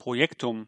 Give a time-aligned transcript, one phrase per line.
[0.00, 0.66] Projektum,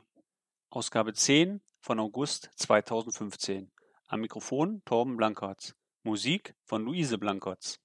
[0.69, 3.73] Ausgabe 10 von August 2015.
[4.09, 5.75] Am Mikrofon Torben Blankertz.
[6.03, 7.82] Musik von Luise Blankertz.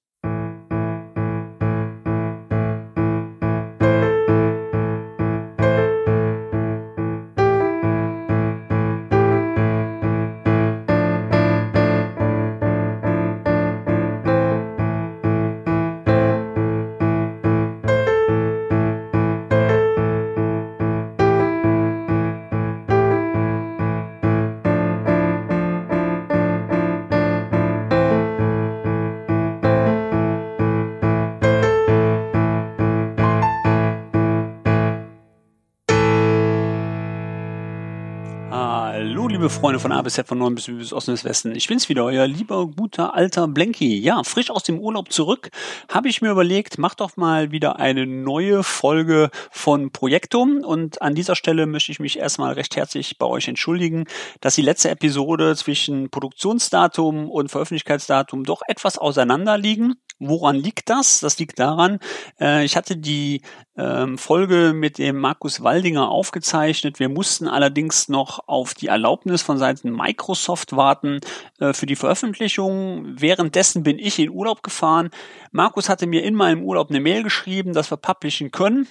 [39.60, 41.52] Freunde von A bis Z, von Norden bis, bis Osten bis Westen.
[41.56, 43.98] Ich bin's wieder, euer lieber, guter, alter Blanky.
[43.98, 45.50] Ja, frisch aus dem Urlaub zurück,
[45.88, 50.58] habe ich mir überlegt, macht doch mal wieder eine neue Folge von Projektum.
[50.62, 54.04] Und an dieser Stelle möchte ich mich erstmal recht herzlich bei euch entschuldigen,
[54.40, 59.96] dass die letzte Episode zwischen Produktionsdatum und Veröffentlichkeitsdatum doch etwas auseinander liegen.
[60.20, 61.20] Woran liegt das?
[61.20, 62.00] Das liegt daran,
[62.40, 63.42] äh, ich hatte die
[63.76, 66.98] ähm, Folge mit dem Markus Waldinger aufgezeichnet.
[66.98, 71.20] Wir mussten allerdings noch auf die Erlaubnis von Seiten Microsoft warten
[71.60, 73.20] äh, für die Veröffentlichung.
[73.20, 75.10] Währenddessen bin ich in Urlaub gefahren.
[75.52, 78.88] Markus hatte mir in meinem Urlaub eine Mail geschrieben, dass wir publishen können.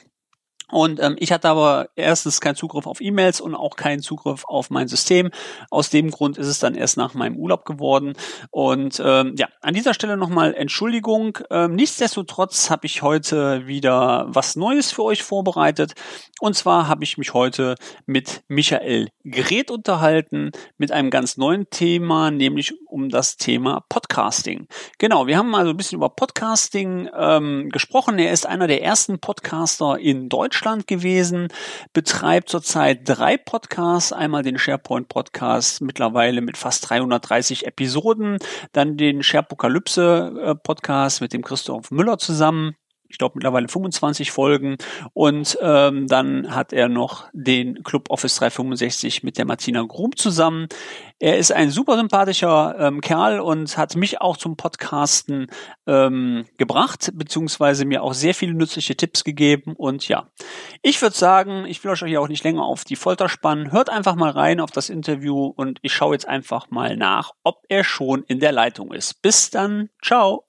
[0.70, 4.70] Und ähm, ich hatte aber erstens keinen Zugriff auf E-Mails und auch keinen Zugriff auf
[4.70, 5.32] mein System.
[5.72, 8.14] Aus dem Grund ist es dann erst nach meinem Urlaub geworden.
[8.52, 11.40] Und ähm, ja, an dieser Stelle nochmal Entschuldigung.
[11.50, 15.94] Ähm, nichtsdestotrotz habe ich heute wieder was Neues für euch vorbereitet.
[16.42, 22.30] Und zwar habe ich mich heute mit Michael Gret unterhalten mit einem ganz neuen Thema,
[22.30, 24.68] nämlich um das Thema Podcasting.
[24.98, 28.20] Genau, wir haben mal so ein bisschen über Podcasting ähm, gesprochen.
[28.20, 31.50] Er ist einer der ersten Podcaster in Deutschland Deutschland gewesen,
[31.94, 38.40] betreibt zurzeit drei Podcasts, einmal den SharePoint Podcast mittlerweile mit fast 330 Episoden,
[38.72, 42.76] dann den SharePokalypse äh, Podcast mit dem Christoph Müller zusammen
[43.10, 44.78] ich glaube mittlerweile 25 Folgen
[45.14, 50.68] und ähm, dann hat er noch den Club Office 365 mit der Martina Grub zusammen.
[51.20, 55.48] Er ist ein super sympathischer ähm, Kerl und hat mich auch zum Podcasten
[55.88, 60.28] ähm, gebracht, beziehungsweise mir auch sehr viele nützliche Tipps gegeben und ja,
[60.82, 63.72] ich würde sagen, ich will euch hier auch nicht länger auf die Folter spannen.
[63.72, 67.64] Hört einfach mal rein auf das Interview und ich schaue jetzt einfach mal nach, ob
[67.70, 69.22] er schon in der Leitung ist.
[69.22, 70.47] Bis dann, ciao.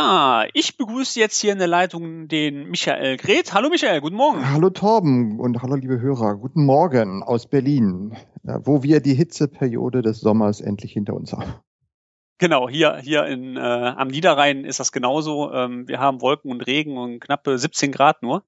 [0.00, 3.52] Ja, ich begrüße jetzt hier in der Leitung den Michael Gret.
[3.52, 4.48] Hallo Michael, guten Morgen.
[4.48, 6.36] Hallo Torben und hallo liebe Hörer.
[6.36, 11.52] Guten Morgen aus Berlin, wo wir die Hitzeperiode des Sommers endlich hinter uns haben.
[12.38, 15.52] Genau, hier, hier in, äh, am Niederrhein ist das genauso.
[15.52, 18.44] Ähm, wir haben Wolken und Regen und knappe 17 Grad nur.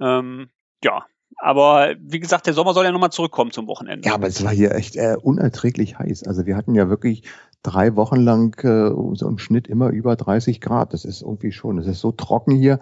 [0.00, 0.48] Ähm,
[0.82, 1.04] ja,
[1.38, 4.08] aber wie gesagt, der Sommer soll ja nochmal zurückkommen zum Wochenende.
[4.08, 6.24] Ja, aber es war hier echt äh, unerträglich heiß.
[6.24, 7.22] Also wir hatten ja wirklich
[7.62, 10.92] drei Wochen lang äh, so im Schnitt immer über 30 Grad.
[10.92, 12.80] Das ist irgendwie schon, es ist so trocken hier.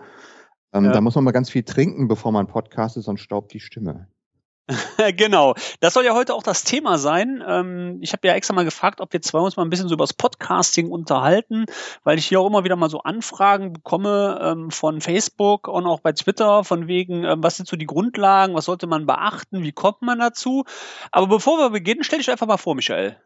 [0.72, 0.92] Ähm, ja.
[0.92, 4.08] Da muss man mal ganz viel trinken, bevor man podcastet, sonst staubt die Stimme.
[5.16, 5.54] genau.
[5.80, 7.42] Das soll ja heute auch das Thema sein.
[7.46, 9.94] Ähm, ich habe ja extra mal gefragt, ob wir zwei uns mal ein bisschen so
[9.94, 11.66] über das Podcasting unterhalten,
[12.04, 16.00] weil ich hier auch immer wieder mal so Anfragen bekomme ähm, von Facebook und auch
[16.00, 19.72] bei Twitter von wegen, ähm, was sind so die Grundlagen, was sollte man beachten, wie
[19.72, 20.64] kommt man dazu.
[21.10, 23.16] Aber bevor wir beginnen, stell dich einfach mal vor, Michael.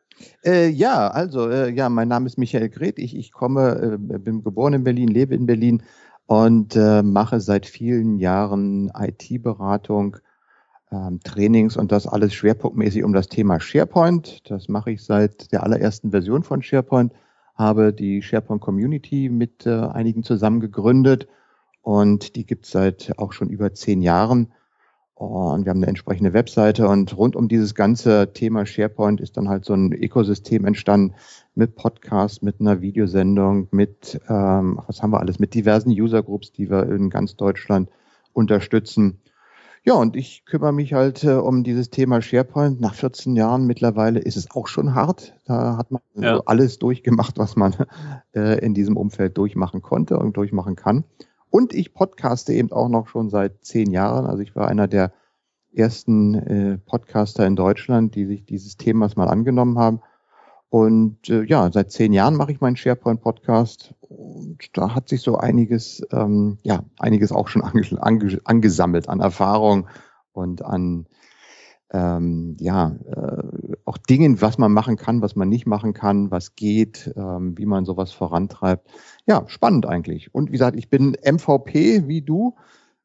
[0.44, 2.98] Äh, ja, also, äh, ja, mein Name ist Michael Gret.
[2.98, 5.82] Ich, ich komme, äh, bin geboren in Berlin, lebe in Berlin
[6.26, 10.16] und äh, mache seit vielen Jahren IT-Beratung,
[10.92, 14.50] ähm, Trainings und das alles schwerpunktmäßig um das Thema SharePoint.
[14.50, 17.12] Das mache ich seit der allerersten Version von SharePoint,
[17.54, 21.26] habe die SharePoint Community mit äh, einigen zusammen gegründet
[21.82, 24.52] und die gibt es seit auch schon über zehn Jahren
[25.16, 29.48] und wir haben eine entsprechende Webseite und rund um dieses ganze Thema SharePoint ist dann
[29.48, 31.14] halt so ein Ökosystem entstanden
[31.54, 36.68] mit Podcast, mit einer Videosendung, mit, ähm, was haben wir alles, mit diversen Usergroups, die
[36.68, 37.88] wir in ganz Deutschland
[38.34, 39.22] unterstützen.
[39.86, 42.80] Ja, und ich kümmere mich halt äh, um dieses Thema SharePoint.
[42.80, 45.38] Nach 14 Jahren mittlerweile ist es auch schon hart.
[45.44, 46.34] Da hat man ja.
[46.34, 47.72] so alles durchgemacht, was man
[48.34, 51.04] äh, in diesem Umfeld durchmachen konnte und durchmachen kann.
[51.50, 54.26] Und ich podcaste eben auch noch schon seit zehn Jahren.
[54.26, 55.12] Also ich war einer der
[55.72, 60.00] ersten äh, Podcaster in Deutschland, die sich dieses Themas mal angenommen haben.
[60.68, 65.36] Und äh, ja, seit zehn Jahren mache ich meinen SharePoint-Podcast und da hat sich so
[65.36, 69.88] einiges, ähm, ja, einiges auch schon ange ange angesammelt an Erfahrung
[70.32, 71.06] und an
[71.92, 76.56] ähm, ja, äh, auch Dingen, was man machen kann, was man nicht machen kann, was
[76.56, 78.90] geht, ähm, wie man sowas vorantreibt.
[79.24, 80.34] Ja, spannend eigentlich.
[80.34, 82.56] Und wie gesagt, ich bin MVP wie du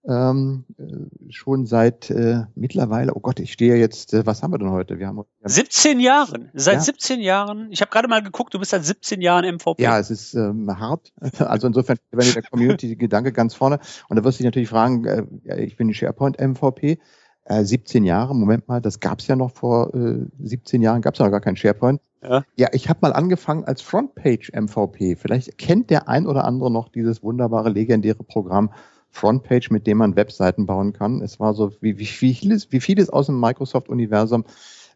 [0.08, 4.58] ähm, äh, schon seit äh, mittlerweile, oh Gott, ich stehe jetzt, äh, was haben wir
[4.58, 4.98] denn heute?
[4.98, 6.82] Wir haben, wir haben 17 Jahren, seit ja.
[6.82, 7.68] 17 Jahren.
[7.72, 9.82] Ich habe gerade mal geguckt, du bist seit 17 Jahren MVP.
[9.82, 11.12] Ja, es ist ähm, hart.
[11.40, 13.80] Also insofern, wenn in der Community Gedanke ganz vorne.
[14.10, 17.00] Und da wirst du dich natürlich fragen, äh, ich bin SharePoint MVP.
[17.46, 21.14] Äh, 17 Jahre, Moment mal, das gab es ja noch vor äh, 17 Jahren, gab
[21.14, 22.02] es ja noch gar kein SharePoint.
[22.24, 25.16] Ja, ja ich habe mal angefangen als Frontpage MVP.
[25.16, 28.72] Vielleicht kennt der ein oder andere noch dieses wunderbare, legendäre Programm
[29.12, 31.22] Frontpage, mit dem man Webseiten bauen kann.
[31.22, 34.46] Es war so wie, wie, vieles, wie vieles aus dem Microsoft-Universum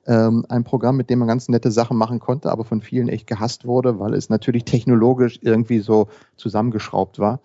[0.08, 3.28] ähm, ein Programm, mit dem man ganz nette Sachen machen konnte, aber von vielen echt
[3.28, 6.08] gehasst wurde, weil es natürlich technologisch irgendwie so
[6.38, 7.42] zusammengeschraubt war.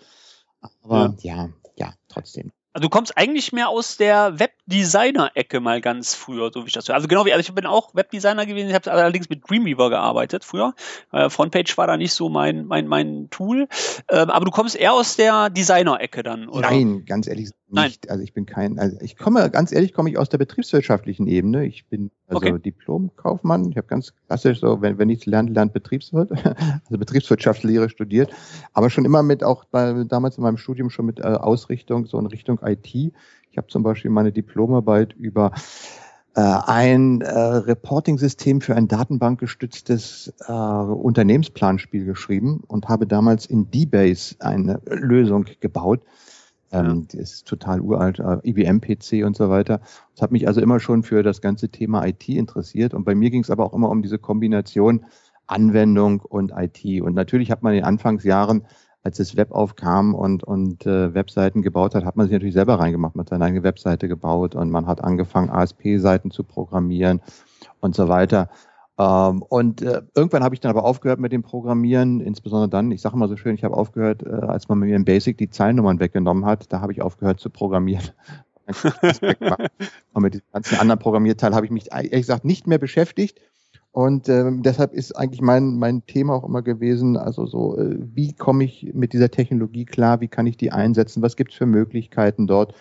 [0.83, 2.53] Aber ja, ja, ja trotzdem.
[2.73, 6.87] Also du kommst eigentlich mehr aus der Webdesigner-Ecke mal ganz früher, so wie ich das
[6.87, 6.95] höre.
[6.95, 10.45] Also genau wie, also ich bin auch Webdesigner gewesen, ich habe allerdings mit Dreamweaver gearbeitet
[10.45, 10.75] früher.
[11.11, 13.67] Äh, Frontpage war da nicht so mein, mein, mein Tool.
[14.09, 16.71] Ähm, aber du kommst eher aus der Designer-Ecke dann, oder?
[16.71, 18.05] Nein, ganz ehrlich nicht.
[18.05, 18.11] Nein.
[18.11, 21.67] Also ich bin kein, also ich komme, ganz ehrlich, komme ich aus der betriebswirtschaftlichen Ebene.
[21.67, 22.59] Ich bin also okay.
[22.59, 23.71] Diplom-Kaufmann.
[23.71, 28.31] Ich habe ganz klassisch so, wenn, wenn nichts lernt, lernt Betriebswirt, also Betriebswirtschaftslehre studiert.
[28.73, 32.19] Aber schon immer mit auch bei, damals in meinem Studium schon mit äh, Ausrichtung so
[32.19, 32.95] in Richtung IT.
[32.95, 35.53] Ich habe zum Beispiel meine Diplomarbeit über
[36.37, 44.37] äh, ein äh, Reporting-System für ein datenbankgestütztes äh, Unternehmensplanspiel geschrieben und habe damals in D-Base
[44.39, 46.03] eine Lösung gebaut,
[46.73, 47.21] ähm, ja.
[47.21, 49.81] ist total uralt, äh, IBM-PC und so weiter.
[50.15, 52.95] Das hat mich also immer schon für das ganze Thema IT interessiert.
[52.95, 55.05] Und bei mir ging es aber auch immer um diese Kombination
[55.47, 57.03] Anwendung und IT.
[57.03, 58.63] Und natürlich hat man in den Anfangsjahren,
[59.03, 62.79] als das Web aufkam und, und äh, Webseiten gebaut hat, hat man sich natürlich selber
[62.79, 67.21] reingemacht, man hat seine eigene Webseite gebaut und man hat angefangen, ASP-Seiten zu programmieren
[67.81, 68.51] und so weiter.
[69.01, 73.01] Ähm, und äh, irgendwann habe ich dann aber aufgehört mit dem Programmieren, insbesondere dann, ich
[73.01, 76.01] sage mal so schön, ich habe aufgehört, äh, als man mir in Basic die Zeilennummern
[76.01, 78.11] weggenommen hat, da habe ich aufgehört zu programmieren.
[80.13, 83.41] und mit dem ganzen anderen Programmierteil habe ich mich ehrlich gesagt nicht mehr beschäftigt.
[83.93, 88.35] Und ähm, deshalb ist eigentlich mein, mein Thema auch immer gewesen, also so, äh, wie
[88.35, 91.67] komme ich mit dieser Technologie klar, wie kann ich die einsetzen, was gibt es für
[91.67, 92.75] Möglichkeiten dort.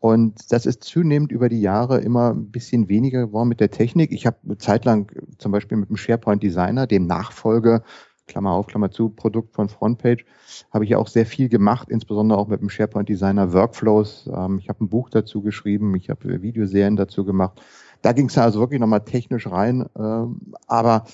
[0.00, 4.12] Und das ist zunehmend über die Jahre immer ein bisschen weniger geworden mit der Technik.
[4.12, 7.82] Ich habe eine Zeit lang zum Beispiel mit dem SharePoint Designer, dem Nachfolger,
[8.28, 10.24] Klammer auf, Klammer zu, Produkt von Frontpage,
[10.72, 14.30] habe ich auch sehr viel gemacht, insbesondere auch mit dem SharePoint Designer Workflows.
[14.32, 17.60] Ähm, ich habe ein Buch dazu geschrieben, ich habe Videoserien dazu gemacht.
[18.02, 19.86] Da ging es also wirklich nochmal technisch rein.
[19.98, 21.06] Ähm, aber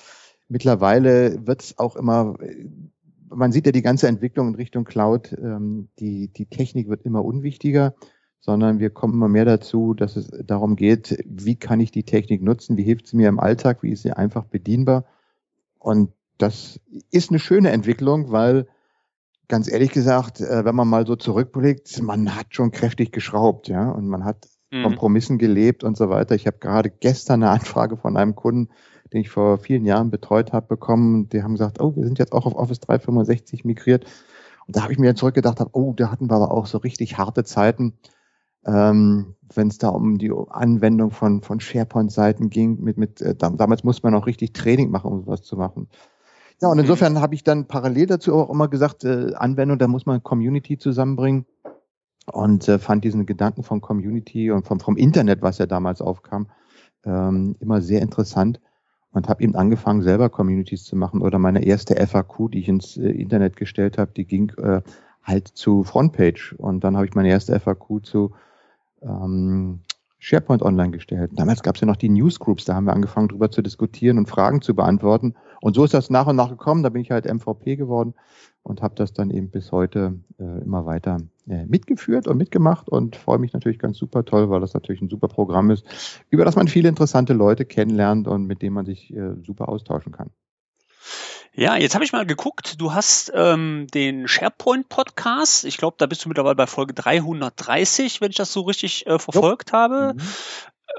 [0.49, 2.37] mittlerweile wird es auch immer,
[3.31, 7.25] man sieht ja die ganze Entwicklung in Richtung Cloud, ähm, die, die Technik wird immer
[7.25, 7.95] unwichtiger
[8.45, 12.43] sondern wir kommen immer mehr dazu, dass es darum geht, wie kann ich die Technik
[12.43, 15.07] nutzen, wie hilft sie mir im Alltag, wie ist sie einfach bedienbar.
[15.79, 16.79] Und das
[17.11, 18.67] ist eine schöne Entwicklung, weil
[19.49, 23.91] ganz ehrlich gesagt, äh, wenn man mal so zurückblickt, man hat schon kräftig geschraubt, ja,
[23.91, 24.83] und man hat mhm.
[24.83, 26.35] Kompromissen gelebt und so weiter.
[26.35, 28.69] Ich habe gerade gestern eine Anfrage von einem Kunden,
[29.15, 31.31] den ich vor vielen Jahren betreut habe, bekommen.
[31.31, 34.05] Die haben gesagt, oh, wir sind jetzt auch auf Office 365 migriert.
[34.67, 37.45] Und da habe ich mir zurückgedacht, oh, da hatten wir aber auch so richtig harte
[37.45, 37.95] Zeiten
[38.67, 42.81] ähm, wenn es da um die Anwendung von, von SharePoint-Seiten ging.
[42.83, 45.89] Mit, mit, äh, damals musste man auch richtig Training machen, um sowas zu machen.
[46.63, 50.07] Ja, und insofern habe ich dann parallel dazu auch immer gesagt, äh, Anwendung, da muss
[50.07, 51.47] man Community zusammenbringen
[52.33, 56.49] und äh, fand diesen Gedanken von Community und vom, vom Internet, was ja damals aufkam,
[57.05, 58.61] ähm, immer sehr interessant
[59.11, 61.23] und habe eben angefangen, selber Communities zu machen.
[61.23, 64.81] Oder meine erste FAQ, die ich ins äh, Internet gestellt habe, die ging äh,
[65.23, 66.55] halt zu Frontpage.
[66.59, 68.33] Und dann habe ich meine erste FAQ zu
[69.05, 69.81] ähm,
[70.19, 71.33] SharePoint online gestellt.
[71.35, 74.29] Damals gab es ja noch die Newsgroups, da haben wir angefangen, darüber zu diskutieren und
[74.29, 75.35] Fragen zu beantworten.
[75.61, 76.83] Und so ist das nach und nach gekommen.
[76.83, 78.15] Da bin ich halt MVP geworden
[78.63, 83.17] und habe das dann eben bis heute äh, immer weiter äh, mitgeführt und mitgemacht und
[83.17, 85.85] freue mich natürlich ganz super toll, weil das natürlich ein super Programm ist,
[86.31, 90.13] über das man viele interessante Leute kennenlernt und mit denen man sich äh, super austauschen
[90.13, 90.31] kann.
[91.57, 92.81] Ja, jetzt habe ich mal geguckt.
[92.81, 95.65] Du hast ähm, den SharePoint-Podcast.
[95.65, 99.19] Ich glaube, da bist du mittlerweile bei Folge 330, wenn ich das so richtig äh,
[99.19, 99.79] verfolgt jo.
[99.79, 100.15] habe.
[100.15, 100.21] Mhm.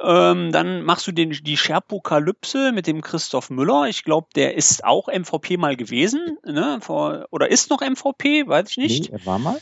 [0.02, 3.88] Ähm, dann machst du den, die Sherpokalypse mit dem Christoph Müller.
[3.88, 6.80] Ich glaube, der ist auch MVP mal gewesen, ne?
[6.82, 9.12] Vor, oder ist noch MVP, weiß ich nicht.
[9.12, 9.62] Nee, er war mal.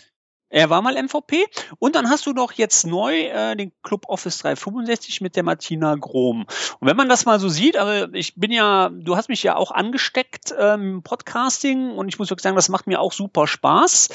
[0.53, 1.47] Er war mal MVP.
[1.79, 5.95] Und dann hast du doch jetzt neu äh, den Club Office 365 mit der Martina
[5.95, 6.45] Grom.
[6.79, 9.55] Und wenn man das mal so sieht, also ich bin ja, du hast mich ja
[9.55, 14.09] auch angesteckt ähm, Podcasting und ich muss wirklich sagen, das macht mir auch super Spaß.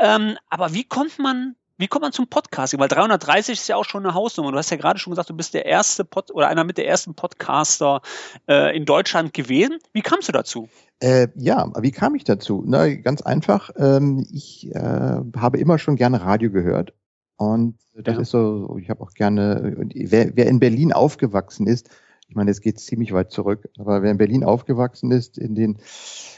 [0.00, 2.78] Ähm, aber wie kommt man wie kommt man zum Podcasting?
[2.78, 4.52] Weil 330 ist ja auch schon eine Hausnummer.
[4.52, 6.86] Du hast ja gerade schon gesagt, du bist der erste Pod oder einer mit der
[6.86, 8.00] ersten Podcaster
[8.48, 9.78] äh, in Deutschland gewesen.
[9.92, 10.68] Wie kamst du dazu?
[11.00, 12.62] Äh, ja, wie kam ich dazu?
[12.66, 13.70] Na, ganz einfach.
[13.76, 16.94] Ähm, ich äh, habe immer schon gerne Radio gehört.
[17.36, 18.20] Und das ja.
[18.20, 21.90] ist so, ich habe auch gerne, wer, wer in Berlin aufgewachsen ist,
[22.34, 25.78] ich meine, es geht ziemlich weit zurück, aber wer in Berlin aufgewachsen ist, in den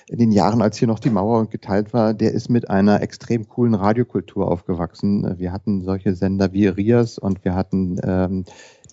[0.09, 3.49] in den Jahren, als hier noch die Mauer geteilt war, der ist mit einer extrem
[3.49, 5.39] coolen Radiokultur aufgewachsen.
[5.39, 8.45] Wir hatten solche Sender wie Rias und wir hatten ähm,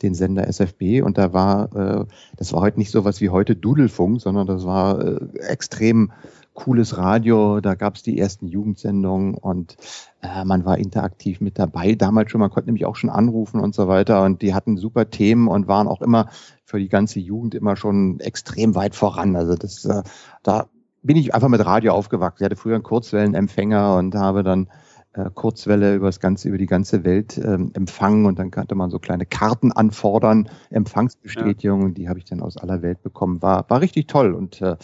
[0.01, 2.05] den Sender SFB und da war, äh,
[2.37, 6.13] das war heute nicht so was wie heute Dudelfunk, sondern das war äh, extrem
[6.53, 7.59] cooles Radio.
[7.59, 9.75] Da gab es die ersten Jugendsendungen und
[10.21, 11.95] äh, man war interaktiv mit dabei.
[11.95, 15.09] Damals schon, man konnte nämlich auch schon anrufen und so weiter und die hatten super
[15.09, 16.29] Themen und waren auch immer
[16.65, 19.35] für die ganze Jugend immer schon extrem weit voran.
[19.35, 20.03] Also das, äh,
[20.43, 20.67] da
[21.01, 22.43] bin ich einfach mit Radio aufgewachsen.
[22.43, 24.69] Ich hatte früher einen Kurzwellenempfänger und habe dann
[25.13, 28.89] äh, Kurzwelle über das ganze, über die ganze Welt ähm, empfangen und dann konnte man
[28.89, 31.93] so kleine Karten anfordern, Empfangsbestätigungen, ja.
[31.93, 33.41] die habe ich dann aus aller Welt bekommen.
[33.41, 34.75] War, war richtig toll und äh,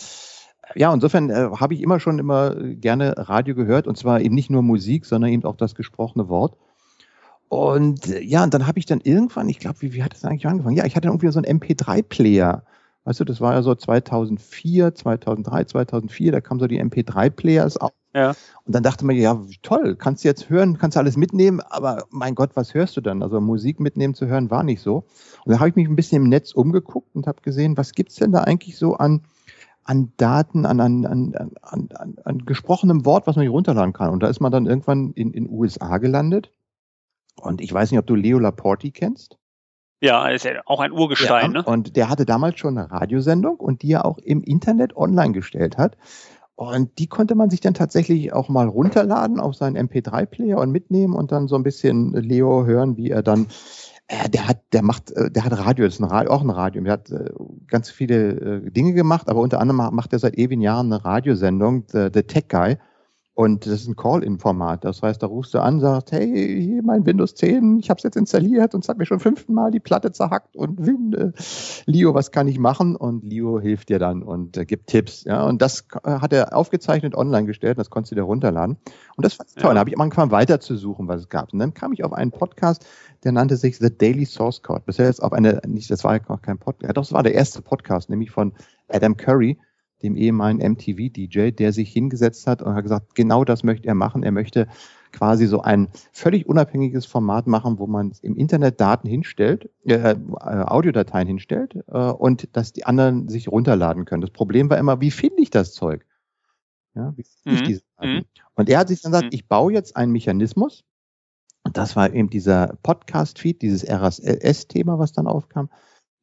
[0.76, 4.50] ja, insofern äh, habe ich immer schon immer gerne Radio gehört und zwar eben nicht
[4.50, 6.58] nur Musik, sondern eben auch das gesprochene Wort.
[7.48, 10.26] Und äh, ja, und dann habe ich dann irgendwann, ich glaube, wie, wie hat das
[10.26, 10.78] eigentlich angefangen?
[10.78, 12.64] Ja, ich hatte irgendwie so einen MP3-Player
[13.10, 17.92] Weißt du, das war ja so 2004, 2003, 2004, da kamen so die MP3-Players auf.
[18.14, 18.36] Ja.
[18.66, 22.06] Und dann dachte man, ja, toll, kannst du jetzt hören, kannst du alles mitnehmen, aber
[22.12, 23.24] mein Gott, was hörst du dann?
[23.24, 25.06] Also Musik mitnehmen zu hören war nicht so.
[25.44, 28.16] Und da habe ich mich ein bisschen im Netz umgeguckt und habe gesehen, was gibt's
[28.16, 29.22] denn da eigentlich so an,
[29.90, 34.12] an Daten, an, an, an, an, an, an gesprochenem Wort, was man hier runterladen kann.
[34.12, 36.52] Und da ist man dann irgendwann in in USA gelandet.
[37.38, 39.40] Und ich weiß nicht, ob du Leo Laporti kennst.
[40.00, 41.54] Ja, ist ja auch ein Urgestein.
[41.54, 41.64] Ja, ne?
[41.64, 45.80] Und der hatte damals schon eine Radiosendung und die er auch im Internet online gestellt
[45.80, 45.98] hat.
[46.54, 51.16] Und die konnte man sich dann tatsächlich auch mal runterladen auf seinen MP3-Player und mitnehmen
[51.16, 53.48] und dann so ein bisschen Leo hören, wie er dann
[54.10, 56.82] der hat, der macht, äh, der hat Radio, das ist ein Radio, auch ein Radio.
[56.82, 57.30] Der hat äh,
[57.68, 61.84] ganz viele äh, Dinge gemacht, aber unter anderem macht er seit ewigen Jahren eine Radiosendung,
[61.88, 62.78] The, The Tech Guy.
[63.40, 64.84] Und das ist ein Call-In-Format.
[64.84, 68.04] Das heißt, da rufst du an, sagst, hey, hier mein Windows 10, ich habe es
[68.04, 71.32] jetzt installiert und es hat mir schon fünften Mal die Platte zerhackt und Win, äh,
[71.86, 72.98] Leo, was kann ich machen?
[72.98, 75.24] Und Leo hilft dir dann und äh, gibt Tipps.
[75.24, 78.76] Ja, und das äh, hat er aufgezeichnet online gestellt, das konntest du dir runterladen.
[79.16, 79.70] Und das war toll.
[79.70, 79.74] Ja.
[79.76, 81.54] Da habe ich angefangen weiter zu suchen, was es gab.
[81.54, 82.86] Und dann kam ich auf einen Podcast,
[83.24, 84.82] der nannte sich The Daily Source Code.
[84.86, 87.36] Bisher jetzt auf eine, nicht, das war ja kein Podcast, ja, doch, das war der
[87.36, 88.52] erste Podcast, nämlich von
[88.90, 89.58] Adam Curry
[90.02, 94.24] dem ehemaligen MTV-DJ, der sich hingesetzt hat und hat gesagt, genau das möchte er machen.
[94.24, 94.68] Er möchte
[95.12, 100.16] quasi so ein völlig unabhängiges Format machen, wo man im Internet Daten hinstellt, äh, äh,
[100.38, 104.22] Audiodateien hinstellt äh, und dass die anderen sich runterladen können.
[104.22, 106.06] Das Problem war immer, wie finde ich das Zeug?
[106.96, 107.68] Ja, wie finde ich mhm.
[107.68, 108.14] diese Daten?
[108.14, 108.26] Mhm.
[108.56, 109.36] Und er hat sich dann gesagt, mhm.
[109.36, 110.84] ich baue jetzt einen Mechanismus.
[111.64, 115.70] Und das war eben dieser Podcast-Feed, dieses RSS-Thema, was dann aufkam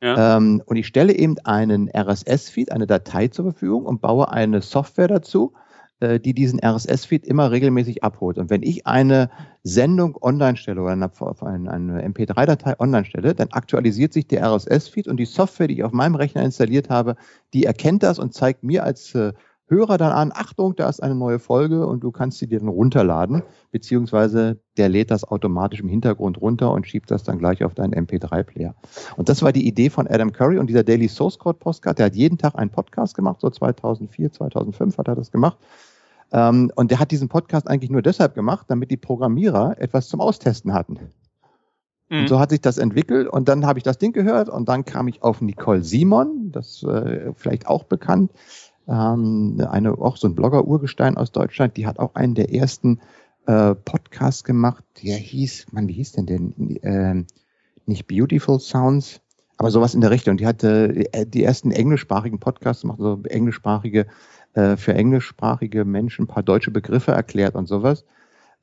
[0.02, 0.36] ja.
[0.36, 5.08] Ähm, und ich stelle eben einen RSS-Feed, eine Datei zur Verfügung und baue eine Software
[5.08, 5.54] dazu,
[6.00, 8.36] äh, die diesen RSS-Feed immer regelmäßig abholt.
[8.36, 9.30] Und wenn ich eine
[9.62, 11.10] Sendung online stelle oder eine,
[11.70, 15.92] eine MP3-Datei online stelle, dann aktualisiert sich der RSS-Feed und die Software, die ich auf
[15.92, 17.16] meinem Rechner installiert habe,
[17.54, 19.32] die erkennt das und zeigt mir als äh,
[19.68, 22.68] Hörer dann an, Achtung, da ist eine neue Folge und du kannst sie dir dann
[22.68, 23.42] runterladen,
[23.72, 27.92] beziehungsweise der lädt das automatisch im Hintergrund runter und schiebt das dann gleich auf deinen
[27.92, 28.76] MP3-Player.
[29.16, 32.06] Und das war die Idee von Adam Curry und dieser Daily Source Code Postcard, der
[32.06, 35.58] hat jeden Tag einen Podcast gemacht, so 2004, 2005 hat er das gemacht.
[36.32, 40.20] Ähm, und der hat diesen Podcast eigentlich nur deshalb gemacht, damit die Programmierer etwas zum
[40.20, 40.98] Austesten hatten.
[42.08, 42.28] Und mhm.
[42.28, 45.08] so hat sich das entwickelt und dann habe ich das Ding gehört und dann kam
[45.08, 48.30] ich auf Nicole Simon, das äh, vielleicht auch bekannt,
[48.88, 53.00] ähm, eine auch so ein Blogger-Urgestein aus Deutschland, die hat auch einen der ersten
[53.46, 56.76] äh, Podcasts gemacht, der hieß, man, wie hieß denn denn?
[56.82, 57.24] Äh,
[57.86, 59.20] nicht Beautiful Sounds,
[59.56, 60.36] aber sowas in der Richtung.
[60.36, 64.06] Die hatte äh, die ersten englischsprachigen Podcasts gemacht, so englischsprachige,
[64.54, 68.04] äh, für englischsprachige Menschen ein paar deutsche Begriffe erklärt und sowas.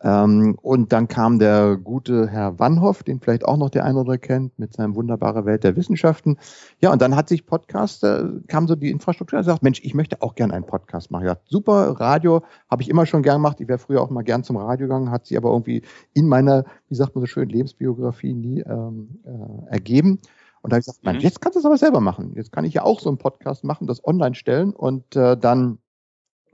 [0.03, 4.01] Ähm, und dann kam der gute Herr Wannhoff, den vielleicht auch noch der eine oder
[4.01, 6.37] andere kennt, mit seinem wunderbare Welt der Wissenschaften.
[6.81, 9.93] Ja, und dann hat sich Podcast, äh, kam so die Infrastruktur und sagt, Mensch, ich
[9.93, 11.25] möchte auch gerne einen Podcast machen.
[11.25, 13.61] Ja, super, Radio habe ich immer schon gern gemacht.
[13.61, 15.83] Ich wäre früher auch mal gern zum Radio gegangen, hat sich aber irgendwie
[16.13, 20.19] in meiner, wie sagt man so schön, Lebensbiografie nie ähm, äh, ergeben.
[20.61, 21.23] Und da habe ich gesagt, Mensch, mhm.
[21.23, 22.33] jetzt kannst du es aber selber machen.
[22.35, 25.79] Jetzt kann ich ja auch so einen Podcast machen, das online stellen und äh, dann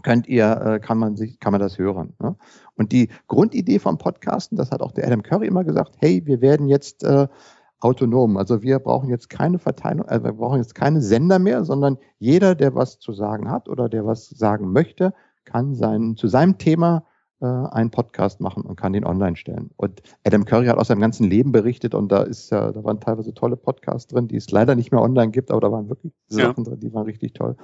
[0.03, 2.13] könnt ihr, äh, kann man sich, kann man das hören.
[2.19, 2.35] Ne?
[2.75, 6.41] Und die Grundidee vom Podcasten, das hat auch der Adam Curry immer gesagt, hey, wir
[6.41, 7.27] werden jetzt äh,
[7.79, 8.37] autonom.
[8.37, 12.55] Also wir brauchen jetzt keine Verteilung, also wir brauchen jetzt keine Sender mehr, sondern jeder,
[12.55, 15.13] der was zu sagen hat oder der was sagen möchte,
[15.45, 17.05] kann sein, zu seinem Thema
[17.41, 19.71] äh, einen Podcast machen und kann den online stellen.
[19.77, 22.99] Und Adam Curry hat aus seinem ganzen Leben berichtet und da ist ja, da waren
[22.99, 26.13] teilweise tolle Podcasts drin, die es leider nicht mehr online gibt, aber da waren wirklich
[26.29, 26.47] ja.
[26.47, 27.55] Sachen drin, die waren richtig toll.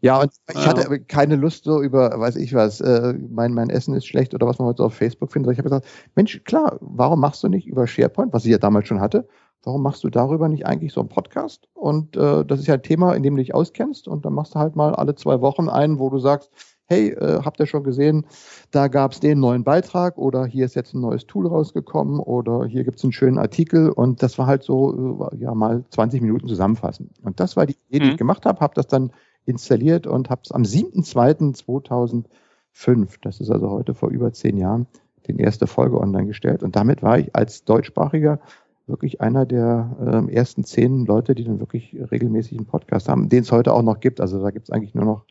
[0.00, 0.66] Ja, und ich ja.
[0.66, 4.46] hatte keine Lust so über, weiß ich was, äh, mein, mein Essen ist schlecht oder
[4.46, 5.52] was man heute so auf Facebook findet.
[5.52, 8.88] Ich habe gesagt, Mensch, klar, warum machst du nicht über SharePoint, was ich ja damals
[8.88, 9.26] schon hatte,
[9.62, 11.68] warum machst du darüber nicht eigentlich so einen Podcast?
[11.74, 14.54] Und äh, das ist ja ein Thema, in dem du dich auskennst und dann machst
[14.54, 16.50] du halt mal alle zwei Wochen einen, wo du sagst,
[16.88, 18.26] hey, äh, habt ihr schon gesehen,
[18.70, 22.64] da gab es den neuen Beitrag oder hier ist jetzt ein neues Tool rausgekommen oder
[22.64, 26.22] hier gibt es einen schönen Artikel und das war halt so, äh, ja, mal 20
[26.22, 27.10] Minuten zusammenfassen.
[27.24, 28.10] Und das war die Idee, die mhm.
[28.12, 29.10] ich gemacht habe, habe das dann
[29.46, 34.86] installiert und habe es am 7.2.2005, das ist also heute vor über zehn Jahren,
[35.26, 36.62] den erste Folge online gestellt.
[36.62, 38.38] Und damit war ich als Deutschsprachiger
[38.86, 43.42] wirklich einer der äh, ersten zehn Leute, die dann wirklich regelmäßig einen Podcast haben, den
[43.42, 44.20] es heute auch noch gibt.
[44.20, 45.24] Also da gibt es eigentlich nur noch,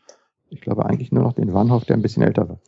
[0.50, 2.58] ich glaube eigentlich nur noch den Warnhoff, der ein bisschen älter war.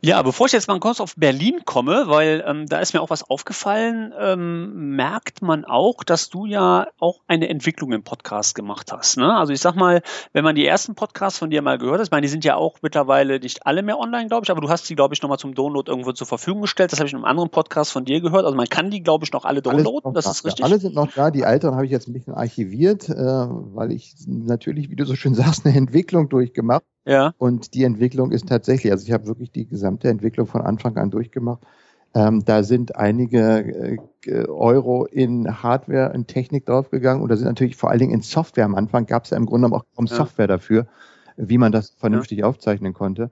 [0.00, 3.10] Ja, bevor ich jetzt mal kurz auf Berlin komme, weil ähm, da ist mir auch
[3.10, 8.92] was aufgefallen, ähm, merkt man auch, dass du ja auch eine Entwicklung im Podcast gemacht
[8.92, 9.16] hast.
[9.16, 9.36] Ne?
[9.36, 10.02] Also ich sag mal,
[10.32, 12.56] wenn man die ersten Podcasts von dir mal gehört hat, ich meine, die sind ja
[12.56, 15.38] auch mittlerweile nicht alle mehr online, glaube ich, aber du hast die, glaube ich, nochmal
[15.38, 16.92] zum Download irgendwo zur Verfügung gestellt.
[16.92, 18.44] Das habe ich in einem anderen Podcast von dir gehört.
[18.44, 20.14] Also man kann die, glaube ich, noch alle downloaden.
[20.14, 20.60] Das ist richtig.
[20.60, 21.30] Ja, alle sind noch da.
[21.30, 25.16] Die älteren habe ich jetzt ein bisschen archiviert, äh, weil ich natürlich, wie du so
[25.16, 27.34] schön sagst, eine Entwicklung durchgemacht ja.
[27.38, 31.10] Und die Entwicklung ist tatsächlich, also ich habe wirklich die gesamte Entwicklung von Anfang an
[31.10, 31.62] durchgemacht.
[32.14, 37.76] Ähm, da sind einige äh, Euro in Hardware, in Technik draufgegangen und da sind natürlich
[37.76, 38.64] vor allen Dingen in Software.
[38.64, 40.16] Am Anfang gab es ja im Grunde genommen auch kaum ja.
[40.16, 40.86] Software dafür,
[41.36, 42.46] wie man das vernünftig ja.
[42.46, 43.30] aufzeichnen konnte.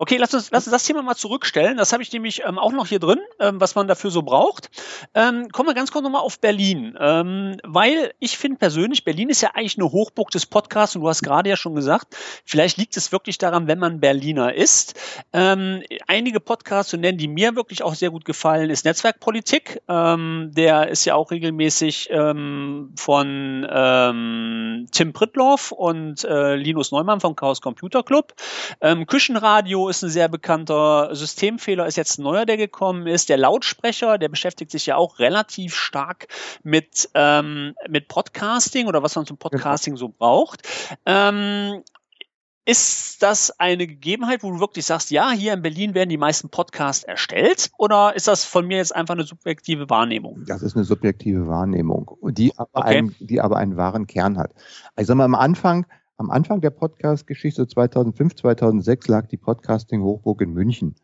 [0.00, 1.76] Okay, lass uns, lass uns das Thema mal zurückstellen.
[1.76, 4.70] Das habe ich nämlich ähm, auch noch hier drin, ähm, was man dafür so braucht.
[5.12, 6.96] Ähm, kommen wir ganz kurz nochmal auf Berlin.
[7.00, 11.08] Ähm, weil ich finde persönlich, Berlin ist ja eigentlich eine Hochburg des Podcasts und du
[11.08, 14.94] hast gerade ja schon gesagt, vielleicht liegt es wirklich daran, wenn man Berliner ist.
[15.32, 19.82] Ähm, einige Podcasts zu nennen, die mir wirklich auch sehr gut gefallen, ist Netzwerkpolitik.
[19.88, 23.66] Ähm, der ist ja auch regelmäßig von
[24.92, 28.34] Tim Prittloff und äh, Linus Neumann vom Chaos Computer Club.
[28.80, 29.06] Ähm,
[29.88, 33.28] Ist ein sehr bekannter Systemfehler, ist jetzt ein neuer, der gekommen ist.
[33.28, 36.28] Der Lautsprecher, der beschäftigt sich ja auch relativ stark
[36.62, 40.68] mit, ähm, mit Podcasting oder was man zum Podcasting so braucht.
[41.06, 41.82] Ähm,
[42.68, 46.50] ist das eine Gegebenheit, wo du wirklich sagst, ja, hier in Berlin werden die meisten
[46.50, 47.70] Podcasts erstellt?
[47.78, 50.44] Oder ist das von mir jetzt einfach eine subjektive Wahrnehmung?
[50.46, 52.98] Das ist eine subjektive Wahrnehmung, die aber, okay.
[52.98, 54.50] einen, die aber einen wahren Kern hat.
[54.98, 55.86] Ich sag mal, am Anfang
[56.18, 60.96] am Anfang der Podcast-Geschichte, 2005, 2006, lag die Podcasting-Hochburg in München.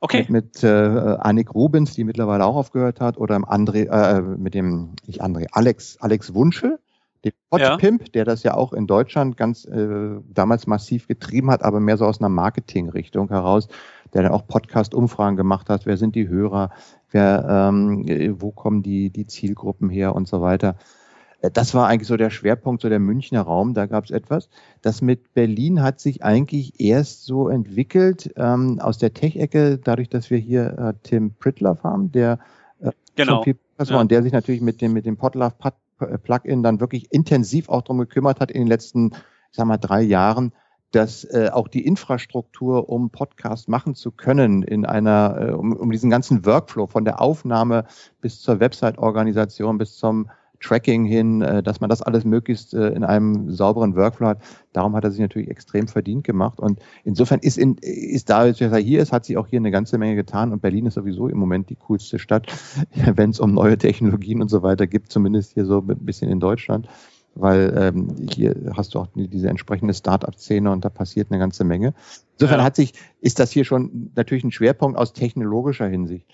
[0.00, 0.26] Okay.
[0.28, 4.54] Mit, mit äh, Annik Rubens, die mittlerweile auch aufgehört hat, oder im André, äh, mit
[4.54, 6.78] dem, nicht André, Alex, Alex Wunschel,
[7.24, 8.08] dem Podpimp, ja.
[8.14, 12.04] der das ja auch in Deutschland ganz äh, damals massiv getrieben hat, aber mehr so
[12.04, 13.66] aus einer Marketing-Richtung heraus,
[14.12, 16.70] der dann auch Podcast-Umfragen gemacht hat, wer sind die Hörer,
[17.10, 18.04] wer, ähm,
[18.40, 20.76] wo kommen die, die Zielgruppen her und so weiter.
[21.40, 24.48] Äh, das war eigentlich so der Schwerpunkt, so der Münchner Raum, da gab es etwas.
[24.82, 30.30] Das mit Berlin hat sich eigentlich erst so entwickelt ähm, aus der Tech-Ecke, dadurch, dass
[30.30, 32.38] wir hier äh, Tim Pritloff haben, der
[32.80, 33.44] äh, genau.
[33.44, 33.54] ja.
[33.90, 35.54] war und der sich natürlich mit dem, mit dem Podlove
[36.00, 39.78] äh, Plugin dann wirklich intensiv auch drum gekümmert hat in den letzten, ich sag mal,
[39.78, 40.52] drei Jahren,
[40.92, 45.90] dass äh, auch die Infrastruktur, um Podcast machen zu können, in einer, äh, um, um
[45.90, 47.84] diesen ganzen Workflow von der Aufnahme
[48.22, 53.04] bis zur Website-Organisation, bis zum Tracking hin, äh, dass man das alles möglichst äh, in
[53.04, 54.42] einem sauberen Workflow hat.
[54.72, 56.58] Darum hat er sich natürlich extrem verdient gemacht.
[56.58, 59.70] Und insofern ist, in, ist da, als er hier ist, hat sich auch hier eine
[59.70, 60.52] ganze Menge getan.
[60.52, 62.46] Und Berlin ist sowieso im Moment die coolste Stadt,
[63.14, 66.40] wenn es um neue Technologien und so weiter gibt, zumindest hier so ein bisschen in
[66.40, 66.88] Deutschland.
[67.34, 71.94] Weil ähm, hier hast du auch diese entsprechende Start-up-Szene und da passiert eine ganze Menge.
[72.32, 72.64] Insofern ja.
[72.64, 76.26] hat sich, ist das hier schon natürlich ein Schwerpunkt aus technologischer Hinsicht.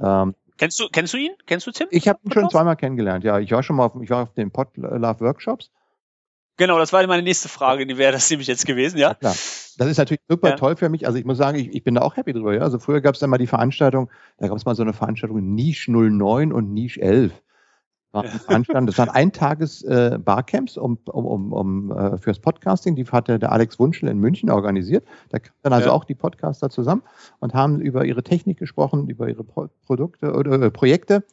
[0.00, 1.32] Ähm, Kennst du, kennst du ihn?
[1.46, 1.88] Kennst du Tim?
[1.90, 3.38] Ich habe ihn schon zweimal kennengelernt, ja.
[3.38, 5.70] Ich war schon mal auf, ich war auf den Podlove Workshops.
[6.58, 9.08] Genau, das war meine nächste Frage, die wäre das nämlich jetzt gewesen, ja.
[9.08, 9.34] ja klar.
[9.78, 10.56] Das ist natürlich super ja.
[10.56, 11.06] toll für mich.
[11.06, 12.54] Also ich muss sagen, ich, ich bin da auch happy drüber.
[12.54, 12.60] Ja?
[12.60, 15.54] Also früher gab es dann mal die Veranstaltung, da gab es mal so eine Veranstaltung
[15.54, 17.32] Niche 09 und Niche 11
[18.12, 22.94] waren Das waren Eintages äh, Barcamps um, um, um, um äh, fürs Podcasting.
[22.94, 25.04] Die hatte der Alex Wunschel in München organisiert.
[25.30, 25.94] Da kamen dann also ja.
[25.94, 27.02] auch die Podcaster zusammen
[27.40, 31.24] und haben über ihre Technik gesprochen, über ihre Pro Produkte oder äh, Projekte.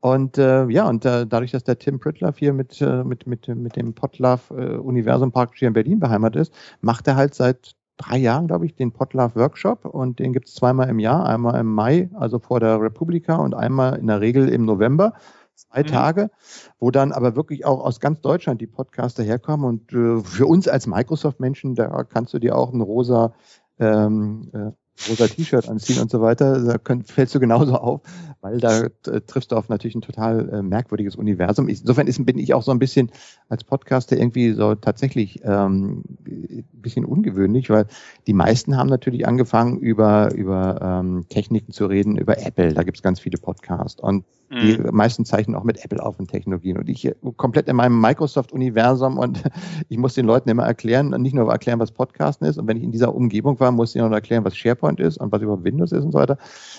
[0.00, 3.48] Und äh, ja, und äh, dadurch, dass der Tim Pritlove hier mit, äh, mit, mit,
[3.48, 8.46] mit dem Potlove-Universum praktisch hier in Berlin beheimatet ist, macht er halt seit drei Jahren,
[8.46, 12.10] glaube ich, den Potlove Workshop und den gibt es zweimal im Jahr, einmal im Mai,
[12.14, 15.14] also vor der Republika und einmal in der Regel im November.
[15.56, 15.86] Zwei mhm.
[15.86, 16.30] Tage,
[16.78, 20.68] wo dann aber wirklich auch aus ganz Deutschland die Podcaster herkommen und äh, für uns
[20.68, 23.34] als Microsoft-Menschen, da kannst du dir auch ein rosa
[23.78, 24.72] ähm, äh,
[25.08, 28.00] rosa T-Shirt anziehen und so weiter, da könnt, fällst du genauso auf,
[28.40, 31.68] weil da äh, triffst du auf natürlich ein total äh, merkwürdiges Universum.
[31.68, 33.10] Ich, insofern ist, bin ich auch so ein bisschen
[33.48, 37.86] als Podcaster irgendwie so tatsächlich ähm, ein bisschen ungewöhnlich, weil
[38.26, 43.02] die meisten haben natürlich angefangen über, über ähm, Techniken zu reden, über Apple, da gibt's
[43.02, 44.90] ganz viele Podcasts und die mhm.
[44.92, 46.78] meisten zeichnen auch mit Apple auf und Technologien.
[46.78, 49.42] Und ich äh, komplett in meinem Microsoft-Universum und
[49.88, 52.56] ich muss den Leuten immer erklären, nicht nur erklären, was Podcasten ist.
[52.56, 55.32] Und wenn ich in dieser Umgebung war, muss ich noch erklären, was SharePoint ist und
[55.32, 56.38] was über Windows ist und so weiter,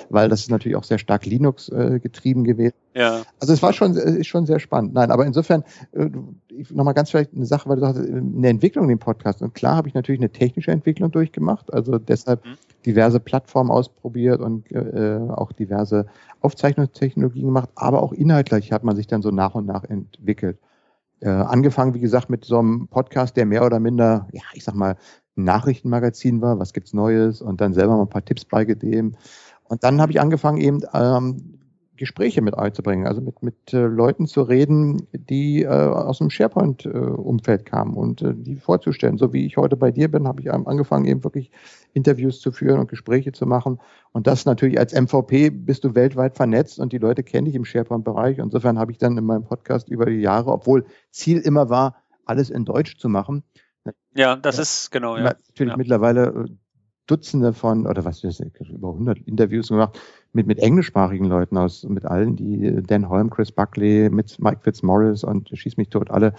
[0.10, 2.76] weil das ist natürlich auch sehr stark Linux äh, getrieben gewesen.
[2.94, 3.22] Ja.
[3.40, 4.94] Also es war schon, äh, ist schon sehr spannend.
[4.94, 6.10] Nein, aber insofern, äh,
[6.72, 9.42] nochmal ganz vielleicht eine Sache, weil du sagst, eine Entwicklung in dem Podcast.
[9.42, 12.56] Und klar habe ich natürlich eine technische Entwicklung durchgemacht, also deshalb mhm.
[12.86, 16.08] diverse Plattformen ausprobiert und äh, auch diverse
[16.42, 20.58] Aufzeichnungstechnologien gemacht, aber auch inhaltlich hat man sich dann so nach und nach entwickelt.
[21.20, 24.76] Äh, angefangen, wie gesagt, mit so einem Podcast, der mehr oder minder, ja, ich sag
[24.76, 24.98] mal,
[25.44, 29.18] Nachrichtenmagazin war, was gibt's Neues und dann selber mal ein paar Tipps beigegeben.
[29.64, 31.58] Und dann habe ich angefangen, eben ähm,
[31.98, 37.62] Gespräche mit einzubringen, also mit, mit äh, Leuten zu reden, die äh, aus dem SharePoint-Umfeld
[37.62, 39.18] äh, kamen und äh, die vorzustellen.
[39.18, 41.52] So wie ich heute bei dir bin, habe ich angefangen, eben wirklich
[41.94, 43.80] Interviews zu führen und Gespräche zu machen.
[44.14, 47.66] Und das natürlich als MVP bist du weltweit vernetzt und die Leute kennen dich im
[47.66, 48.38] SharePoint-Bereich.
[48.38, 51.96] Insofern habe ich dann in meinem Podcast über die Jahre, obwohl Ziel immer war,
[52.26, 53.44] alles in Deutsch zu machen.
[54.16, 55.18] Ja, das ist genau.
[55.18, 55.24] Ja.
[55.24, 55.78] Natürlich ja.
[55.78, 56.46] mittlerweile äh,
[57.08, 59.98] Dutzende von, oder was ist das, über 100 Interviews gemacht
[60.34, 65.26] mit, mit englischsprachigen Leuten aus, mit allen, die Dan Holm, Chris Buckley, mit Mike Fitzmaurice
[65.26, 66.34] und Schieß mich tot, alle.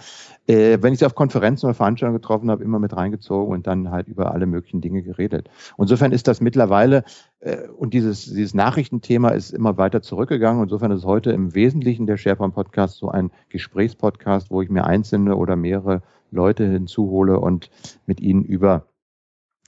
[0.47, 3.89] Äh, wenn ich sie auf Konferenzen oder Veranstaltungen getroffen habe, immer mit reingezogen und dann
[3.89, 5.49] halt über alle möglichen Dinge geredet.
[5.77, 7.03] insofern ist das mittlerweile,
[7.39, 10.63] äh, und dieses, dieses Nachrichtenthema ist immer weiter zurückgegangen.
[10.63, 15.35] Insofern ist heute im Wesentlichen der SharePoint Podcast so ein Gesprächspodcast, wo ich mir einzelne
[15.35, 17.69] oder mehrere Leute hinzuhole und
[18.05, 18.85] mit ihnen über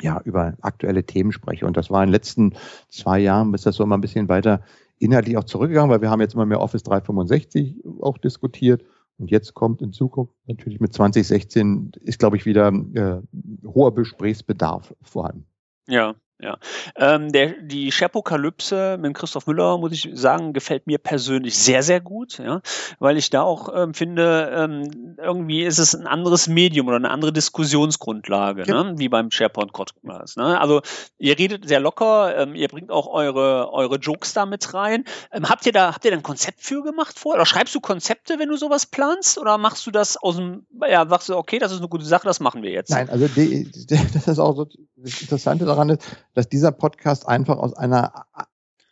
[0.01, 1.65] ja, über aktuelle Themen spreche.
[1.65, 2.53] Und das war in den letzten
[2.89, 4.63] zwei Jahren, ist das so immer ein bisschen weiter
[4.97, 8.83] inhaltlich auch zurückgegangen, weil wir haben jetzt immer mehr Office 365 auch diskutiert.
[9.17, 13.21] Und jetzt kommt in Zukunft natürlich mit 2016 ist, glaube ich, wieder äh,
[13.67, 15.45] hoher Gesprächsbedarf vorhanden.
[15.87, 16.57] Ja, ja.
[16.95, 22.01] Ähm, der, die Sherpokalypse mit Christoph Müller, muss ich sagen, gefällt mir persönlich sehr, sehr
[22.01, 22.61] gut, ja,
[22.99, 27.11] weil ich da auch ähm, finde, ähm, irgendwie ist es ein anderes Medium oder eine
[27.11, 28.83] andere Diskussionsgrundlage, ja.
[28.83, 30.37] ne, wie beim SharePoint Podcast.
[30.37, 30.59] Ne?
[30.59, 30.81] Also
[31.17, 35.05] ihr redet sehr locker, ähm, ihr bringt auch eure, eure Jokes da mit rein.
[35.31, 37.35] Ähm, habt ihr da, habt ihr da ein Konzept für gemacht vor?
[37.35, 39.37] Oder schreibst du Konzepte, wenn du sowas planst?
[39.37, 42.25] Oder machst du das aus dem, ja, sagst du, okay, das ist eine gute Sache,
[42.25, 42.89] das machen wir jetzt?
[42.89, 44.67] Nein, also die, die, das ist auch so
[45.03, 48.25] das Interessante daran ist, dass dieser Podcast einfach aus einer,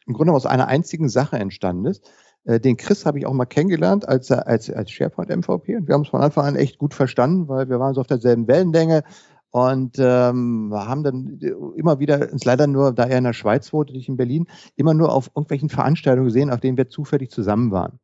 [0.05, 2.09] im Grunde aus einer einzigen Sache entstanden ist.
[2.45, 5.95] Äh, den Chris habe ich auch mal kennengelernt als, als, als SharePoint MVP und wir
[5.95, 9.03] haben es von Anfang an echt gut verstanden, weil wir waren so auf derselben Wellenlänge
[9.51, 11.39] und ähm, haben dann
[11.75, 14.93] immer wieder uns leider nur, da er in der Schweiz wohnte, nicht in Berlin, immer
[14.93, 17.99] nur auf irgendwelchen Veranstaltungen gesehen, auf denen wir zufällig zusammen waren.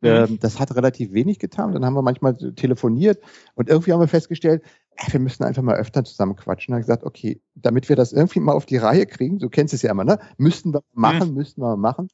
[0.00, 0.08] Mhm.
[0.08, 1.72] Ähm, das hat relativ wenig getan.
[1.72, 3.20] Dann haben wir manchmal telefoniert
[3.54, 4.62] und irgendwie haben wir festgestellt,
[5.08, 6.72] wir müssen einfach mal öfter zusammen quatschen.
[6.72, 9.48] Da habe ich gesagt, okay, damit wir das irgendwie mal auf die Reihe kriegen, du
[9.48, 10.18] kennst es ja immer, ne?
[10.36, 11.34] Müssten wir machen, mhm.
[11.34, 12.08] müssten wir machen.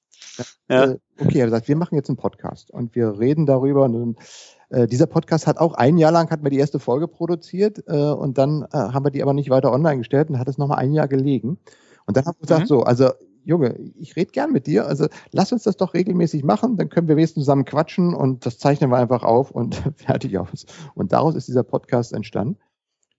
[0.69, 0.85] Ja.
[0.85, 3.85] Äh, okay, er hat gesagt, wir machen jetzt einen Podcast und wir reden darüber.
[3.85, 4.17] Und dann,
[4.71, 8.11] äh, dieser Podcast hat auch ein Jahr lang, hat wir die erste Folge produziert äh,
[8.11, 10.79] und dann äh, haben wir die aber nicht weiter online gestellt und hat es nochmal
[10.79, 11.59] ein Jahr gelegen.
[12.07, 12.67] Und dann haben wir gesagt, mhm.
[12.67, 13.11] so, also
[13.47, 17.07] Junge, ich rede gern mit dir, also lass uns das doch regelmäßig machen, dann können
[17.07, 20.67] wir wenigstens zusammen quatschen und das zeichnen wir einfach auf und fertig aus.
[20.95, 22.59] Und daraus ist dieser Podcast entstanden.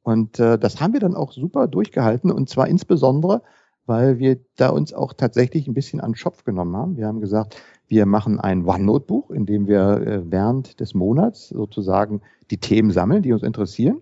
[0.04, 3.42] Und äh, das haben wir dann auch super durchgehalten und zwar insbesondere,
[3.86, 6.98] weil wir da uns auch tatsächlich ein bisschen an den Schopf genommen haben.
[6.98, 7.56] Wir haben gesagt,
[7.88, 13.24] wir machen ein OneNote-Buch, in dem wir äh, während des Monats sozusagen die Themen sammeln,
[13.24, 14.02] die uns interessieren.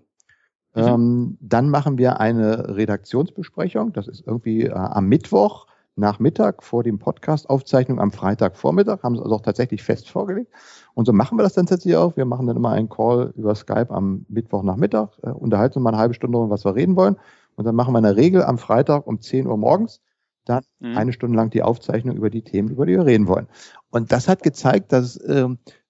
[0.74, 0.82] Mhm.
[0.82, 3.92] Ähm, dann machen wir eine Redaktionsbesprechung.
[3.92, 9.34] Das ist irgendwie äh, am Mittwoch Nachmittag vor dem Podcast-Aufzeichnung am Freitagvormittag, haben sie also
[9.34, 10.52] auch tatsächlich fest vorgelegt.
[10.94, 12.16] Und so machen wir das dann tatsächlich auch.
[12.16, 15.98] Wir machen dann immer einen Call über Skype am Mittwochnachmittag, äh, unterhalten uns mal eine
[15.98, 17.16] halbe Stunde, um was wir reden wollen.
[17.56, 20.00] Und dann machen wir in der Regel am Freitag um 10 Uhr morgens
[20.46, 20.96] dann mhm.
[20.96, 23.48] eine Stunde lang die Aufzeichnung über die Themen, über die wir reden wollen.
[23.90, 25.48] Und das hat gezeigt, dass äh,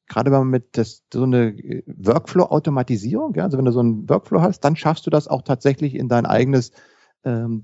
[0.09, 4.09] gerade wenn man mit das, so eine äh, Workflow-Automatisierung, ja, also wenn du so einen
[4.09, 6.77] Workflow hast, dann schaffst du das auch tatsächlich in dein eigenes ähm,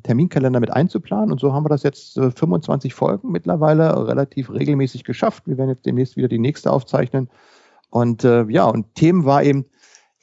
[0.02, 1.32] Terminkalender mit einzuplanen.
[1.32, 5.46] Und so haben wir das jetzt äh, 25 Folgen mittlerweile relativ regelmäßig geschafft.
[5.46, 7.28] Wir werden jetzt demnächst wieder die nächste aufzeichnen.
[7.90, 9.66] Und äh, ja, und Themen war eben,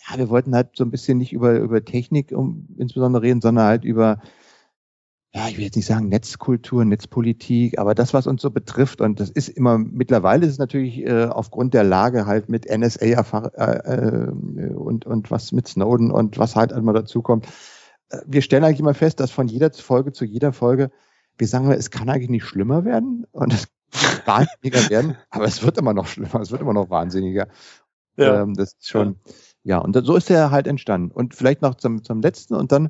[0.10, 3.66] ja, wir wollten halt so ein bisschen nicht über, über Technik um, insbesondere reden, sondern
[3.66, 4.20] halt über
[5.34, 9.20] ja, ich will jetzt nicht sagen Netzkultur, Netzpolitik, aber das, was uns so betrifft, und
[9.20, 14.28] das ist immer, mittlerweile ist es natürlich äh, aufgrund der Lage halt mit NSA äh,
[14.28, 17.46] äh, und, und was mit Snowden und was halt immer dazu kommt.
[18.26, 20.92] Wir stellen eigentlich immer fest, dass von jeder Folge zu jeder Folge,
[21.38, 25.64] wir sagen, es kann eigentlich nicht schlimmer werden und es kann wahnsinniger werden, aber es
[25.64, 27.48] wird immer noch schlimmer, es wird immer noch wahnsinniger.
[28.18, 28.42] Ja.
[28.42, 29.20] Ähm, das ist schon,
[29.64, 31.12] ja, ja und so ist er halt entstanden.
[31.12, 32.90] Und vielleicht noch zum, zum letzten und dann,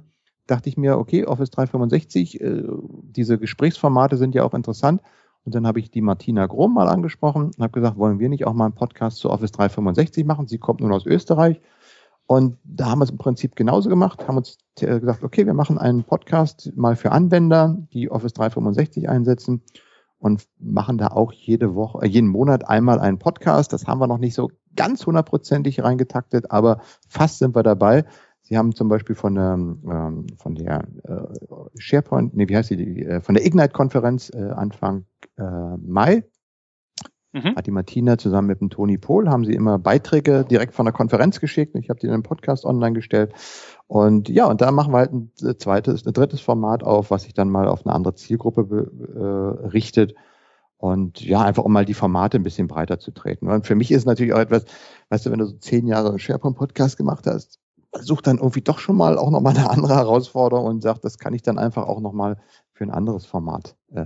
[0.50, 2.64] dachte ich mir, okay, Office 365, äh,
[3.04, 5.02] diese Gesprächsformate sind ja auch interessant.
[5.46, 8.46] Und dann habe ich die Martina Grom mal angesprochen und habe gesagt, wollen wir nicht
[8.46, 10.48] auch mal einen Podcast zu Office 365 machen?
[10.48, 11.62] Sie kommt nun aus Österreich.
[12.32, 15.56] Und da haben wir es im Prinzip genauso gemacht, haben uns äh, gesagt, okay, wir
[15.56, 19.64] machen einen Podcast mal für Anwender, die Office 365 einsetzen
[20.20, 23.74] und machen da auch jede Woche, äh, jeden Monat einmal einen Podcast.
[23.74, 28.06] Das haben wir noch nicht so ganz hundertprozentig reingetaktet, aber fast sind wir dabei.
[28.44, 33.22] Sie haben zum Beispiel von der, ähm, von der äh, SharePoint, nee, wie heißt die,
[33.22, 36.24] von der Ignite-Konferenz Anfang Mai
[37.32, 37.56] Mhm.
[37.56, 40.94] Hat die Martina zusammen mit dem Toni Pohl, haben sie immer Beiträge direkt von der
[40.94, 41.76] Konferenz geschickt.
[41.76, 43.34] Ich habe die in einem Podcast online gestellt.
[43.88, 47.34] Und ja, und da machen wir halt ein zweites, ein drittes Format auf, was sich
[47.34, 50.16] dann mal auf eine andere Zielgruppe äh, richtet.
[50.78, 53.48] Und ja, einfach um mal die Formate ein bisschen breiter zu treten.
[53.48, 54.66] Und für mich ist natürlich auch etwas,
[55.10, 57.60] weißt du, wenn du so zehn Jahre SharePoint-Podcast gemacht hast,
[58.00, 61.34] sucht dann irgendwie doch schon mal auch nochmal eine andere Herausforderung und sagt, das kann
[61.34, 62.38] ich dann einfach auch nochmal
[62.74, 64.06] für ein anderes Format äh,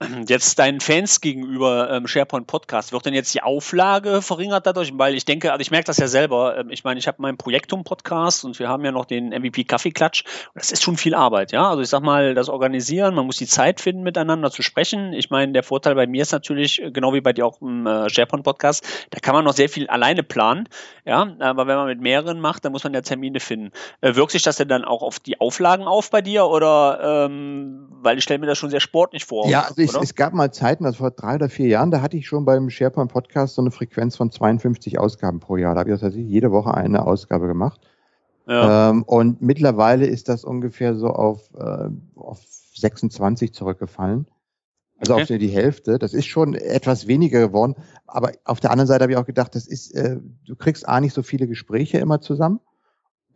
[0.28, 4.92] jetzt deinen Fans gegenüber ähm, SharePoint Podcast, wird denn jetzt die Auflage verringert dadurch?
[4.94, 6.58] Weil ich denke, also ich merke das ja selber.
[6.58, 9.64] Ähm, ich meine, ich habe meinen Projektum Podcast und wir haben ja noch den MVP
[9.64, 10.24] Kaffeeklatsch.
[10.54, 11.70] Das ist schon viel Arbeit, ja.
[11.70, 15.14] Also ich sag mal, das Organisieren, man muss die Zeit finden, miteinander zu sprechen.
[15.14, 17.86] Ich meine, der Vorteil bei mir ist natürlich, äh, genau wie bei dir auch im
[17.86, 20.68] äh, SharePoint Podcast, da kann man noch sehr viel alleine planen,
[21.06, 21.34] ja.
[21.38, 23.72] Aber wenn man mit mehreren macht, dann muss man ja Termine finden.
[24.02, 27.88] Äh, wirkt sich das denn dann auch auf die Auflagen auf bei dir oder, ähm,
[28.02, 29.48] weil ich stelle mir das schon sehr sportlich vor.
[29.48, 32.16] Ja, also ich, es gab mal Zeiten, das vor drei oder vier Jahren, da hatte
[32.16, 35.74] ich schon beim SharePoint Podcast so eine Frequenz von 52 Ausgaben pro Jahr.
[35.74, 37.80] Da habe ich das heißt, jede Woche eine Ausgabe gemacht.
[38.46, 38.90] Ja.
[38.90, 42.40] Ähm, und mittlerweile ist das ungefähr so auf, äh, auf
[42.74, 44.26] 26 zurückgefallen.
[44.98, 45.22] Also okay.
[45.22, 45.98] auf die Hälfte.
[45.98, 47.74] Das ist schon etwas weniger geworden.
[48.06, 51.00] Aber auf der anderen Seite habe ich auch gedacht, das ist, äh, du kriegst A
[51.00, 52.60] nicht so viele Gespräche immer zusammen.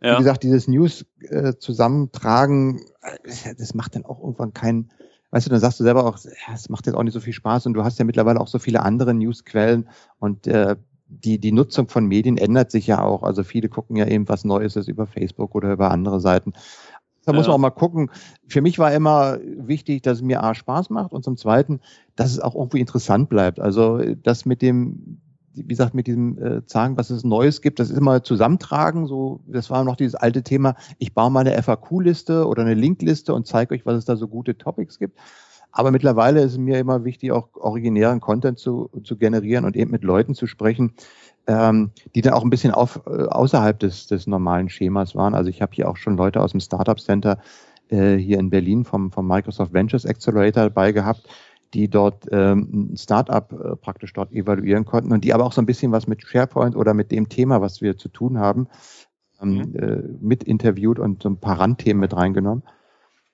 [0.01, 0.13] Ja.
[0.13, 4.89] Wie gesagt, dieses News äh, zusammentragen, äh, das macht dann auch irgendwann keinen
[5.31, 6.17] weißt du, dann sagst du selber auch,
[6.53, 8.59] es macht jetzt auch nicht so viel Spaß und du hast ja mittlerweile auch so
[8.59, 9.89] viele andere Newsquellen
[10.19, 10.75] und äh,
[11.07, 13.23] die, die Nutzung von Medien ändert sich ja auch.
[13.23, 16.53] Also viele gucken ja eben, was Neues ist über Facebook oder über andere Seiten.
[17.25, 18.09] Da muss man auch mal gucken.
[18.47, 21.81] Für mich war immer wichtig, dass es mir A Spaß macht und zum Zweiten,
[22.15, 23.59] dass es auch irgendwie interessant bleibt.
[23.59, 25.21] Also das mit dem
[25.53, 29.05] wie gesagt, mit diesem äh, sagen, was es Neues gibt, das ist immer zusammentragen.
[29.07, 30.75] So, das war noch dieses alte Thema.
[30.97, 34.27] Ich baue mal eine FAQ-Liste oder eine Linkliste und zeige euch, was es da so
[34.27, 35.17] gute Topics gibt.
[35.71, 39.91] Aber mittlerweile ist es mir immer wichtig, auch originären Content zu, zu generieren und eben
[39.91, 40.93] mit Leuten zu sprechen,
[41.47, 45.33] ähm, die dann auch ein bisschen auf, äh, außerhalb des, des normalen Schemas waren.
[45.33, 47.39] Also ich habe hier auch schon Leute aus dem Startup Center
[47.89, 51.27] äh, hier in Berlin vom, vom Microsoft Ventures Accelerator dabei gehabt,
[51.73, 55.61] die dort ähm, ein Startup äh, praktisch dort evaluieren konnten und die aber auch so
[55.61, 58.67] ein bisschen was mit SharePoint oder mit dem Thema, was wir zu tun haben,
[59.41, 59.75] ähm, mhm.
[59.75, 62.63] äh, mit interviewt und so ein paar Randthemen mit reingenommen.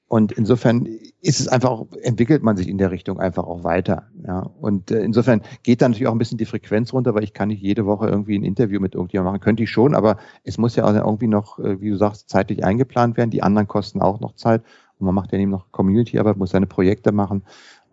[0.10, 0.86] Und insofern
[1.22, 4.08] ist es einfach auch, entwickelt man sich in der Richtung einfach auch weiter.
[4.26, 4.40] Ja.
[4.40, 7.50] Und äh, insofern geht da natürlich auch ein bisschen die Frequenz runter, weil ich kann
[7.50, 9.44] nicht jede Woche irgendwie ein Interview mit irgendjemandem machen.
[9.44, 12.64] Könnte ich schon, aber es muss ja auch irgendwie noch, äh, wie du sagst, zeitlich
[12.64, 13.32] eingeplant werden.
[13.32, 14.64] Die anderen kosten auch noch Zeit.
[15.00, 17.44] Und man macht ja eben noch Community-Arbeit, muss seine Projekte machen.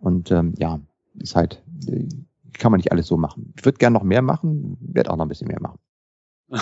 [0.01, 0.79] Und ähm, ja,
[1.19, 2.07] ist halt, äh,
[2.53, 3.53] kann man nicht alles so machen.
[3.57, 5.79] Ich würde gerne noch mehr machen, werde auch noch ein bisschen mehr machen.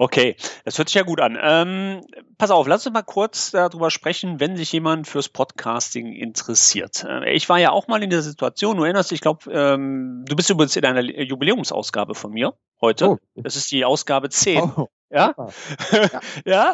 [0.00, 1.36] Okay, das hört sich ja gut an.
[1.42, 2.02] Ähm,
[2.38, 7.04] pass auf, lass uns mal kurz darüber sprechen, wenn sich jemand fürs Podcasting interessiert.
[7.04, 10.24] Äh, ich war ja auch mal in der Situation, du erinnerst dich, ich glaube, ähm,
[10.24, 13.08] du bist übrigens in einer Jubiläumsausgabe von mir heute.
[13.08, 13.18] Oh.
[13.34, 14.72] Das ist die Ausgabe 10.
[14.76, 14.88] Oh.
[15.10, 15.34] Ja?
[15.92, 16.20] ja.
[16.44, 16.72] ja.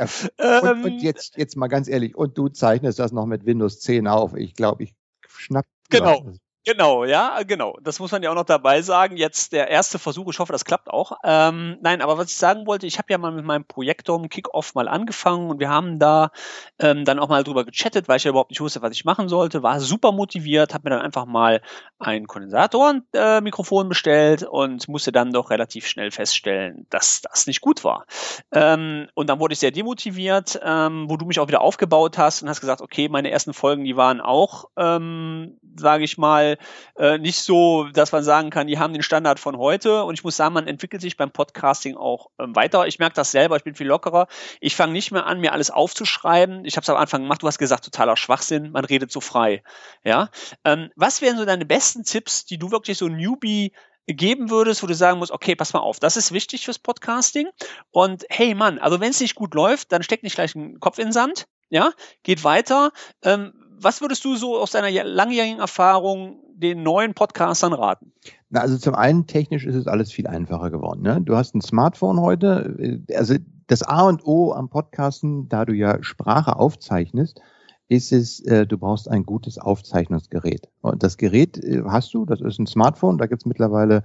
[0.61, 3.81] Und, und, ähm, jetzt, jetzt mal ganz ehrlich, und du zeichnest das noch mit Windows
[3.81, 4.35] 10 auf.
[4.35, 4.95] Ich glaube, ich
[5.27, 6.33] schnapp Genau.
[6.67, 7.77] Genau, ja, genau.
[7.83, 9.19] Das muss man ja auch noch dabei sagen.
[9.19, 11.13] Jetzt der erste Versuch, ich hoffe, das klappt auch.
[11.23, 14.75] Ähm, nein, aber was ich sagen wollte, ich habe ja mal mit meinem Projektor Kickoff
[14.75, 16.31] mal angefangen und wir haben da
[16.79, 19.29] ähm, dann auch mal drüber gechattet, weil ich ja überhaupt nicht wusste, was ich machen
[19.29, 19.63] sollte.
[19.63, 21.61] War super motiviert, habe mir dann einfach mal
[21.99, 27.85] ein Kondensatormikrofon äh, bestellt und musste dann doch relativ schnell feststellen, dass das nicht gut
[27.85, 28.07] war.
[28.53, 32.43] Ähm, und dann wurde ich sehr demotiviert, ähm, wo du mich auch wieder aufgebaut hast
[32.43, 36.54] und hast gesagt, okay, meine ersten Folgen, die waren auch, ähm, sage ich mal,
[36.97, 40.05] äh, nicht so, dass man sagen kann, die haben den Standard von heute.
[40.05, 42.87] Und ich muss sagen, man entwickelt sich beim Podcasting auch ähm, weiter.
[42.87, 44.27] Ich merke das selber, ich bin viel lockerer.
[44.61, 46.65] Ich fange nicht mehr an, mir alles aufzuschreiben.
[46.65, 49.63] Ich habe es am Anfang gemacht, du hast gesagt, totaler Schwachsinn, man redet so frei.
[50.05, 50.31] Ja.
[50.65, 53.73] Ähm, was wären so deine besten Tipps, die du wirklich so Newbie
[54.07, 57.49] geben würdest, wo du sagen musst, okay, pass mal auf, das ist wichtig fürs Podcasting.
[57.91, 60.99] Und hey Mann, also wenn es nicht gut läuft, dann steck nicht gleich einen Kopf
[60.99, 62.93] in den Sand, ja, geht weiter.
[63.23, 68.13] Ähm, was würdest du so aus deiner langjährigen Erfahrung den neuen Podcastern raten?
[68.51, 71.03] Na, also zum einen technisch ist es alles viel einfacher geworden.
[71.03, 71.21] Ne?
[71.23, 73.03] Du hast ein Smartphone heute.
[73.09, 73.35] Äh, also
[73.67, 77.41] das A und O am Podcasten, da du ja Sprache aufzeichnest,
[77.89, 80.69] ist es, äh, du brauchst ein gutes Aufzeichnungsgerät.
[80.81, 84.05] Und das Gerät äh, hast du, das ist ein Smartphone, da gibt es mittlerweile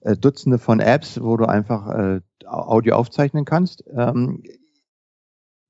[0.00, 3.84] äh, Dutzende von Apps, wo du einfach äh, Audio aufzeichnen kannst.
[3.96, 4.42] Ähm,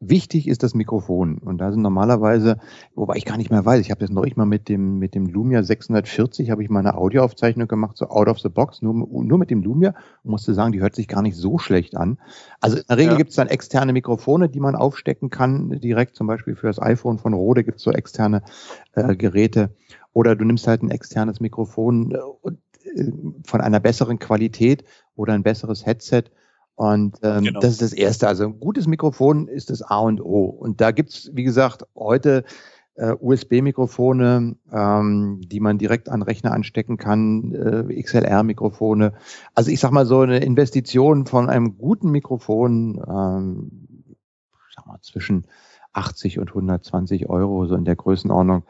[0.00, 1.38] Wichtig ist das Mikrofon.
[1.38, 2.59] Und da sind normalerweise,
[2.94, 5.26] wobei ich gar nicht mehr weiß, ich habe das neulich mal mit dem, mit dem
[5.26, 9.38] Lumia 640, habe ich mal eine Audioaufzeichnung gemacht, so out of the box, nur, nur
[9.38, 12.18] mit dem Lumia und musste sagen, die hört sich gar nicht so schlecht an.
[12.61, 13.18] Also in der Regel ja.
[13.18, 17.18] gibt es dann externe Mikrofone, die man aufstecken kann, direkt zum Beispiel für das iPhone
[17.18, 18.42] von Rode gibt es so externe
[18.92, 19.70] äh, Geräte.
[20.12, 22.54] Oder du nimmst halt ein externes Mikrofon äh, äh
[23.46, 24.85] von einer besseren Qualität
[25.16, 26.24] oder ein besseres Headset
[26.76, 27.60] und ähm, genau.
[27.60, 28.26] das ist das Erste.
[28.26, 30.44] Also ein gutes Mikrofon ist das A und O.
[30.44, 32.44] Und da gibt's, wie gesagt, heute
[32.96, 39.12] äh, USB-Mikrofone, ähm, die man direkt an Rechner anstecken kann, äh, XLR-Mikrofone.
[39.54, 44.16] Also ich sag mal so eine Investition von einem guten Mikrofon, ähm,
[44.74, 45.46] sag mal zwischen
[45.92, 48.64] 80 und 120 Euro, so in der Größenordnung,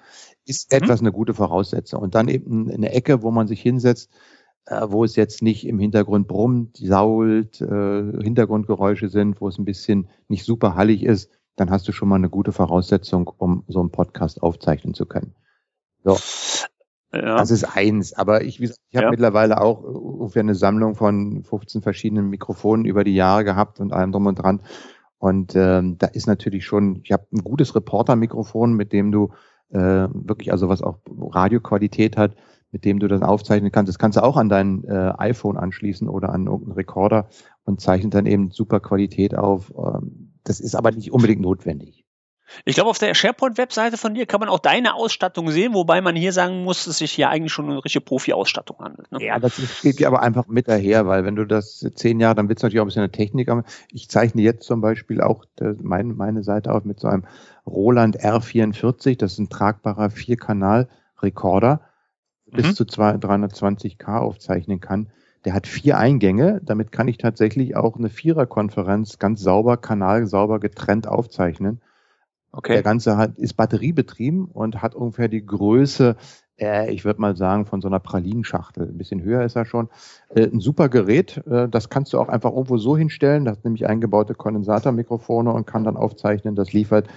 [0.45, 0.79] ist mhm.
[0.79, 2.03] etwas eine gute Voraussetzung.
[2.03, 4.11] Und dann eben eine Ecke, wo man sich hinsetzt,
[4.67, 10.09] wo es jetzt nicht im Hintergrund brummt, sault, äh, Hintergrundgeräusche sind, wo es ein bisschen
[10.29, 13.91] nicht super hallig ist, dann hast du schon mal eine gute Voraussetzung, um so einen
[13.91, 15.35] Podcast aufzeichnen zu können.
[16.03, 16.19] So.
[17.13, 17.37] Ja.
[17.37, 18.13] Das ist eins.
[18.13, 19.11] Aber ich, ich habe ja.
[19.11, 24.13] mittlerweile auch ungefähr eine Sammlung von 15 verschiedenen Mikrofonen über die Jahre gehabt und allem
[24.13, 24.63] drum und dran.
[25.19, 29.31] Und ähm, da ist natürlich schon, ich habe ein gutes Reporter-Mikrofon, mit dem du
[29.71, 32.37] äh, wirklich, also was auch Radioqualität hat,
[32.75, 33.89] mit dem du das aufzeichnen kannst.
[33.89, 37.29] Das kannst du auch an dein äh, iPhone anschließen oder an irgendeinen Rekorder
[37.65, 39.73] und zeichnet dann eben super Qualität auf.
[39.79, 42.05] Ähm, das ist aber nicht unbedingt notwendig.
[42.65, 46.17] Ich glaube, auf der SharePoint-Webseite von dir kann man auch deine Ausstattung sehen, wobei man
[46.17, 49.11] hier sagen muss, dass sich hier eigentlich schon eine richtige Profi-Ausstattung handelt.
[49.13, 49.25] Ne?
[49.25, 52.49] Ja, das geht ja aber einfach mit daher, weil wenn du das zehn Jahre, dann
[52.49, 53.49] wird es natürlich auch ein bisschen eine Technik.
[53.49, 53.63] haben.
[53.93, 57.25] Ich zeichne jetzt zum Beispiel auch das, mein, meine Seite auf mit so einem
[57.67, 61.81] Roland R44, das ist ein tragbarer Vierkanal-Rekorder
[62.55, 62.75] bis mhm.
[62.75, 65.09] zu 320k aufzeichnen kann.
[65.45, 66.61] Der hat vier Eingänge.
[66.65, 71.83] Damit kann ich tatsächlich auch eine Viererkonferenz ganz sauber, kanalsauber getrennt aufzeichnen.
[72.51, 72.75] Okay.
[72.75, 76.17] Der Ganze hat, ist batteriebetrieben und hat ungefähr die Größe,
[76.61, 78.89] äh, ich würde mal sagen, von so einer Pralinenschachtel.
[78.89, 79.89] Ein bisschen höher ist er schon.
[80.35, 81.43] Äh, ein super Gerät.
[81.47, 83.45] Äh, das kannst du auch einfach irgendwo so hinstellen.
[83.45, 86.55] Das hat nämlich eingebaute Kondensatormikrofone und kann dann aufzeichnen.
[86.55, 87.09] Das liefert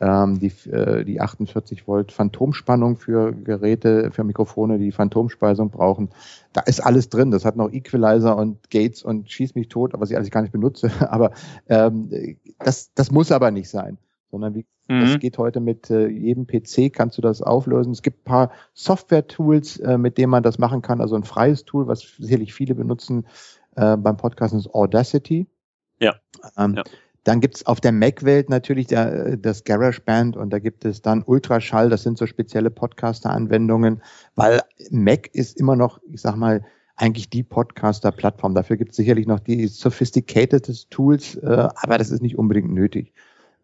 [0.00, 6.10] ähm, die, äh, die 48 Volt Phantomspannung für Geräte, für Mikrofone, die Phantomspeisung brauchen.
[6.52, 7.30] Da ist alles drin.
[7.30, 10.52] Das hat noch Equalizer und Gates und schieß mich tot, was ich alles gar nicht
[10.52, 10.90] benutze.
[11.10, 11.32] Aber
[11.68, 13.98] ähm, das, das muss aber nicht sein,
[14.30, 15.00] sondern wie, mhm.
[15.00, 17.92] das geht heute mit äh, jedem PC, kannst du das auflösen.
[17.92, 21.00] Es gibt paar Software-Tools, äh, mit denen man das machen kann.
[21.00, 23.26] Also ein freies Tool, was sicherlich viele benutzen
[23.76, 25.46] äh, beim Podcasten, ist Audacity.
[26.00, 26.14] Ja.
[26.56, 26.84] Ähm, ja.
[27.24, 31.90] Dann gibt's auf der Mac-Welt natürlich der, das GarageBand und da gibt es dann Ultraschall,
[31.90, 34.00] das sind so spezielle Podcaster-Anwendungen,
[34.36, 38.54] weil Mac ist immer noch, ich sag mal, eigentlich die Podcaster-Plattform.
[38.54, 43.12] Dafür gibt es sicherlich noch die sophisticated Tools, äh, aber das ist nicht unbedingt nötig.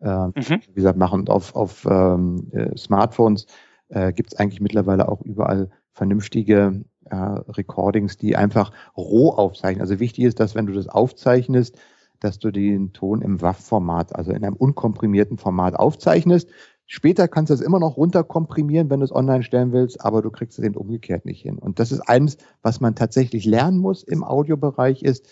[0.03, 0.61] Äh, mhm.
[0.67, 3.47] Wie gesagt, machen auf, auf ähm, äh, Smartphones
[3.89, 9.81] äh, gibt es eigentlich mittlerweile auch überall vernünftige äh, Recordings, die einfach roh aufzeichnen.
[9.81, 11.79] Also wichtig ist, dass wenn du das aufzeichnest,
[12.21, 16.49] dass du den Ton im WAV-Format, also in einem unkomprimierten Format aufzeichnest.
[16.87, 20.31] Später kannst du es immer noch runterkomprimieren, wenn du es online stellen willst, aber du
[20.31, 21.59] kriegst es eben umgekehrt nicht hin.
[21.59, 25.29] Und das ist eines, was man tatsächlich lernen muss im Audiobereich, ist,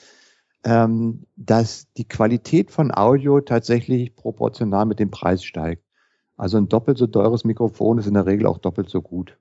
[0.65, 5.85] ähm, dass die Qualität von Audio tatsächlich proportional mit dem Preis steigt.
[6.37, 9.39] Also ein doppelt so teures Mikrofon ist in der Regel auch doppelt so gut.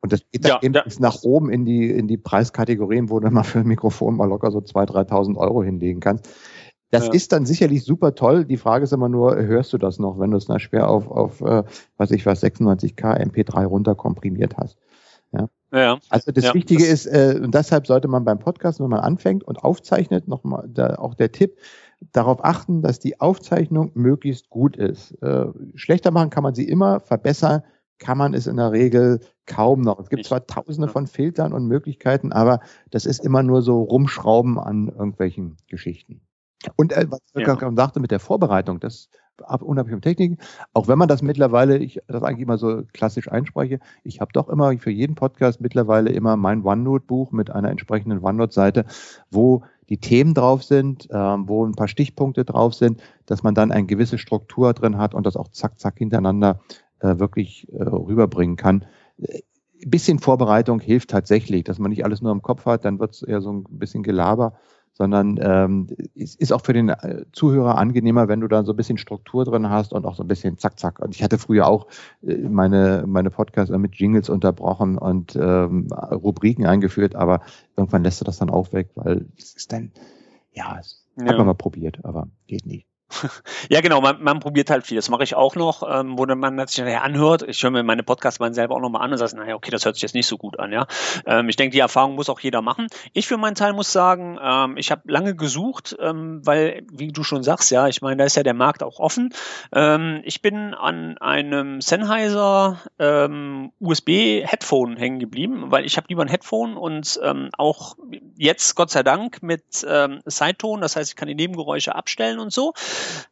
[0.00, 0.84] Und das geht dann ja, eben ja.
[0.98, 4.50] nach oben in die, in die Preiskategorien, wo du mal für ein Mikrofon mal locker
[4.50, 6.28] so 2.000, 3.000 Euro hinlegen kannst.
[6.90, 7.12] Das ja.
[7.12, 8.44] ist dann sicherlich super toll.
[8.44, 11.10] Die Frage ist immer nur, hörst du das noch, wenn du es na schwer auf,
[11.10, 11.62] auf äh,
[11.96, 14.76] was ich was, 96k MP3 runterkomprimiert hast?
[15.72, 15.98] Ja.
[16.10, 19.00] Also das ja, Wichtige das ist, äh, und deshalb sollte man beim Podcast, wenn man
[19.00, 21.58] anfängt und aufzeichnet, nochmal da, auch der Tipp,
[22.12, 25.12] darauf achten, dass die Aufzeichnung möglichst gut ist.
[25.22, 27.62] Äh, schlechter machen kann man sie immer, verbessern
[27.98, 30.00] kann man es in der Regel kaum noch.
[30.00, 32.60] Es gibt zwar tausende von Filtern und Möglichkeiten, aber
[32.90, 36.20] das ist immer nur so rumschrauben an irgendwelchen Geschichten.
[36.76, 37.72] Und äh, was ich ja.
[37.76, 39.08] sagte mit der Vorbereitung, das
[39.42, 40.38] unabhängig von Techniken,
[40.72, 44.48] auch wenn man das mittlerweile, ich das eigentlich immer so klassisch einspreche, ich habe doch
[44.48, 48.84] immer für jeden Podcast mittlerweile immer mein OneNote-Buch mit einer entsprechenden OneNote-Seite,
[49.30, 53.72] wo die Themen drauf sind, äh, wo ein paar Stichpunkte drauf sind, dass man dann
[53.72, 56.60] eine gewisse Struktur drin hat und das auch zack, zack hintereinander
[57.00, 58.86] äh, wirklich äh, rüberbringen kann.
[59.18, 63.12] Ein bisschen Vorbereitung hilft tatsächlich, dass man nicht alles nur im Kopf hat, dann wird
[63.12, 64.54] es eher so ein bisschen Gelaber
[64.92, 68.76] sondern ähm, ist, ist auch für den äh, Zuhörer angenehmer, wenn du da so ein
[68.76, 71.00] bisschen Struktur drin hast und auch so ein bisschen zack, zack.
[71.00, 71.86] Und ich hatte früher auch
[72.22, 77.40] äh, meine, meine Podcasts mit Jingles unterbrochen und ähm, Rubriken eingeführt, aber
[77.76, 79.92] irgendwann lässt du das dann auch weg, weil es ist dann,
[80.52, 80.80] ja,
[81.16, 81.26] ja.
[81.26, 82.91] hat man mal probiert, aber geht nicht.
[83.68, 84.96] Ja, genau, man, man probiert halt viel.
[84.96, 87.42] Das mache ich auch noch, ähm, wo man sich nachher anhört.
[87.42, 89.84] Ich höre mir meine Podcasts mal selber auch nochmal an und sage, naja, okay, das
[89.84, 90.86] hört sich jetzt nicht so gut an, ja.
[91.26, 92.88] Ähm, ich denke, die Erfahrung muss auch jeder machen.
[93.12, 97.22] Ich für meinen Teil muss sagen, ähm, ich habe lange gesucht, ähm, weil, wie du
[97.24, 99.32] schon sagst, ja, ich meine, da ist ja der Markt auch offen.
[99.72, 106.28] Ähm, ich bin an einem Sennheiser ähm, USB-Headphone hängen geblieben, weil ich habe lieber ein
[106.28, 107.96] Headphone und ähm, auch
[108.36, 112.52] jetzt, Gott sei Dank, mit ähm, Sideton, das heißt, ich kann die Nebengeräusche abstellen und
[112.52, 112.74] so.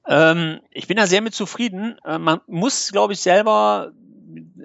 [0.06, 1.96] Ähm, ich bin da sehr mit zufrieden.
[2.04, 3.92] Äh, man muss, glaube ich, selber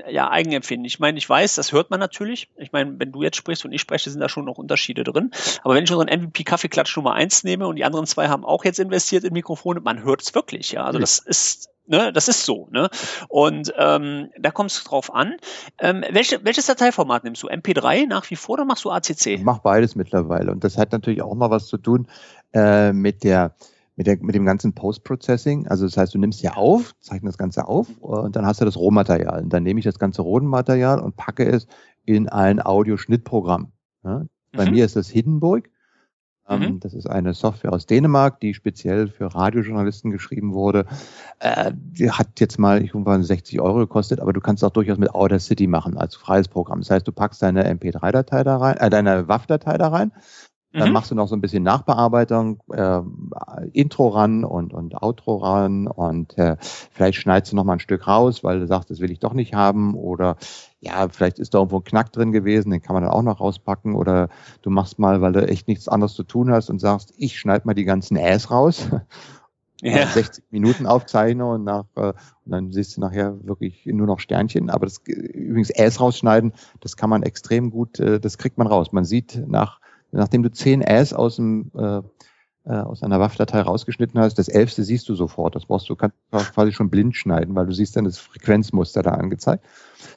[0.10, 0.86] ja, Eigenempfinden.
[0.86, 2.50] Ich meine, ich weiß, das hört man natürlich.
[2.58, 5.32] Ich meine, wenn du jetzt sprichst und ich spreche, sind da schon noch Unterschiede drin.
[5.64, 8.66] Aber wenn ich unseren MVP Kaffeeklatsch Nummer eins nehme und die anderen zwei haben auch
[8.66, 10.84] jetzt investiert in Mikrofone, man hört es wirklich, ja.
[10.84, 12.68] Also das ist Ne, das ist so.
[12.72, 12.90] Ne?
[13.28, 15.36] Und ähm, da kommt es drauf an.
[15.78, 17.48] Ähm, welche, welches Dateiformat nimmst du?
[17.48, 19.28] MP3 nach wie vor oder machst du ACC?
[19.28, 20.52] Ich mach beides mittlerweile.
[20.52, 22.08] Und das hat natürlich auch mal was zu tun
[22.54, 23.54] äh, mit der
[23.96, 25.68] mit, der, mit dem ganzen Post-Processing.
[25.68, 28.66] Also das heißt, du nimmst ja auf, zeichnest das Ganze auf und dann hast du
[28.66, 29.44] das Rohmaterial.
[29.44, 31.68] Und dann nehme ich das ganze Rohmaterial und packe es
[32.04, 33.72] in ein Audioschnittprogramm.
[34.04, 34.26] Ja?
[34.52, 34.72] Bei mhm.
[34.72, 35.70] mir ist das Hindenburg.
[36.48, 36.80] Ähm, mhm.
[36.80, 40.86] Das ist eine Software aus Dänemark, die speziell für Radiojournalisten geschrieben wurde.
[41.40, 45.00] Äh, die hat jetzt mal, ich glaube, 60 Euro gekostet, aber du kannst auch durchaus
[45.00, 46.82] mit Audacity machen als freies Programm.
[46.82, 50.12] Das heißt, du packst deine MP3-Datei da rein, äh, deine WAV-Datei da rein
[50.78, 50.94] dann mhm.
[50.94, 53.02] machst du noch so ein bisschen Nachbearbeitung, äh,
[53.72, 58.08] Intro ran und, und Outro ran und äh, vielleicht schneidest du noch mal ein Stück
[58.08, 60.36] raus, weil du sagst, das will ich doch nicht haben oder
[60.80, 63.40] ja, vielleicht ist da irgendwo ein Knack drin gewesen, den kann man dann auch noch
[63.40, 64.30] rauspacken oder
[64.62, 67.66] du machst mal, weil du echt nichts anderes zu tun hast und sagst, ich schneide
[67.66, 68.90] mal die ganzen Äs raus.
[69.82, 70.08] Ja.
[70.08, 72.14] 60 Minuten aufzeichne und, nach, äh,
[72.46, 74.70] und dann siehst du nachher wirklich nur noch Sternchen.
[74.70, 78.94] Aber das übrigens Äs rausschneiden, das kann man extrem gut, äh, das kriegt man raus.
[78.94, 79.82] Man sieht nach
[80.16, 82.02] nachdem du zehn S aus dem äh,
[82.68, 85.56] äh, aus einer WAF-Datei rausgeschnitten hast, das elfste siehst du sofort.
[85.56, 89.12] Das brauchst du kannst quasi schon blind schneiden, weil du siehst dann das Frequenzmuster da
[89.12, 89.64] angezeigt.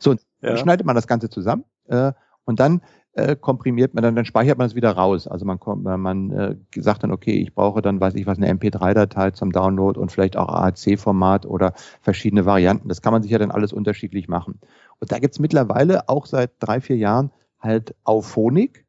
[0.00, 0.18] So, ja.
[0.40, 2.12] dann schneidet man das Ganze zusammen äh,
[2.44, 2.80] und dann
[3.12, 5.26] äh, komprimiert man dann, dann speichert man es wieder raus.
[5.26, 8.50] Also man kommt, man äh, sagt dann, okay, ich brauche dann, weiß ich was, eine
[8.50, 12.88] MP3-Datei zum Download und vielleicht auch AAC-Format oder verschiedene Varianten.
[12.88, 14.58] Das kann man sich ja dann alles unterschiedlich machen.
[15.00, 17.30] Und da gibt's mittlerweile auch seit drei, vier Jahren
[17.60, 18.86] halt Auphonic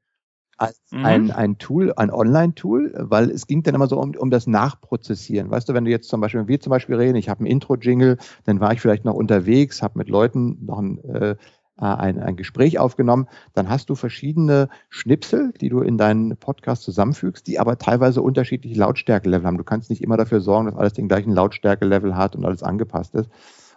[0.59, 1.05] als mhm.
[1.05, 5.49] ein, ein Tool, ein Online-Tool, weil es ging dann immer so um, um das Nachprozessieren.
[5.49, 7.47] Weißt du, wenn du jetzt zum Beispiel, wenn wir zum Beispiel reden, ich habe ein
[7.47, 11.35] Intro-Jingle, dann war ich vielleicht noch unterwegs, habe mit Leuten noch ein, äh,
[11.77, 17.47] ein, ein Gespräch aufgenommen, dann hast du verschiedene Schnipsel, die du in deinen Podcast zusammenfügst,
[17.47, 19.57] die aber teilweise unterschiedliche Lautstärke-Level haben.
[19.57, 23.15] Du kannst nicht immer dafür sorgen, dass alles den gleichen Lautstärke-Level hat und alles angepasst
[23.15, 23.29] ist.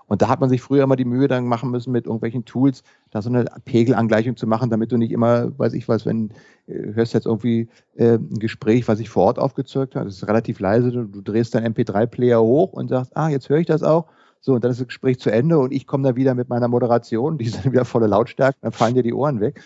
[0.06, 2.82] Und da hat man sich früher immer die Mühe dann machen müssen, mit irgendwelchen Tools
[3.10, 6.30] da so eine Pegelangleichung zu machen, damit du nicht immer, weiß ich was, wenn
[6.66, 10.28] äh, hörst jetzt irgendwie äh, ein Gespräch, was sich vor Ort aufgezeugt hat, das ist
[10.28, 13.82] relativ leise, du, du drehst deinen MP3-Player hoch und sagst, ah, jetzt höre ich das
[13.82, 14.06] auch.
[14.40, 16.68] So, und dann ist das Gespräch zu Ende und ich komme da wieder mit meiner
[16.68, 19.62] Moderation, die ist dann wieder volle Lautstärke, dann fallen dir die Ohren weg.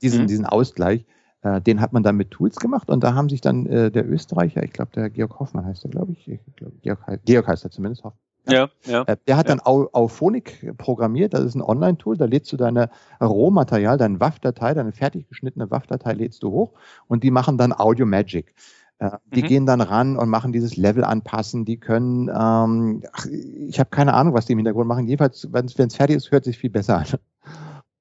[0.00, 0.26] Diesen, mhm.
[0.28, 1.04] diesen Ausgleich,
[1.42, 4.08] äh, den hat man dann mit Tools gemacht und da haben sich dann äh, der
[4.08, 7.64] Österreicher, ich glaube, der Georg Hoffmann heißt er, glaube ich, ich glaub, Georg, Georg heißt
[7.64, 9.02] er zumindest, Hoffmann ja, ja.
[9.02, 9.56] Äh, der hat ja.
[9.56, 12.90] dann Auphonic programmiert, das ist ein Online-Tool, da lädst du deine
[13.20, 16.72] Rohmaterial, deine WAV-Datei, deine fertig geschnittene WAV-Datei lädst du hoch
[17.06, 18.54] und die machen dann Audio Magic.
[18.98, 19.46] Äh, die mhm.
[19.46, 21.64] gehen dann ran und machen dieses Level anpassen.
[21.64, 25.06] Die können, ähm, ach, ich habe keine Ahnung, was die im Hintergrund machen.
[25.06, 27.06] Jedenfalls, wenn es fertig ist, hört sich viel besser an.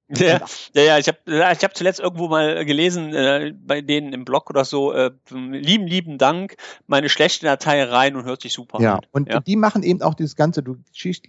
[0.10, 0.39] Ja,
[0.74, 4.49] ja, ja, ich habe ich hab zuletzt irgendwo mal gelesen, äh, bei denen im Blog
[4.49, 6.55] oder so, äh, lieben, lieben Dank,
[6.88, 9.01] meine schlechte Datei rein und hört sich super ja, an.
[9.12, 10.78] Und ja, und die machen eben auch dieses Ganze, du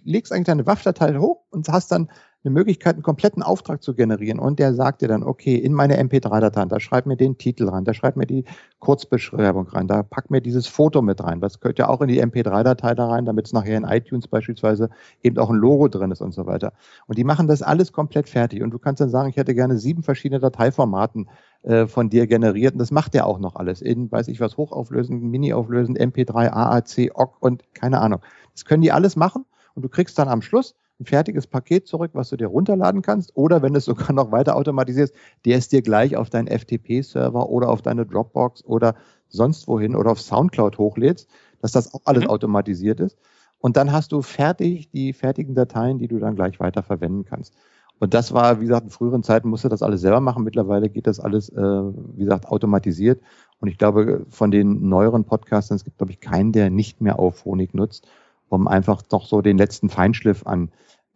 [0.05, 2.09] legst eigentlich deine WAF-Datei hoch und hast dann
[2.49, 4.39] eine Möglichkeit, einen kompletten Auftrag zu generieren.
[4.39, 7.85] Und der sagt dir dann, okay, in meine MP3-Datei, da schreib mir den Titel rein,
[7.85, 8.45] da schreib mir die
[8.81, 11.41] Kurzbeschreibung rein, da pack mir dieses Foto mit rein.
[11.41, 14.91] Das gehört ja auch in die MP3-Datei da rein, damit es nachher in iTunes beispielsweise
[15.23, 16.73] eben auch ein Logo drin ist und so weiter.
[17.07, 18.63] Und die machen das alles komplett fertig.
[18.63, 21.29] Und du kannst dann sagen, ich hätte gerne sieben verschiedene Dateiformaten
[21.63, 22.73] äh, von dir generiert.
[22.73, 23.83] Und das macht der auch noch alles.
[23.83, 28.21] In, weiß ich was, hochauflösend, mini-auflösend, MP3, AAC, OGG und keine Ahnung.
[28.55, 29.45] Das können die alles machen.
[29.75, 33.37] Und du kriegst dann am Schluss ein fertiges Paket zurück, was du dir runterladen kannst.
[33.37, 37.49] Oder wenn du es sogar noch weiter automatisierst, der ist dir gleich auf deinen FTP-Server
[37.49, 38.95] oder auf deine Dropbox oder
[39.29, 41.29] sonst wohin oder auf Soundcloud hochlädst,
[41.61, 42.31] dass das auch alles mhm.
[42.31, 43.17] automatisiert ist.
[43.61, 47.55] Und dann hast du fertig die fertigen Dateien, die du dann gleich weiter verwenden kannst.
[48.01, 50.45] Und das war, wie gesagt, in früheren Zeiten musste das alles selber machen.
[50.45, 53.21] Mittlerweile geht das alles, äh, wie gesagt, automatisiert.
[53.61, 57.19] Und ich glaube, von den neueren Podcastern, es gibt, glaube ich, keinen, der nicht mehr
[57.19, 58.07] auf Honig nutzt,
[58.49, 60.71] um einfach noch so den letzten Feinschliff an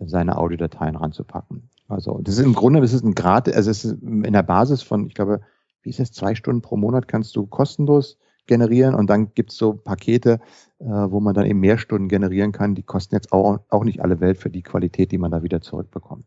[0.06, 1.68] seine Audiodateien ranzupacken.
[1.88, 4.82] Also das ist im Grunde, das ist ein Grad, also es ist in der Basis
[4.82, 5.40] von, ich glaube,
[5.82, 9.74] wie ist es, zwei Stunden pro Monat kannst du kostenlos generieren und dann gibt's so
[9.74, 10.40] Pakete,
[10.78, 12.74] äh, wo man dann eben mehr Stunden generieren kann.
[12.74, 15.60] Die kosten jetzt auch, auch nicht alle Welt für die Qualität, die man da wieder
[15.60, 16.24] zurückbekommt.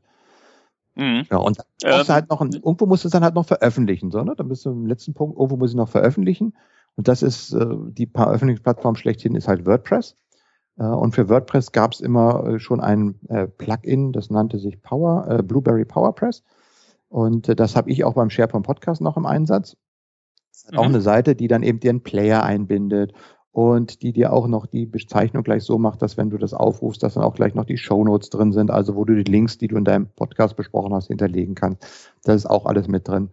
[0.96, 1.24] Mhm.
[1.30, 4.24] Ja, und ähm, halt noch ein, irgendwo musst du es dann halt noch veröffentlichen, so,
[4.24, 4.34] ne?
[4.36, 6.54] Dann bist du im letzten Punkt, irgendwo muss ich noch veröffentlichen.
[6.96, 10.16] Und das ist äh, die Veröffentlichungsplattform schlechthin ist halt WordPress.
[10.78, 14.82] Äh, und für WordPress gab es immer äh, schon ein äh, Plugin, das nannte sich
[14.82, 16.44] Power, Blueberry PowerPress.
[17.10, 19.78] Und das habe ich auch beim SharePoint Podcast noch im Einsatz.
[20.72, 20.78] Mhm.
[20.78, 23.14] Auch eine Seite, die dann eben dir einen Player einbindet
[23.52, 27.04] und die dir auch noch die Bezeichnung gleich so macht, dass wenn du das aufrufst,
[27.04, 29.58] dass dann auch gleich noch die Show Notes drin sind, also wo du die Links,
[29.58, 32.12] die du in deinem Podcast besprochen hast, hinterlegen kannst.
[32.24, 33.30] Das ist auch alles mit drin.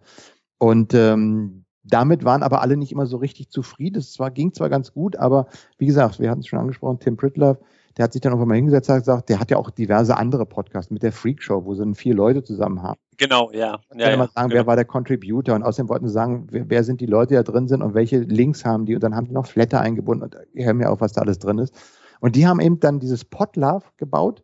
[0.59, 3.99] Und ähm, damit waren aber alle nicht immer so richtig zufrieden.
[3.99, 7.17] Es zwar, ging zwar ganz gut, aber wie gesagt, wir hatten es schon angesprochen, Tim
[7.17, 7.57] Pritloff,
[7.97, 10.45] der hat sich dann irgendwann mal hingesetzt und gesagt, der hat ja auch diverse andere
[10.45, 12.99] Podcasts mit der Freak Show, wo sie dann vier Leute zusammen haben.
[13.17, 13.79] Genau, ja.
[13.95, 14.61] ja, ja mal sagen, genau.
[14.61, 17.35] wer war der Contributor und außerdem wollten sie sagen, wer, wer, sind die Leute, die
[17.35, 20.23] da drin sind und welche Links haben die und dann haben die noch Flatter eingebunden
[20.23, 21.75] und hören mir auf, was da alles drin ist.
[22.19, 24.43] Und die haben eben dann dieses Podlove gebaut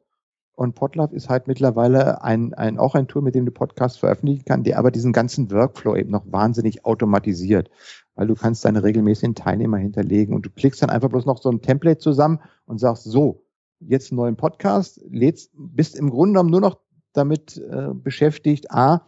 [0.59, 4.43] und Podlove ist halt mittlerweile ein, ein, auch ein Tool, mit dem du Podcasts veröffentlichen
[4.45, 7.69] kannst, der aber diesen ganzen Workflow eben noch wahnsinnig automatisiert.
[8.15, 11.49] Weil du kannst deine regelmäßigen Teilnehmer hinterlegen und du klickst dann einfach bloß noch so
[11.49, 13.45] ein Template zusammen und sagst, so,
[13.79, 16.79] jetzt einen neuen Podcast, lädst, bist im Grunde genommen nur noch
[17.13, 19.07] damit äh, beschäftigt, A,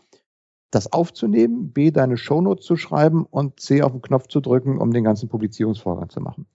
[0.70, 4.94] das aufzunehmen, B, deine Shownotes zu schreiben und C, auf den Knopf zu drücken, um
[4.94, 6.46] den ganzen Publizierungsvorgang zu machen.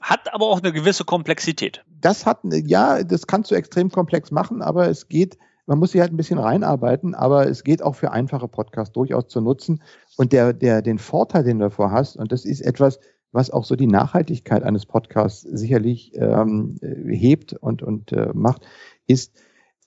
[0.00, 1.84] Hat aber auch eine gewisse Komplexität.
[2.00, 6.00] Das hat, ja, das kannst du extrem komplex machen, aber es geht, man muss sich
[6.00, 9.82] halt ein bisschen reinarbeiten, aber es geht auch für einfache Podcasts durchaus zu nutzen.
[10.16, 12.98] Und der, der, den Vorteil, den du davor hast, und das ist etwas,
[13.32, 18.66] was auch so die Nachhaltigkeit eines Podcasts sicherlich ähm, hebt und, und äh, macht,
[19.06, 19.40] ist,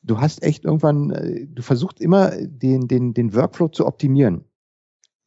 [0.04, 4.46] du hast echt irgendwann, äh, du versuchst immer den, den, den Workflow zu optimieren.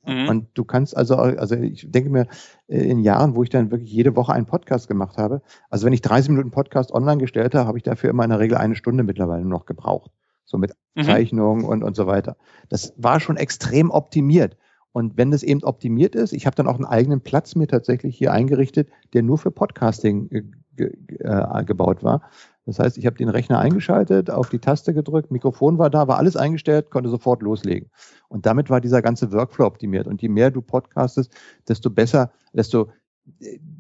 [0.07, 0.29] Mhm.
[0.29, 2.27] Und du kannst also, also ich denke mir,
[2.69, 5.93] äh, in Jahren, wo ich dann wirklich jede Woche einen Podcast gemacht habe, also wenn
[5.93, 8.77] ich 30 Minuten Podcast online gestellt habe, habe ich dafür immer in der Regel eine
[8.77, 10.11] Stunde mittlerweile noch gebraucht.
[10.45, 11.03] So mit mhm.
[11.03, 12.37] Zeichnungen und, und so weiter.
[12.69, 14.57] Das war schon extrem optimiert.
[14.93, 18.17] Und wenn das eben optimiert ist, ich habe dann auch einen eigenen Platz mir tatsächlich
[18.17, 20.85] hier eingerichtet, der nur für Podcasting äh,
[21.19, 22.23] äh, gebaut war.
[22.67, 26.19] Das heißt, ich habe den Rechner eingeschaltet, auf die Taste gedrückt, Mikrofon war da, war
[26.19, 27.91] alles eingestellt, konnte sofort loslegen.
[28.29, 30.09] Und damit war dieser ganze Workflow optimiert.
[30.09, 31.33] Und je mehr du podcastest,
[31.69, 32.89] desto besser, desto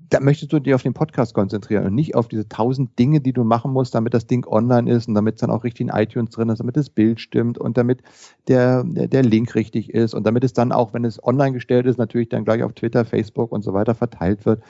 [0.08, 3.32] da möchtest du dich auf den Podcast konzentrieren und nicht auf diese tausend Dinge, die
[3.32, 5.88] du machen musst, damit das Ding online ist und damit es dann auch richtig in
[5.88, 8.02] iTunes drin ist, damit das Bild stimmt und damit
[8.48, 11.98] der, der Link richtig ist und damit es dann auch, wenn es online gestellt ist,
[11.98, 14.62] natürlich dann gleich auf Twitter, Facebook und so weiter verteilt wird.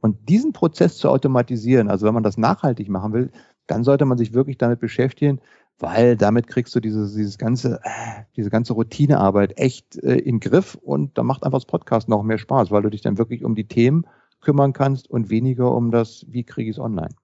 [0.00, 3.30] Und diesen Prozess zu automatisieren, also wenn man das nachhaltig machen will,
[3.66, 5.40] dann sollte man sich wirklich damit beschäftigen,
[5.78, 10.74] weil damit kriegst du dieses, dieses ganze, äh, diese ganze Routinearbeit echt äh, in Griff
[10.74, 13.54] und da macht einfach das Podcast noch mehr Spaß, weil du dich dann wirklich um
[13.54, 14.06] die Themen
[14.40, 17.14] kümmern kannst und weniger um das, wie kriege ich es online.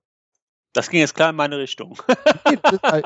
[0.74, 1.97] Das ging jetzt klar in meine Richtung.
[2.62, 3.05] das, halt,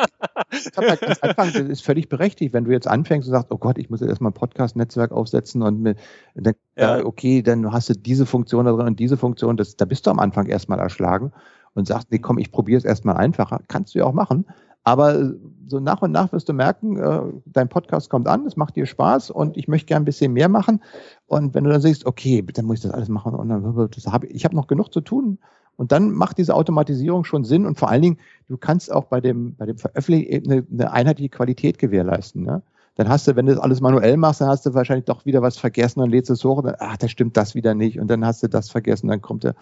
[0.76, 3.88] halt Anfang, das ist völlig berechtigt, wenn du jetzt anfängst und sagst, oh Gott, ich
[3.88, 5.98] muss jetzt erstmal ein Podcast-Netzwerk aufsetzen und mit,
[6.34, 7.04] dann, ja.
[7.04, 10.10] okay, dann hast du diese Funktion da drin und diese Funktion, das, da bist du
[10.10, 11.32] am Anfang erstmal erschlagen
[11.74, 13.60] und sagst, nee, komm, ich probiere es erstmal einfacher.
[13.68, 14.46] Kannst du ja auch machen.
[14.84, 15.32] Aber
[15.66, 18.86] so nach und nach wirst du merken, äh, dein Podcast kommt an, es macht dir
[18.86, 20.82] Spaß und ich möchte gern ein bisschen mehr machen.
[21.26, 24.06] Und wenn du dann siehst, okay, dann muss ich das alles machen und dann das
[24.06, 25.38] hab, ich habe noch genug zu tun
[25.76, 28.18] Und dann macht diese Automatisierung schon Sinn und vor allen Dingen,
[28.48, 32.42] du kannst auch bei dem, bei dem Veröffentlichen eine, eine einheitliche Qualität gewährleisten.
[32.44, 32.62] Ne?
[32.96, 35.40] Dann hast du, wenn du das alles manuell machst, dann hast du wahrscheinlich doch wieder
[35.40, 38.08] was vergessen und lädst es hoch und dann, ach, da stimmt das wieder nicht und
[38.08, 39.54] dann hast du das vergessen, dann kommt der.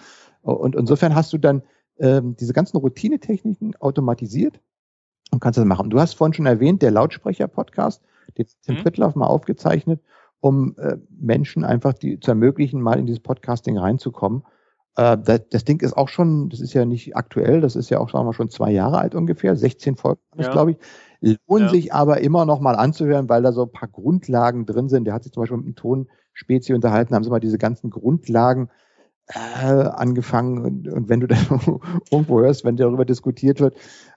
[0.43, 1.63] Und insofern hast du dann
[2.01, 4.61] ähm, diese ganzen Routinetechniken automatisiert
[5.31, 5.91] und kannst das machen.
[5.91, 8.03] Du hast vorhin schon erwähnt, der Lautsprecher-Podcast,
[8.37, 8.83] den Tim mhm.
[8.83, 10.01] Prittlaff mal aufgezeichnet,
[10.41, 14.43] um äh, Menschen einfach die, zu ermöglichen, mal in dieses Podcasting reinzukommen.
[14.97, 17.99] Äh, das, das, Ding ist auch schon, das ist ja nicht aktuell, das ist ja
[17.99, 20.51] auch, sagen wir schon zwei Jahre alt ungefähr, 16 Folgen, ja.
[20.51, 20.79] glaube ich.
[21.47, 21.69] Lohnt ja.
[21.69, 25.05] sich aber immer noch mal anzuhören, weil da so ein paar Grundlagen drin sind.
[25.05, 28.71] Der hat sich zum Beispiel mit einem Tonspezi unterhalten, haben sie mal diese ganzen Grundlagen
[29.29, 31.47] äh, angefangen und, und wenn du dann
[32.11, 33.77] irgendwo hörst, wenn darüber diskutiert wird,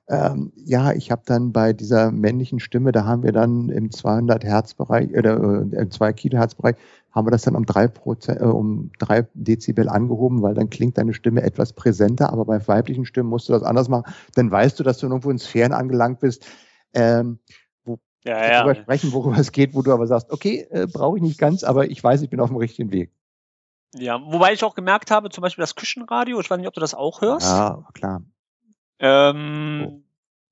[0.10, 4.44] ähm, ja, ich habe dann bei dieser männlichen Stimme, da haben wir dann im 200
[4.44, 5.38] Hertz Bereich oder
[5.72, 6.76] äh, im 2 Kilohertz Bereich
[7.12, 10.98] haben wir das dann um drei Prozent, äh, um drei Dezibel angehoben, weil dann klingt
[10.98, 14.12] deine Stimme etwas präsenter, aber bei weiblichen Stimmen musst du das anders machen.
[14.36, 16.46] Dann weißt du, dass du irgendwo in Sphären angelangt bist,
[16.94, 17.40] ähm,
[17.86, 18.76] wo ja, ja.
[18.76, 21.90] sprechen, worüber es geht, wo du aber sagst, okay, äh, brauche ich nicht ganz, aber
[21.90, 23.12] ich weiß, ich bin auf dem richtigen Weg.
[23.96, 26.82] Ja, wobei ich auch gemerkt habe, zum Beispiel das Küchenradio, ich weiß nicht, ob du
[26.82, 27.48] das auch hörst.
[27.48, 28.24] Ja, klar.
[29.00, 30.02] Ähm, oh.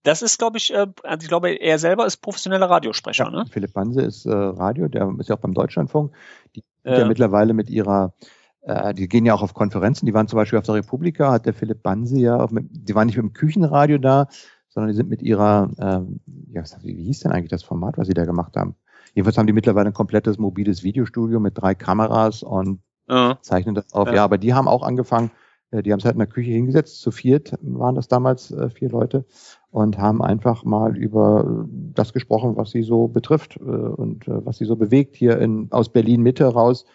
[0.03, 3.25] Das ist, glaube ich, äh, also ich glaube, er selber ist professioneller Radiosprecher.
[3.25, 3.45] Ja, ne?
[3.49, 6.13] Philipp Banse ist äh, Radio, der ist ja auch beim Deutschlandfunk.
[6.55, 8.13] Die sind ja mittlerweile mit ihrer,
[8.61, 10.07] äh, die gehen ja auch auf Konferenzen.
[10.07, 13.07] Die waren zum Beispiel auf der Republika, hat der Philipp Banse ja, auf, die waren
[13.07, 14.27] nicht mit dem Küchenradio da,
[14.69, 18.07] sondern die sind mit ihrer, äh, ja, wie, wie hieß denn eigentlich das Format, was
[18.07, 18.75] sie da gemacht haben?
[19.13, 23.37] Jedenfalls haben die mittlerweile ein komplettes mobiles Videostudio mit drei Kameras und ja.
[23.41, 24.07] zeichnen das auf.
[24.07, 24.15] Ja.
[24.15, 25.31] ja, aber die haben auch angefangen,
[25.71, 28.69] äh, die haben es halt in der Küche hingesetzt, zu viert waren das damals äh,
[28.69, 29.25] vier Leute
[29.71, 34.57] und haben einfach mal über das gesprochen, was sie so betrifft äh, und äh, was
[34.57, 36.85] sie so bewegt hier in, aus Berlin Mitte raus.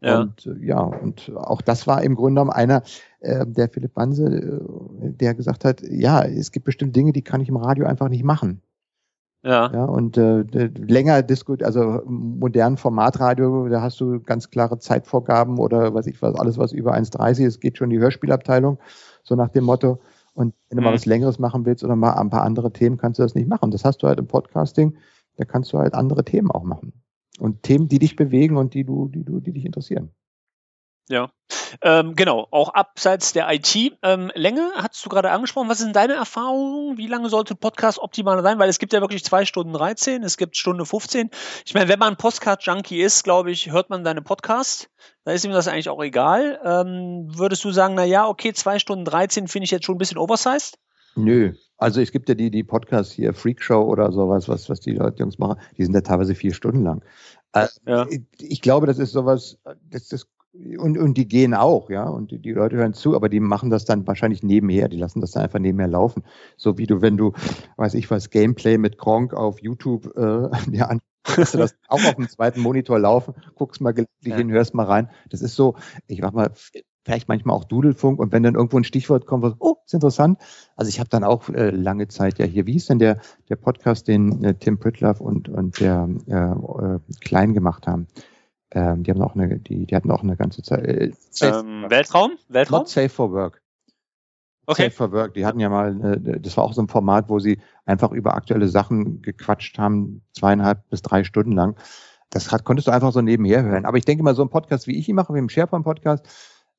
[0.00, 0.20] Ja.
[0.20, 2.82] Und äh, ja, und auch das war im Grunde genommen einer,
[3.20, 7.40] äh, der Philipp Banse, äh, der gesagt hat, ja, es gibt bestimmte Dinge, die kann
[7.40, 8.62] ich im Radio einfach nicht machen.
[9.48, 9.70] Ja.
[9.72, 10.42] ja und äh,
[10.76, 16.34] länger diskutiert, also modern Formatradio, da hast du ganz klare Zeitvorgaben oder was ich was,
[16.34, 18.78] alles was über 1,30 ist, geht schon die Hörspielabteilung,
[19.22, 20.00] so nach dem Motto.
[20.34, 20.84] Und wenn du mhm.
[20.84, 23.48] mal was Längeres machen willst oder mal ein paar andere Themen, kannst du das nicht
[23.48, 23.70] machen.
[23.70, 24.94] Das hast du halt im Podcasting,
[25.36, 26.92] da kannst du halt andere Themen auch machen.
[27.38, 30.10] Und Themen, die dich bewegen und die du, die du, die dich interessieren.
[31.08, 31.30] Ja,
[31.82, 32.48] ähm, genau.
[32.50, 33.74] Auch abseits der IT.
[34.02, 35.68] Ähm, Länge hast du gerade angesprochen.
[35.68, 36.98] Was sind deine Erfahrungen?
[36.98, 38.58] Wie lange sollte Podcast optimal sein?
[38.58, 41.30] Weil es gibt ja wirklich zwei Stunden 13, es gibt Stunde 15.
[41.64, 44.90] Ich meine, wenn man Podcast-Junkie ist, glaube ich, hört man deine Podcast.
[45.24, 46.60] Da ist ihm das eigentlich auch egal.
[46.64, 49.98] Ähm, würdest du sagen, na ja, okay, zwei Stunden 13 finde ich jetzt schon ein
[49.98, 50.78] bisschen oversized?
[51.16, 51.54] Nö.
[51.76, 55.20] Also es gibt ja die, die Podcasts hier, Freakshow oder sowas, was, was die Leute
[55.20, 57.04] Jungs machen, die sind ja teilweise vier Stunden lang.
[57.52, 58.06] Äh, ja.
[58.10, 60.26] ich, ich glaube, das ist sowas, das, das
[60.78, 63.70] und, und die gehen auch, ja, und die, die, Leute hören zu, aber die machen
[63.70, 66.22] das dann wahrscheinlich nebenher, die lassen das dann einfach nebenher laufen.
[66.56, 67.32] So wie du, wenn du,
[67.76, 71.00] weiß ich was, Gameplay mit Gronk auf YouTube äh, dir an
[71.36, 74.36] hast du das auch auf dem zweiten Monitor laufen, guckst mal gelegentlich ja.
[74.36, 75.10] hin, hörst mal rein.
[75.28, 75.74] Das ist so,
[76.06, 76.50] ich mach mal,
[77.04, 80.38] vielleicht manchmal auch Dudelfunk und wenn dann irgendwo ein Stichwort kommt, was, oh, ist interessant.
[80.76, 83.56] Also ich habe dann auch äh, lange Zeit ja hier, wie ist denn der, der
[83.56, 88.06] Podcast, den äh, Tim Pritloff und, und der äh, äh, Klein gemacht haben?
[88.72, 90.84] Ähm, die haben auch eine, die, die hatten auch eine ganze Zeit.
[90.86, 92.32] Äh, ähm, Weltraum?
[92.48, 92.80] Weltraum?
[92.80, 93.62] Not safe for work.
[94.66, 94.84] Okay.
[94.84, 95.32] Safe for Work.
[95.32, 98.34] Die hatten ja mal, äh, das war auch so ein Format, wo sie einfach über
[98.34, 101.76] aktuelle Sachen gequatscht haben, zweieinhalb bis drei Stunden lang.
[102.28, 103.86] Das hat, konntest du einfach so nebenher hören.
[103.86, 106.26] Aber ich denke mal, so ein Podcast, wie ich ihn mache, wie im SharePoint-Podcast,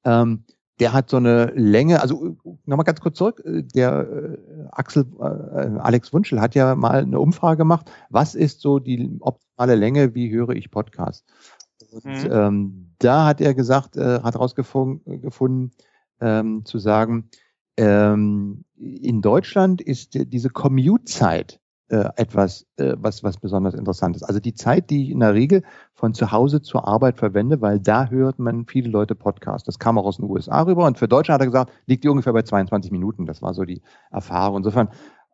[0.06, 0.44] ähm,
[0.80, 4.38] der hat so eine Länge, also nochmal ganz kurz zurück, äh, der äh,
[4.72, 9.74] Axel, äh, Alex Wunschel hat ja mal eine Umfrage gemacht, was ist so die optimale
[9.74, 11.26] Länge, wie höre ich Podcast?
[11.92, 12.32] Und mhm.
[12.32, 15.72] ähm, da hat er gesagt, äh, hat herausgefunden,
[16.22, 17.30] ähm, zu sagen,
[17.78, 21.60] ähm, in Deutschland ist diese Commute-Zeit
[21.90, 24.24] äh, etwas, äh, was, was besonders interessant ist.
[24.24, 25.64] Also die Zeit, die ich in der Regel
[25.94, 29.66] von zu Hause zur Arbeit verwende, weil da hört man viele Leute Podcasts.
[29.66, 32.10] Das kam auch aus den USA rüber und für Deutschland hat er gesagt, liegt die
[32.10, 33.26] ungefähr bei 22 Minuten.
[33.26, 33.82] Das war so die
[34.12, 34.58] Erfahrung.
[34.58, 34.90] Insofern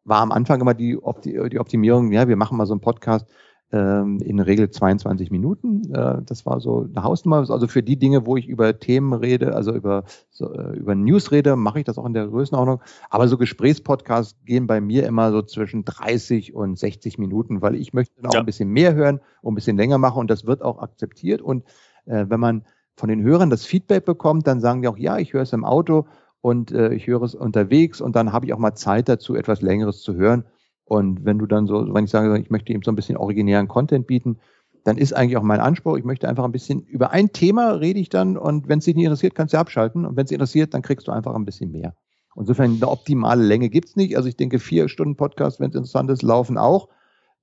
[0.06, 3.28] war am Anfang immer die, die Optimierung, ja, wir machen mal so einen Podcast
[3.72, 5.94] in der Regel 22 Minuten.
[5.94, 7.50] Äh, das war so eine Hausnummer.
[7.50, 11.32] Also für die Dinge, wo ich über Themen rede, also über, so, äh, über News
[11.32, 12.82] rede, mache ich das auch in der Größenordnung.
[13.10, 17.92] Aber so Gesprächspodcasts gehen bei mir immer so zwischen 30 und 60 Minuten, weil ich
[17.94, 18.40] möchte auch ja.
[18.40, 21.42] ein bisschen mehr hören und ein bisschen länger machen und das wird auch akzeptiert.
[21.42, 21.64] Und
[22.06, 25.34] äh, wenn man von den Hörern das Feedback bekommt, dann sagen die auch, ja, ich
[25.34, 26.06] höre es im Auto
[26.42, 29.62] und äh, ich höre es unterwegs und dann habe ich auch mal Zeit dazu, etwas
[29.62, 30.46] Längeres zu hören.
[30.86, 33.68] Und wenn du dann so, wenn ich sage, ich möchte ihm so ein bisschen originären
[33.68, 34.40] Content bieten,
[34.84, 38.00] dann ist eigentlich auch mein Anspruch, ich möchte einfach ein bisschen über ein Thema rede
[38.00, 40.76] ich dann und wenn es dich nicht interessiert, kannst du abschalten und wenn es interessiert,
[40.76, 41.96] dann kriegst du einfach ein bisschen mehr.
[42.36, 44.16] Insofern eine optimale Länge gibt's nicht.
[44.16, 46.90] Also ich denke, vier Stunden Podcast, wenn es interessant ist, laufen auch.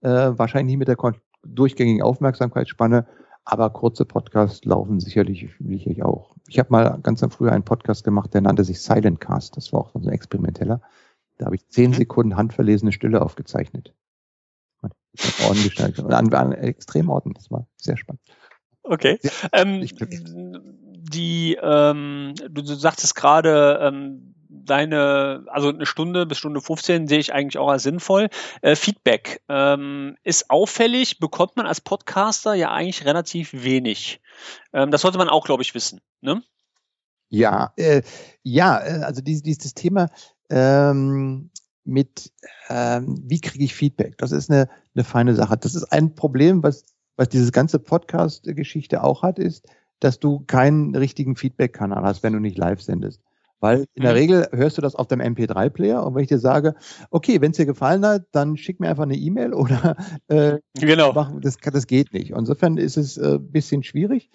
[0.02, 0.96] Äh, wahrscheinlich nicht mit der
[1.44, 3.06] durchgängigen Aufmerksamkeitsspanne,
[3.44, 6.36] aber kurze Podcasts laufen sicherlich, sicherlich auch.
[6.48, 9.56] Ich habe mal ganz am Früher einen Podcast gemacht, der nannte sich Silent Cast.
[9.56, 10.80] Das war auch so ein experimenteller.
[11.38, 11.94] Da habe ich zehn mhm.
[11.94, 13.94] Sekunden handverlesene Stille aufgezeichnet.
[15.48, 17.34] Und an, an extremen Orten.
[17.34, 18.22] Das war sehr spannend.
[18.82, 19.18] Okay.
[19.52, 19.86] Ähm,
[21.12, 27.18] die, ähm, du, du sagtest gerade, ähm, deine, also eine Stunde bis Stunde 15 sehe
[27.18, 28.28] ich eigentlich auch als sinnvoll.
[28.60, 34.20] Äh, Feedback ähm, ist auffällig, bekommt man als Podcaster ja eigentlich relativ wenig.
[34.72, 36.00] Ähm, das sollte man auch, glaube ich, wissen.
[36.20, 36.42] Ne?
[37.28, 38.02] Ja, äh,
[38.42, 40.10] ja, äh, also dieses, dieses Thema
[40.52, 41.50] ähm,
[41.84, 42.30] mit,
[42.68, 44.18] ähm, wie kriege ich Feedback?
[44.18, 45.56] Das ist eine, eine feine Sache.
[45.56, 46.84] Das ist ein Problem, was,
[47.16, 49.66] was diese ganze Podcast-Geschichte auch hat, ist,
[49.98, 53.20] dass du keinen richtigen Feedback-Kanal hast, wenn du nicht live sendest.
[53.60, 54.18] Weil in der mhm.
[54.18, 56.74] Regel hörst du das auf deinem MP3-Player und wenn ich dir sage,
[57.10, 59.96] okay, wenn es dir gefallen hat, dann schick mir einfach eine E-Mail oder
[60.28, 61.12] äh, genau.
[61.12, 62.32] Mach, das, das geht nicht.
[62.32, 64.30] Insofern ist es ein äh, bisschen schwierig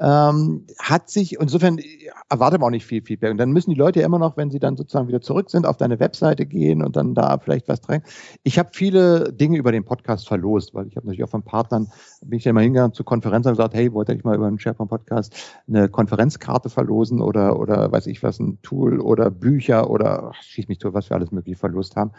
[0.00, 1.80] ähm, hat sich, insofern
[2.28, 3.32] erwartet man auch nicht viel Feedback.
[3.32, 5.66] Und dann müssen die Leute ja immer noch, wenn sie dann sozusagen wieder zurück sind,
[5.66, 8.02] auf deine Webseite gehen und dann da vielleicht was drin.
[8.44, 11.88] Ich habe viele Dinge über den Podcast verlost, weil ich habe natürlich auch von Partnern,
[12.22, 14.60] bin ich ja immer hingegangen zu Konferenzen und gesagt, hey, wollte ich mal über einen
[14.60, 15.34] SharePoint Podcast
[15.66, 20.68] eine Konferenzkarte verlosen oder, oder weiß ich was, ein Tool oder Bücher oder ach, schieß
[20.68, 22.12] mich zu, was wir alles mögliche verlost haben.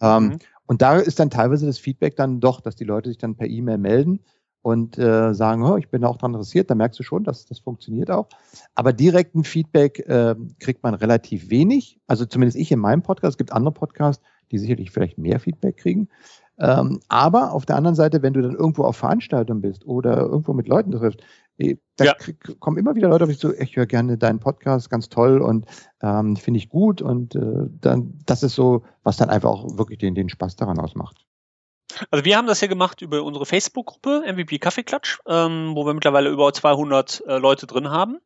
[0.00, 0.38] Ähm, mhm.
[0.66, 3.48] und da ist dann teilweise das Feedback dann doch, dass die Leute sich dann per
[3.48, 4.20] E-Mail melden
[4.66, 7.60] und äh, sagen, oh, ich bin auch daran interessiert, da merkst du schon, dass das
[7.60, 8.26] funktioniert auch.
[8.74, 12.00] Aber direkten Feedback äh, kriegt man relativ wenig.
[12.08, 13.34] Also zumindest ich in meinem Podcast.
[13.34, 16.08] Es gibt andere Podcasts, die sicherlich vielleicht mehr Feedback kriegen.
[16.58, 20.52] Ähm, aber auf der anderen Seite, wenn du dann irgendwo auf Veranstaltungen bist oder irgendwo
[20.52, 21.20] mit Leuten triffst,
[21.58, 22.14] eh, da ja.
[22.14, 25.42] krieg, kommen immer wieder Leute auf mich zu, ich höre gerne deinen Podcast, ganz toll
[25.42, 25.66] und
[26.02, 30.00] ähm, finde ich gut und äh, dann das ist so, was dann einfach auch wirklich
[30.00, 31.24] den, den Spaß daran ausmacht.
[32.10, 36.28] Also wir haben das ja gemacht über unsere Facebook-Gruppe MVP Kaffeeklatsch, ähm, wo wir mittlerweile
[36.28, 38.18] über 200 äh, Leute drin haben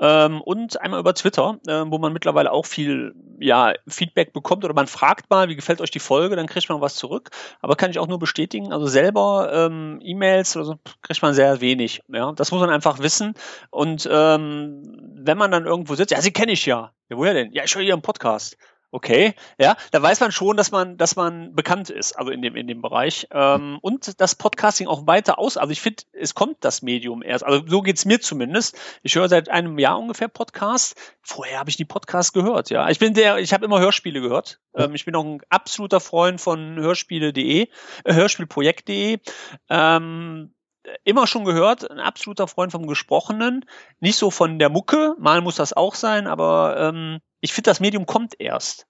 [0.00, 4.74] ähm, und einmal über Twitter, äh, wo man mittlerweile auch viel ja, Feedback bekommt oder
[4.74, 7.30] man fragt mal, wie gefällt euch die Folge, dann kriegt man was zurück.
[7.60, 11.60] Aber kann ich auch nur bestätigen, also selber ähm, E-Mails oder so kriegt man sehr
[11.60, 12.02] wenig.
[12.08, 13.34] Ja, das muss man einfach wissen.
[13.70, 14.82] Und ähm,
[15.14, 16.92] wenn man dann irgendwo sitzt, ja, sie kenne ich ja.
[17.08, 17.52] Ja, woher denn?
[17.52, 18.56] Ja, ich höre ihren Podcast
[18.92, 22.54] okay, ja, da weiß man schon, dass man, dass man bekannt ist, also in dem,
[22.54, 23.26] in dem Bereich.
[23.32, 25.56] Ähm, und das Podcasting auch weiter aus.
[25.56, 27.44] Also ich finde, es kommt das Medium erst.
[27.44, 28.78] Also so geht's mir zumindest.
[29.02, 30.94] Ich höre seit einem Jahr ungefähr Podcast.
[31.22, 32.88] Vorher habe ich die Podcasts gehört, ja.
[32.90, 34.60] Ich bin der, ich habe immer Hörspiele gehört.
[34.76, 37.68] Ähm, ich bin auch ein absoluter Freund von Hörspiele.de,
[38.04, 39.18] äh, Hörspielprojekt.de.
[39.70, 40.52] Ähm,
[41.04, 43.64] immer schon gehört, ein absoluter Freund vom Gesprochenen,
[44.00, 47.80] nicht so von der Mucke, mal muss das auch sein, aber ähm, ich finde, das
[47.80, 48.86] Medium kommt erst.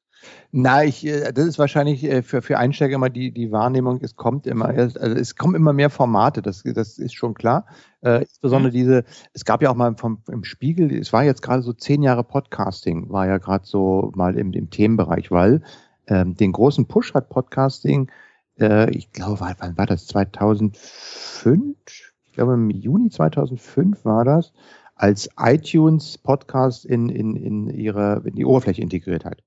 [0.52, 4.16] Na, ich, äh, das ist wahrscheinlich äh, für, für Einsteiger immer die, die Wahrnehmung, es
[4.16, 7.66] kommt immer, also es kommen immer mehr Formate, das, das ist schon klar.
[8.02, 8.76] Äh, insbesondere mhm.
[8.76, 12.02] diese, es gab ja auch mal vom, im Spiegel, es war jetzt gerade so zehn
[12.02, 15.62] Jahre Podcasting, war ja gerade so mal im, im Themenbereich, weil
[16.06, 18.10] ähm, den großen Push hat Podcasting,
[18.58, 20.06] äh, ich glaube, wann war das?
[20.06, 21.76] 2005?
[22.24, 24.52] Ich glaube, im Juni 2005 war das
[24.94, 29.42] als iTunes Podcast in, in, in ihre in die Oberfläche integriert hat.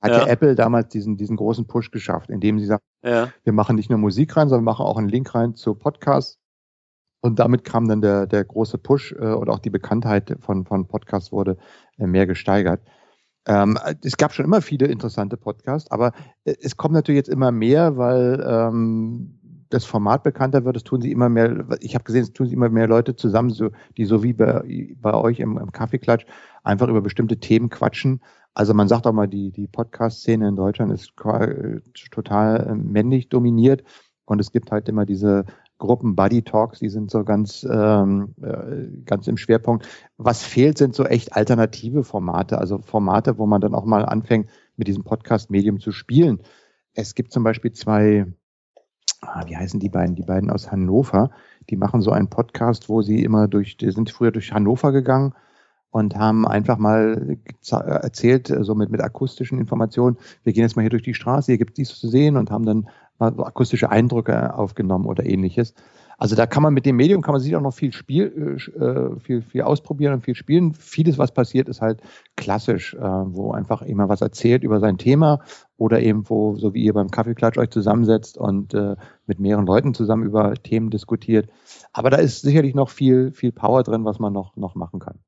[0.00, 0.26] Hat ja.
[0.26, 3.32] Apple damals diesen, diesen großen Push geschafft, indem sie sagt, ja.
[3.42, 6.38] wir machen nicht nur Musik rein, sondern machen auch einen Link rein zu Podcasts.
[7.22, 10.86] Und damit kam dann der, der große Push äh, und auch die Bekanntheit von, von
[10.86, 11.56] Podcasts wurde
[11.96, 12.82] äh, mehr gesteigert.
[13.46, 16.12] Ähm, es gab schon immer viele interessante Podcasts, aber
[16.44, 19.38] äh, es kommt natürlich jetzt immer mehr, weil ähm,
[19.70, 22.54] das Format bekannter wird, es tun sie immer mehr, ich habe gesehen, es tun sie
[22.54, 26.26] immer mehr Leute zusammen, so, die so wie bei, bei euch im, im Kaffeeklatsch
[26.62, 28.20] einfach über bestimmte Themen quatschen.
[28.54, 31.12] Also man sagt auch mal, die, die Podcast-Szene in Deutschland ist
[32.10, 33.82] total äh, männlich dominiert
[34.26, 35.44] und es gibt halt immer diese
[35.78, 39.86] Gruppen Buddy Talks, die sind so ganz, ähm, äh, ganz im Schwerpunkt.
[40.16, 44.48] Was fehlt, sind so echt alternative Formate, also Formate, wo man dann auch mal anfängt,
[44.76, 46.40] mit diesem Podcast-Medium zu spielen.
[46.94, 48.26] Es gibt zum Beispiel zwei
[49.26, 50.14] ah, wie heißen die beiden?
[50.14, 51.30] Die beiden aus Hannover,
[51.70, 55.34] die machen so einen Podcast, wo sie immer durch, die sind früher durch Hannover gegangen
[55.90, 57.38] und haben einfach mal
[57.70, 61.58] erzählt, so mit, mit akustischen Informationen, wir gehen jetzt mal hier durch die Straße, hier
[61.58, 62.88] gibt es dies zu sehen und haben dann
[63.26, 65.74] akustische Eindrücke aufgenommen oder ähnliches.
[66.18, 69.20] Also da kann man mit dem Medium kann man sich auch noch viel Spiel, äh,
[69.20, 70.72] viel, viel ausprobieren und viel spielen.
[70.74, 72.00] Vieles, was passiert, ist halt
[72.36, 75.40] klassisch, äh, wo einfach jemand was erzählt über sein Thema
[75.76, 78.96] oder eben wo, so wie ihr beim Kaffeeklatsch euch zusammensetzt und äh,
[79.26, 81.48] mit mehreren Leuten zusammen über Themen diskutiert.
[81.92, 85.18] Aber da ist sicherlich noch viel, viel Power drin, was man noch, noch machen kann.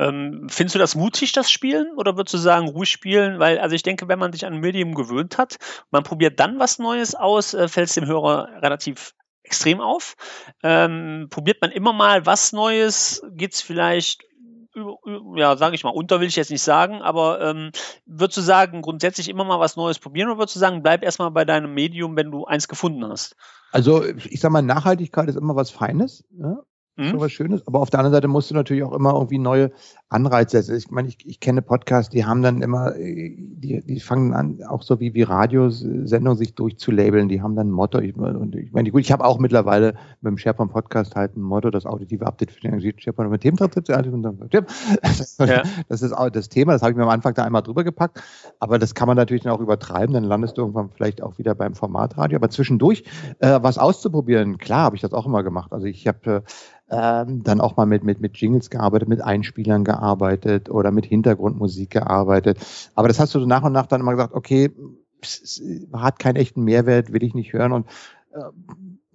[0.00, 1.92] Ähm, findest du das mutig, das Spielen?
[1.96, 3.38] Oder würdest du sagen, ruhig spielen?
[3.38, 5.58] Weil, also ich denke, wenn man sich an Medium gewöhnt hat,
[5.90, 10.16] man probiert dann was Neues aus, äh, fällt es dem Hörer relativ extrem auf.
[10.62, 13.22] Ähm, probiert man immer mal was Neues?
[13.32, 14.24] Geht es vielleicht
[15.34, 17.72] ja, sage ich mal, unter will ich jetzt nicht sagen, aber ähm,
[18.06, 21.32] würdest du sagen, grundsätzlich immer mal was Neues probieren oder würdest du sagen, bleib erstmal
[21.32, 23.34] bei deinem Medium, wenn du eins gefunden hast?
[23.72, 26.24] Also ich sag mal, Nachhaltigkeit ist immer was Feines.
[26.30, 26.62] Ja?
[26.96, 27.10] Mhm.
[27.10, 27.66] so was Schönes.
[27.66, 29.70] Aber auf der anderen Seite musst du natürlich auch immer irgendwie neue
[30.08, 30.76] Anreize setzen.
[30.76, 34.82] Ich meine, ich, ich kenne Podcasts, die haben dann immer, die, die fangen an, auch
[34.82, 37.28] so wie, wie Radiosendungen sich durchzulabeln.
[37.28, 37.98] Die haben dann ein Motto.
[38.00, 41.42] Ich, und ich meine, gut, ich habe auch mittlerweile mit dem SharePoint Podcast halt ein
[41.42, 43.88] Motto, das auditive Update für den SharePoint mit Thementritt.
[43.88, 44.00] Ja.
[45.88, 48.22] Das ist auch das Thema, das habe ich mir am Anfang da einmal drüber gepackt.
[48.58, 51.54] Aber das kann man natürlich dann auch übertreiben, dann landest du irgendwann vielleicht auch wieder
[51.54, 52.36] beim Formatradio.
[52.36, 53.04] Aber zwischendurch
[53.38, 55.72] äh, was auszuprobieren, klar, habe ich das auch immer gemacht.
[55.72, 56.44] Also ich habe
[56.88, 61.06] äh, ähm, dann auch mal mit, mit, mit Jingles gearbeitet, mit Einspielern gearbeitet oder mit
[61.06, 62.58] Hintergrundmusik gearbeitet.
[62.94, 64.70] Aber das hast du nach und nach dann immer gesagt, okay,
[65.92, 67.72] hat keinen echten Mehrwert, will ich nicht hören.
[67.72, 67.86] Und
[68.32, 68.40] äh,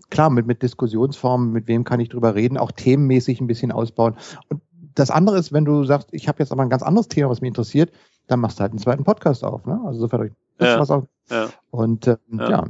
[0.10, 4.16] klar, mit, mit Diskussionsformen, mit wem kann ich drüber reden, auch themenmäßig ein bisschen ausbauen.
[4.50, 4.62] Und
[4.94, 7.42] das andere ist, wenn du sagst, ich habe jetzt aber ein ganz anderes Thema, was
[7.42, 7.92] mich interessiert,
[8.28, 9.66] dann machst du halt einen zweiten Podcast auf.
[9.66, 9.80] Ne?
[9.86, 11.04] Also sofern euch ja, was auch.
[11.30, 11.50] Ja.
[11.72, 12.50] Und äh, ja.
[12.50, 12.64] ja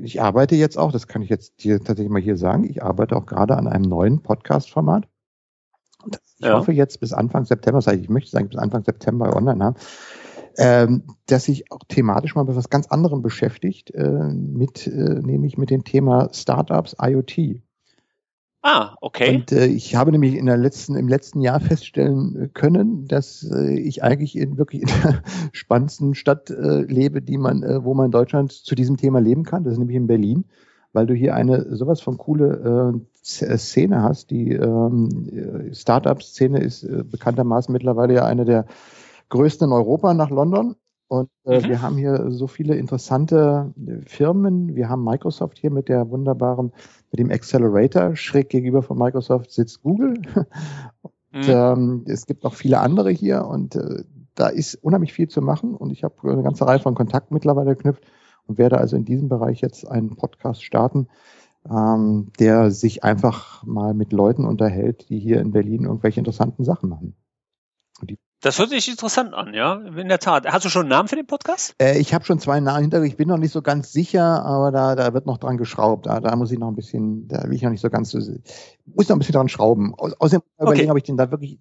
[0.00, 3.16] ich arbeite jetzt auch, das kann ich jetzt dir tatsächlich mal hier sagen, ich arbeite
[3.16, 5.06] auch gerade an einem neuen Podcast-Format.
[6.38, 6.54] Ich ja.
[6.54, 9.76] hoffe jetzt bis Anfang September, das heißt, ich möchte sagen, bis Anfang September online haben,
[10.56, 15.58] ähm, dass sich auch thematisch mal mit was ganz anderem beschäftigt, äh, mit, äh, nämlich
[15.58, 17.62] mit dem Thema Startups IoT.
[18.62, 19.36] Ah, okay.
[19.36, 23.48] Und äh, ich habe nämlich in der letzten, im letzten Jahr feststellen äh, können, dass
[23.48, 27.94] äh, ich eigentlich in wirklich in der spannendsten Stadt äh, lebe, die man, äh, wo
[27.94, 29.62] man in Deutschland zu diesem Thema leben kann.
[29.62, 30.44] Das ist nämlich in Berlin,
[30.92, 33.00] weil du hier eine sowas von coole
[33.40, 34.30] äh, äh Szene hast.
[34.30, 38.66] Die ähm, äh, Startup-Szene ist äh, bekanntermaßen mittlerweile ja eine der
[39.28, 40.74] größten in Europa nach London.
[41.08, 41.64] Und äh, mhm.
[41.64, 44.76] wir haben hier so viele interessante äh, Firmen.
[44.76, 46.72] Wir haben Microsoft hier mit der wunderbaren,
[47.10, 48.14] mit dem Accelerator.
[48.14, 50.20] Schräg gegenüber von Microsoft sitzt Google.
[51.32, 51.52] Und, mhm.
[51.52, 54.04] ähm, es gibt noch viele andere hier und äh,
[54.34, 55.74] da ist unheimlich viel zu machen.
[55.74, 58.04] Und ich habe eine ganze Reihe von Kontakten mittlerweile geknüpft
[58.46, 61.08] und werde also in diesem Bereich jetzt einen Podcast starten,
[61.68, 66.88] ähm, der sich einfach mal mit Leuten unterhält, die hier in Berlin irgendwelche interessanten Sachen
[66.88, 67.14] machen.
[68.40, 70.46] Das hört sich interessant an, ja, in der Tat.
[70.46, 71.74] Hast du schon einen Namen für den Podcast?
[71.82, 73.02] Äh, ich habe schon zwei Namen hinter.
[73.02, 76.06] Ich bin noch nicht so ganz sicher, aber da, da wird noch dran geschraubt.
[76.06, 79.08] Da, da muss ich noch ein bisschen, da will ich noch nicht so ganz, muss
[79.08, 79.92] noch ein bisschen dran schrauben.
[79.96, 80.62] außerdem okay.
[80.62, 81.58] überlegen, ob ich den da wirklich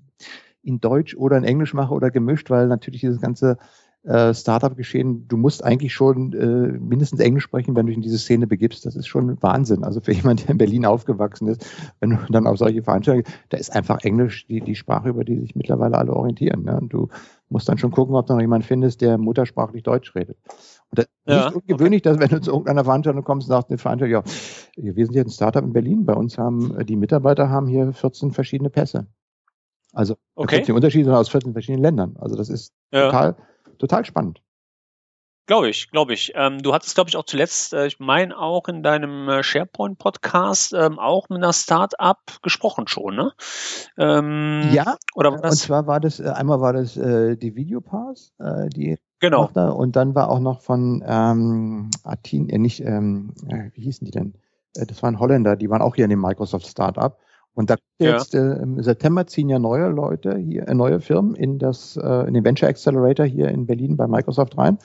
[0.62, 3.58] in Deutsch oder in Englisch mache oder gemischt, weil natürlich dieses ganze
[4.04, 8.18] äh, Startup-Geschehen, du musst eigentlich schon äh, mindestens Englisch sprechen, wenn du dich in diese
[8.18, 8.86] Szene begibst.
[8.86, 9.84] Das ist schon Wahnsinn.
[9.84, 11.66] Also für jemanden, der in Berlin aufgewachsen ist,
[12.00, 15.38] wenn du dann auf solche Veranstaltungen, da ist einfach Englisch die, die Sprache, über die
[15.40, 16.64] sich mittlerweile alle orientieren.
[16.64, 16.80] Ne?
[16.80, 17.10] Und du
[17.50, 20.38] musst dann schon gucken, ob du noch jemanden findest, der muttersprachlich Deutsch redet.
[20.90, 22.10] Und das ist ja, nicht ungewöhnlich, okay.
[22.10, 24.24] dass wenn du zu irgendeiner Veranstaltung kommst und sagst, eine Veranstaltung,
[24.76, 26.06] ja, wir sind hier ein Startup in Berlin.
[26.06, 29.08] Bei uns haben die Mitarbeiter haben hier 14 verschiedene Pässe.
[29.94, 30.58] Also okay.
[30.58, 32.16] 14 Unterschiede aus 14 verschiedenen Ländern.
[32.20, 33.06] Also das ist ja.
[33.06, 33.36] total
[33.78, 34.42] total spannend.
[35.48, 36.34] Glaube ich, glaube ich.
[36.36, 40.74] Ähm, du hattest, glaube ich, auch zuletzt, äh, ich meine auch in deinem äh, SharePoint-Podcast
[40.74, 43.32] ähm, auch mit einer Start-up gesprochen schon, ne?
[43.98, 45.52] Ähm, ja, oder war das?
[45.52, 49.50] und zwar war das, äh, einmal war das äh, die Videopass, äh, die genau.
[49.54, 54.04] Da, und dann war auch noch von ähm, Atin, äh, nicht, ähm, äh, wie hießen
[54.04, 54.34] die denn?
[54.74, 57.18] Das waren Holländer, die waren auch hier in dem Microsoft Startup.
[57.58, 58.12] Und da ja.
[58.12, 62.28] jetzt äh, im September ziehen ja neue Leute hier, äh, neue Firmen in das, äh,
[62.28, 64.78] in den Venture Accelerator hier in Berlin bei Microsoft rein.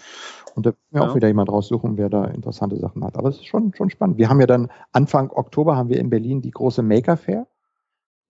[0.54, 1.10] Und da können wir ja.
[1.10, 3.18] auch wieder jemand raussuchen, wer da interessante Sachen hat.
[3.18, 4.16] Aber es ist schon, schon spannend.
[4.16, 7.46] Wir haben ja dann Anfang Oktober haben wir in Berlin die große Maker Fair.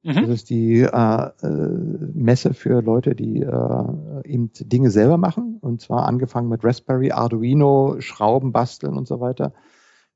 [0.03, 0.15] Mhm.
[0.15, 1.49] Das ist die äh, äh,
[2.13, 3.85] Messe für Leute, die äh,
[4.25, 5.59] eben Dinge selber machen.
[5.61, 9.53] Und zwar angefangen mit Raspberry, Arduino, Schrauben basteln und so weiter.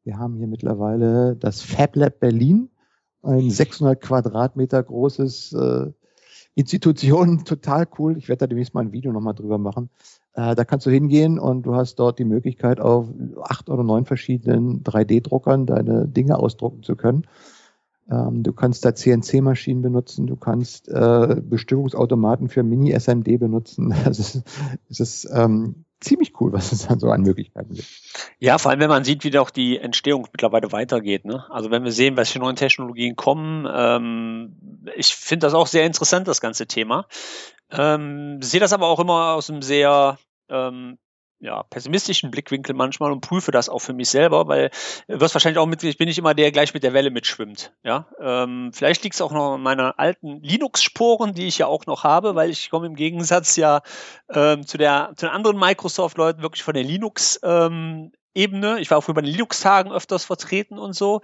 [0.02, 2.70] Wir haben hier mittlerweile das Fab Lab Berlin
[3.26, 5.92] ein 600 Quadratmeter großes äh,
[6.54, 8.16] Institution, total cool.
[8.16, 9.90] Ich werde da demnächst mal ein Video nochmal drüber machen.
[10.34, 13.08] Äh, da kannst du hingehen und du hast dort die Möglichkeit, auf
[13.42, 17.26] acht oder neun verschiedenen 3D-Druckern deine Dinge ausdrucken zu können.
[18.10, 23.94] Ähm, du kannst da CNC-Maschinen benutzen, du kannst äh, Bestimmungsautomaten für Mini-SMD benutzen.
[24.06, 24.42] Es ist,
[24.88, 27.88] es ist ähm, ziemlich cool, was es dann so an Möglichkeiten gibt.
[28.38, 31.24] Ja, vor allem wenn man sieht, wie doch die Entstehung mittlerweile weitergeht.
[31.24, 31.44] Ne?
[31.50, 34.56] Also wenn wir sehen, welche neuen Technologien kommen, ähm,
[34.96, 37.06] ich finde das auch sehr interessant, das ganze Thema.
[37.70, 40.18] Ähm, sehe das aber auch immer aus einem sehr
[40.48, 40.98] ähm,
[41.38, 44.70] ja, pessimistischen Blickwinkel manchmal und prüfe das auch für mich selber, weil
[45.06, 47.10] du wirst wahrscheinlich auch mit, ich bin nicht immer der, der gleich mit der Welle
[47.10, 47.72] mitschwimmt.
[47.82, 51.86] Ja, ähm, vielleicht liegt es auch noch an meiner alten Linux-Sporen, die ich ja auch
[51.86, 53.82] noch habe, weil ich komme im Gegensatz ja
[54.32, 58.78] ähm, zu der zu den anderen Microsoft-Leuten wirklich von der Linux ähm, Ebene.
[58.78, 61.20] Ich war auch früher bei den Linux-Tagen öfters vertreten und so.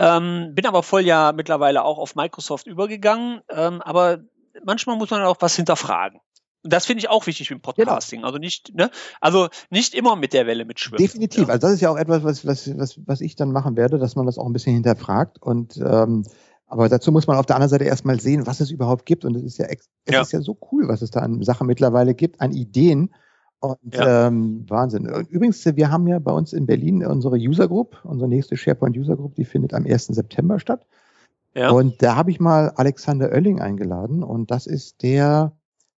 [0.00, 3.42] Ähm, bin aber voll ja mittlerweile auch auf Microsoft übergegangen.
[3.48, 4.18] Ähm, aber
[4.64, 6.20] manchmal muss man auch was hinterfragen.
[6.66, 7.72] Und das finde ich auch wichtig im genau.
[7.72, 8.18] Podcasting.
[8.18, 8.26] Genau.
[8.26, 8.90] Also nicht, ne,
[9.20, 10.98] also nicht immer mit der Welle mitschwimmen.
[10.98, 11.46] Definitiv.
[11.46, 11.54] Ja.
[11.54, 14.16] Also das ist ja auch etwas, was, was, was, was ich dann machen werde, dass
[14.16, 15.40] man das auch ein bisschen hinterfragt.
[15.40, 16.24] Und ähm,
[16.66, 19.24] aber dazu muss man auf der anderen Seite erstmal sehen, was es überhaupt gibt.
[19.24, 20.22] Und es ist ja, es ja.
[20.22, 23.14] ist ja so cool, was es da an Sachen mittlerweile gibt, an Ideen.
[23.60, 24.26] Und ja.
[24.26, 25.06] ähm, Wahnsinn.
[25.28, 29.14] Übrigens, wir haben ja bei uns in Berlin unsere User Group, unsere nächste SharePoint User
[29.14, 30.08] Group, die findet am 1.
[30.08, 30.84] September statt.
[31.54, 31.70] Ja.
[31.70, 35.52] Und da habe ich mal Alexander Oelling eingeladen und das ist der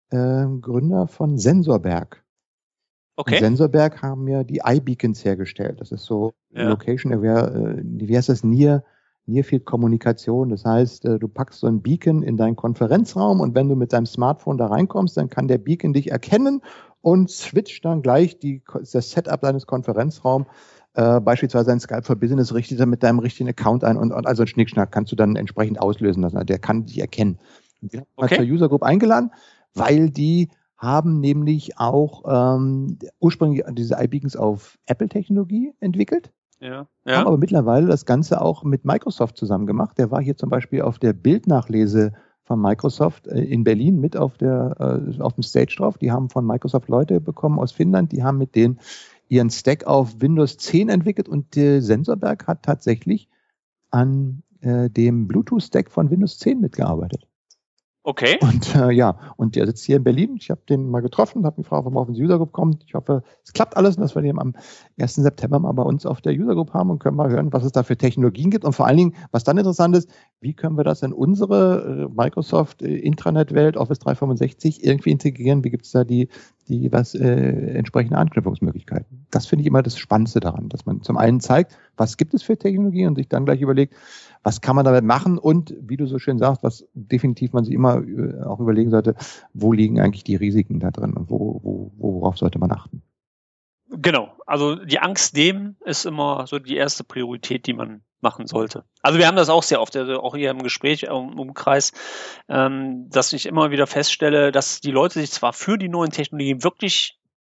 [0.09, 2.23] äh, Gründer von Sensorberg.
[3.15, 3.35] Okay.
[3.35, 5.81] Und Sensorberg haben ja die iBeacons hergestellt.
[5.81, 6.69] Das ist so ja.
[6.69, 8.43] Location Aware, äh, wie heißt das?
[8.43, 8.83] Near,
[9.25, 10.49] Near Field Kommunikation.
[10.49, 13.91] Das heißt, äh, du packst so ein Beacon in deinen Konferenzraum und wenn du mit
[13.91, 16.61] deinem Smartphone da reinkommst, dann kann der Beacon dich erkennen
[17.01, 20.47] und switcht dann gleich die, das Setup deines Konferenzraums
[20.97, 24.25] äh, beispielsweise ein Skype for Business richtet er mit deinem richtigen Account ein und, und
[24.25, 26.43] also ein Schnickschnack kannst du dann entsprechend auslösen lassen.
[26.43, 27.37] Der kann dich erkennen.
[27.83, 28.37] Und wir haben okay.
[28.37, 29.31] zur User Group eingeladen
[29.77, 36.31] weil die haben nämlich auch ähm, ursprünglich diese iBeacons auf Apple-Technologie entwickelt.
[36.59, 37.17] Ja, ja.
[37.17, 39.97] Haben aber mittlerweile das Ganze auch mit Microsoft zusammen gemacht.
[39.97, 42.13] Der war hier zum Beispiel auf der Bildnachlese
[42.43, 44.75] von Microsoft äh, in Berlin mit auf der
[45.17, 45.97] äh, auf dem Stage drauf.
[45.97, 48.79] Die haben von Microsoft Leute bekommen aus Finnland, die haben mit denen
[49.29, 53.29] ihren Stack auf Windows 10 entwickelt und der Sensorberg hat tatsächlich
[53.91, 57.26] an äh, dem Bluetooth-Stack von Windows 10 mitgearbeitet.
[58.07, 58.37] Okay.
[58.39, 60.37] Und äh, ja, und der sitzt hier in Berlin.
[60.39, 62.85] Ich habe den mal getroffen, habe gefragt, er auf den User Group kommt.
[62.87, 64.53] Ich hoffe, es klappt alles und dass wir den am
[64.97, 65.15] 1.
[65.15, 67.73] September mal bei uns auf der User Group haben und können mal hören, was es
[67.73, 68.63] da für Technologien gibt.
[68.63, 72.15] Und vor allen Dingen, was dann interessant ist, wie können wir das in unsere äh,
[72.15, 75.65] Microsoft äh, Intranet-Welt, Office 365 irgendwie integrieren?
[75.65, 76.29] Wie gibt es da die,
[76.69, 79.27] die was äh, entsprechende Anknüpfungsmöglichkeiten?
[79.31, 82.41] Das finde ich immer das Spannendste daran, dass man zum einen zeigt, was gibt es
[82.41, 83.95] für Technologien und sich dann gleich überlegt,
[84.43, 87.73] was kann man damit machen und wie du so schön sagst, was definitiv man sich
[87.73, 89.15] immer äh, auch überlegen sollte,
[89.53, 93.01] wo liegen eigentlich die Risiken da drin und wo, wo, worauf sollte man achten?
[93.89, 98.83] Genau, also die Angst dem ist immer so die erste Priorität, die man machen sollte.
[99.01, 101.93] Also wir haben das auch sehr oft, also auch hier im Gespräch im Umkreis,
[102.49, 106.63] ähm, dass ich immer wieder feststelle, dass die Leute sich zwar für die neuen Technologien
[106.63, 107.17] wirklich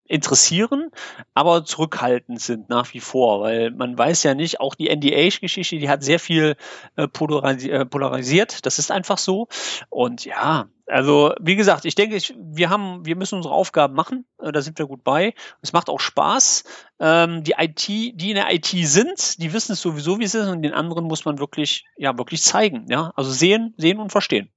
[0.09, 0.90] interessieren,
[1.34, 5.88] aber zurückhaltend sind nach wie vor, weil man weiß ja nicht, auch die NDA-Geschichte, die
[5.88, 6.56] hat sehr viel
[6.96, 9.48] äh, äh, polarisiert, das ist einfach so.
[9.90, 14.24] Und ja, also wie gesagt, ich denke, ich, wir haben, wir müssen unsere Aufgaben machen,
[14.40, 15.34] äh, da sind wir gut bei.
[15.61, 16.64] Es macht auch Spaß.
[17.00, 20.48] Ähm, die IT, die in der IT sind, die wissen es sowieso, wie es ist,
[20.48, 22.86] und den anderen muss man wirklich, ja, wirklich zeigen.
[22.88, 24.50] Ja, also sehen, sehen und verstehen.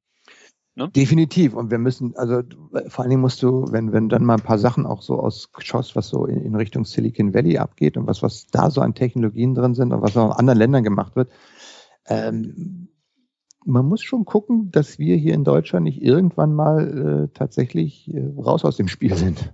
[0.75, 0.89] Ne?
[0.89, 1.53] Definitiv.
[1.53, 2.41] Und wir müssen, also
[2.87, 5.95] vor allen Dingen musst du, wenn, wenn dann mal ein paar Sachen auch so ausschaust,
[5.95, 9.53] was so in, in Richtung Silicon Valley abgeht und was, was da so an Technologien
[9.53, 11.29] drin sind und was auch in anderen Ländern gemacht wird,
[12.07, 12.87] ähm,
[13.65, 18.33] man muss schon gucken, dass wir hier in Deutschland nicht irgendwann mal äh, tatsächlich äh,
[18.37, 19.53] raus aus dem Spiel sind.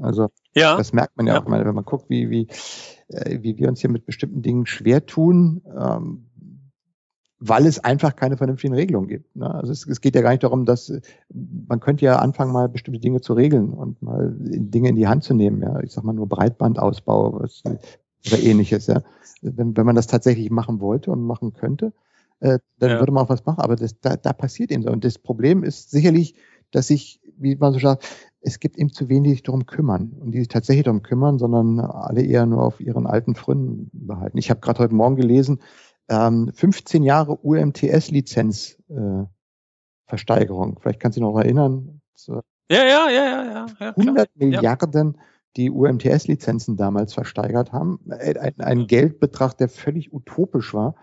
[0.00, 0.76] Also ja.
[0.76, 1.42] das merkt man ja, ja.
[1.42, 2.46] auch mal, wenn man guckt, wie, wie,
[3.08, 5.62] äh, wie wir uns hier mit bestimmten Dingen schwer tun.
[5.76, 6.27] Ähm,
[7.40, 9.36] weil es einfach keine vernünftigen Regelungen gibt.
[9.36, 9.52] Ne?
[9.52, 10.92] Also es, es, geht ja gar nicht darum, dass
[11.68, 15.24] man könnte ja anfangen, mal bestimmte Dinge zu regeln und mal Dinge in die Hand
[15.24, 15.62] zu nehmen.
[15.62, 18.88] Ja, ich sag mal nur Breitbandausbau was, oder ähnliches.
[18.88, 19.02] Ja,
[19.42, 21.92] wenn, wenn man das tatsächlich machen wollte und machen könnte,
[22.40, 22.98] äh, dann ja.
[22.98, 23.60] würde man auch was machen.
[23.60, 24.90] Aber das, da, da passiert eben so.
[24.90, 26.34] Und das Problem ist sicherlich,
[26.72, 28.04] dass sich, wie man so sagt,
[28.40, 32.22] es gibt eben zu wenig darum kümmern und die sich tatsächlich darum kümmern, sondern alle
[32.22, 34.38] eher nur auf ihren alten Fründen behalten.
[34.38, 35.60] Ich habe gerade heute Morgen gelesen,
[36.08, 39.24] ähm, 15 Jahre UMTS-Lizenz äh.
[40.10, 42.00] Vielleicht kannst du dich noch erinnern.
[42.14, 42.40] So
[42.70, 43.88] ja, ja, ja, ja, ja.
[43.96, 45.22] 100 Milliarden, ja.
[45.56, 48.00] die UMTS-Lizenzen damals versteigert haben.
[48.10, 50.94] Äh, ein, ein Geldbetrag, der völlig utopisch war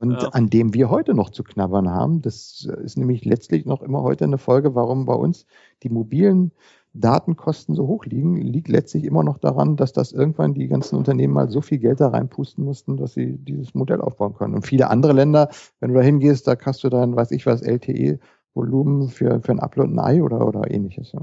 [0.00, 0.28] und ja.
[0.30, 2.22] an dem wir heute noch zu knabbern haben.
[2.22, 5.46] Das ist nämlich letztlich noch immer heute eine Folge, warum bei uns
[5.82, 6.52] die mobilen
[6.94, 11.34] Datenkosten so hoch liegen, liegt letztlich immer noch daran, dass das irgendwann die ganzen Unternehmen
[11.34, 14.54] mal so viel Geld da reinpusten mussten, dass sie dieses Modell aufbauen können.
[14.54, 15.48] Und viele andere Länder,
[15.80, 19.60] wenn du da hingehst, da kannst du dann, weiß ich was, LTE-Volumen für, für ein
[19.60, 21.12] Upload ein Ei oder, oder ähnliches.
[21.12, 21.20] Ja.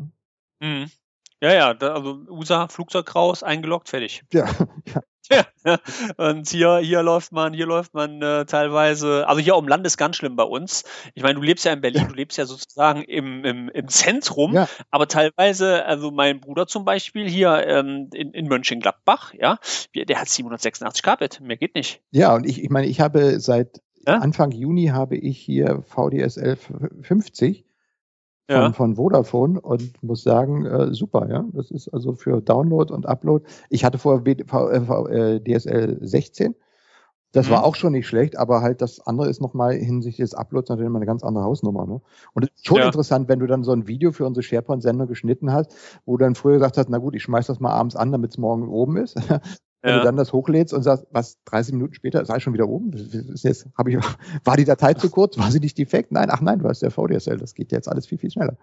[0.61, 0.85] Mhm.
[1.45, 4.23] Ja, ja, da, also USA, Flugzeug raus, eingeloggt, fertig.
[4.33, 4.47] Ja,
[4.93, 5.01] ja.
[5.31, 5.79] Ja,
[6.17, 9.97] und hier, hier läuft man, hier läuft man äh, teilweise, also hier um Land ist
[9.97, 10.83] ganz schlimm bei uns.
[11.15, 14.53] Ich meine, du lebst ja in Berlin, du lebst ja sozusagen im, im, im Zentrum,
[14.53, 14.69] ja.
[14.91, 19.57] aber teilweise, also mein Bruder zum Beispiel hier ähm, in, in Mönchengladbach, ja,
[19.95, 22.01] der hat 786 Kbit, mehr geht nicht.
[22.11, 24.19] Ja, und ich, ich meine, ich habe seit ja?
[24.19, 26.57] Anfang Juni habe ich hier VDSL
[27.01, 27.65] 50
[28.47, 28.71] von, ja.
[28.73, 31.45] von Vodafone und muss sagen, äh, super, ja.
[31.53, 33.45] Das ist also für Download und Upload.
[33.69, 36.55] Ich hatte vorher äh, äh, DSL 16.
[37.31, 37.51] Das mhm.
[37.51, 40.89] war auch schon nicht schlecht, aber halt das andere ist nochmal hinsichtlich des Uploads natürlich
[40.89, 41.85] mal eine ganz andere Hausnummer.
[41.85, 42.01] Ne?
[42.33, 42.85] Und es ist schon ja.
[42.85, 45.75] interessant, wenn du dann so ein Video für unsere SharePoint-Sendung geschnitten hast,
[46.05, 48.31] wo du dann früher gesagt hast, na gut, ich schmeiß das mal abends an, damit
[48.31, 49.17] es morgen oben ist.
[49.85, 49.99] Wenn ja.
[49.99, 52.91] du dann das hochlädst und sagst, was, 30 Minuten später sei schon wieder oben?
[52.91, 53.97] Ist jetzt, hab ich,
[54.43, 55.37] war die Datei zu kurz?
[55.37, 56.11] War sie nicht defekt?
[56.11, 57.37] Nein, ach nein, du hast ja VDSL.
[57.37, 58.57] Das geht jetzt alles viel, viel schneller.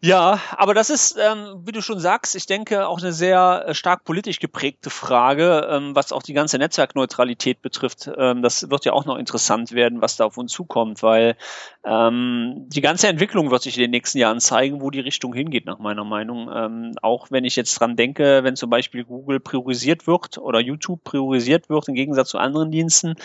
[0.00, 3.74] Ja, aber das ist, ähm, wie du schon sagst, ich denke auch eine sehr äh,
[3.74, 8.10] stark politisch geprägte Frage, ähm, was auch die ganze Netzwerkneutralität betrifft.
[8.16, 11.36] Ähm, das wird ja auch noch interessant werden, was da auf uns zukommt, weil
[11.84, 15.66] ähm, die ganze Entwicklung wird sich in den nächsten Jahren zeigen, wo die Richtung hingeht,
[15.66, 16.50] nach meiner Meinung.
[16.52, 21.04] Ähm, auch wenn ich jetzt dran denke, wenn zum Beispiel Google priorisiert wird oder YouTube
[21.04, 23.16] priorisiert wird im Gegensatz zu anderen Diensten,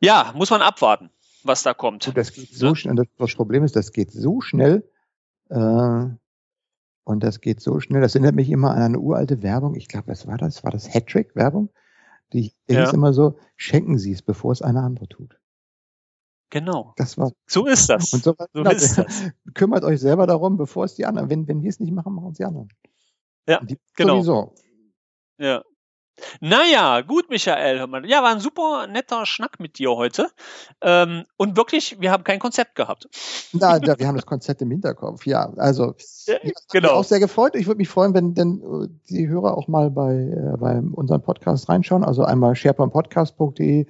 [0.00, 1.10] ja, muss man abwarten,
[1.42, 2.16] was da kommt.
[2.16, 3.04] Das geht so schnell.
[3.18, 4.84] Das Problem ist, das geht so schnell
[5.58, 8.00] und das geht so schnell.
[8.00, 9.74] Das erinnert mich immer an eine uralte Werbung.
[9.74, 10.62] Ich glaube, was war das?
[10.64, 11.70] War das Hattrick-Werbung?
[12.32, 12.80] Die ja.
[12.80, 15.40] hieß immer so, schenken Sie es, bevor es eine andere tut.
[16.50, 16.94] Genau.
[16.96, 17.32] Das war.
[17.46, 18.12] So ist das.
[18.12, 19.30] Und so, so ist das.
[19.54, 21.30] Kümmert euch selber darum, bevor es die anderen.
[21.30, 22.68] Wenn, wenn wir es nicht machen, machen es die anderen.
[23.48, 24.20] Ja, die, genau.
[24.20, 24.54] Sowieso.
[25.38, 25.64] Ja.
[26.40, 27.78] Naja, gut, Michael.
[28.06, 30.28] Ja, war ein super netter Schnack mit dir heute.
[30.80, 33.08] Ähm, und wirklich, wir haben kein Konzept gehabt.
[33.52, 35.26] Na, ja, wir haben das Konzept im Hinterkopf.
[35.26, 35.94] Ja, also
[36.26, 36.36] ja,
[36.72, 36.90] genau.
[36.90, 37.54] auch sehr gefreut.
[37.54, 41.22] Ich würde mich freuen, wenn denn äh, die Hörer auch mal bei, äh, bei unserem
[41.22, 42.04] Podcast reinschauen.
[42.04, 43.86] Also einmal sharepointpodcast.de,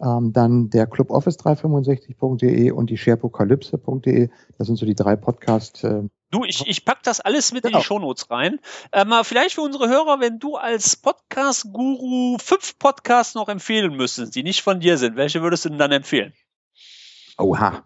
[0.00, 4.28] ähm, dann der Club Office 365.de und die sharepokalypse.de.
[4.58, 5.84] Das sind so die drei Podcasts.
[5.84, 7.78] Äh, Du, ich, ich pack das alles mit genau.
[7.78, 8.00] in die genau.
[8.00, 8.60] Shownotes rein.
[8.92, 14.36] Äh, mal vielleicht für unsere Hörer, wenn du als Podcast-Guru fünf Podcasts noch empfehlen müsstest,
[14.36, 16.32] die nicht von dir sind, welche würdest du denn dann empfehlen?
[17.36, 17.84] Oha.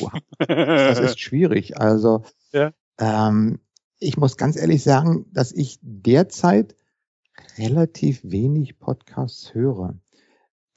[0.00, 0.18] Oha.
[0.38, 1.76] Das ist schwierig.
[1.76, 2.22] Also,
[2.52, 2.72] ja.
[2.98, 3.58] ähm,
[3.98, 6.76] ich muss ganz ehrlich sagen, dass ich derzeit
[7.58, 9.98] relativ wenig Podcasts höre.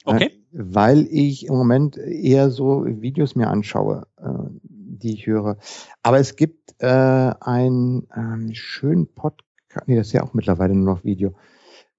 [0.04, 0.24] Okay.
[0.24, 4.06] Äh, weil ich im Moment eher so Videos mir anschaue.
[4.16, 4.50] Äh,
[4.98, 5.56] die ich höre.
[6.02, 10.94] Aber es gibt äh, einen ähm, schönen Podcast, nee, das ist ja auch mittlerweile nur
[10.94, 11.34] noch Video.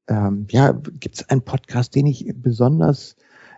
[0.08, 3.16] Ähm, ja, gibt es einen Podcast, den ich besonders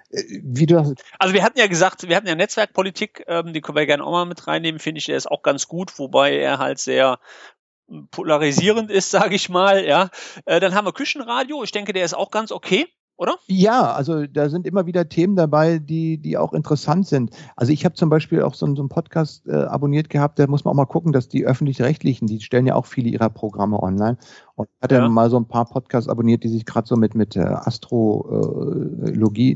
[0.09, 3.77] äh, wie du also wir hatten ja gesagt, wir hatten ja Netzwerkpolitik, ähm, die können
[3.77, 6.59] wir gerne auch mal mit reinnehmen, finde ich, der ist auch ganz gut, wobei er
[6.59, 7.19] halt sehr
[8.11, 9.85] polarisierend ist, sage ich mal.
[9.85, 10.09] Ja,
[10.45, 11.63] äh, dann haben wir Küchenradio.
[11.63, 12.87] Ich denke, der ist auch ganz okay
[13.21, 13.37] oder?
[13.45, 17.29] Ja, also da sind immer wieder Themen dabei, die, die auch interessant sind.
[17.55, 20.65] Also ich habe zum Beispiel auch so, so einen Podcast äh, abonniert gehabt, da muss
[20.65, 24.17] man auch mal gucken, dass die öffentlich-rechtlichen, die stellen ja auch viele ihrer Programme online.
[24.55, 25.07] Und ich hatte ja.
[25.07, 28.75] mal so ein paar Podcasts abonniert, die sich gerade so mit, mit äh, Astrologie,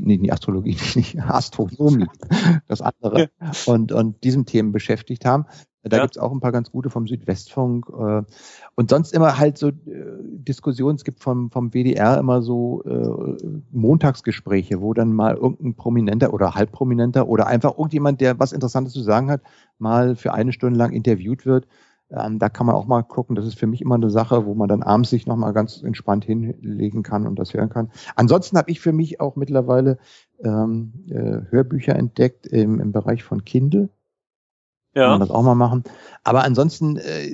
[0.04, 2.06] nee, nicht Astrologie, nicht Astronomie,
[2.68, 3.50] das andere, ja.
[3.66, 5.46] und, und diesen Themen beschäftigt haben.
[5.88, 6.02] Da ja.
[6.02, 7.86] gibt's auch ein paar ganz gute vom Südwestfunk.
[7.88, 8.22] Äh,
[8.74, 9.72] und sonst immer halt so äh,
[10.22, 10.96] Diskussionen.
[10.96, 16.54] Es gibt vom, vom WDR immer so äh, Montagsgespräche, wo dann mal irgendein Prominenter oder
[16.54, 19.42] Halbprominenter oder einfach irgendjemand, der was Interessantes zu sagen hat,
[19.78, 21.66] mal für eine Stunde lang interviewt wird.
[22.10, 23.34] Ähm, da kann man auch mal gucken.
[23.34, 26.24] Das ist für mich immer eine Sache, wo man dann abends sich nochmal ganz entspannt
[26.24, 27.90] hinlegen kann und das hören kann.
[28.14, 29.98] Ansonsten habe ich für mich auch mittlerweile
[30.42, 33.88] ähm, äh, Hörbücher entdeckt im, im Bereich von Kindle.
[34.96, 35.02] Ja.
[35.02, 35.84] Kann man das auch mal machen.
[36.24, 37.26] Aber ansonsten äh,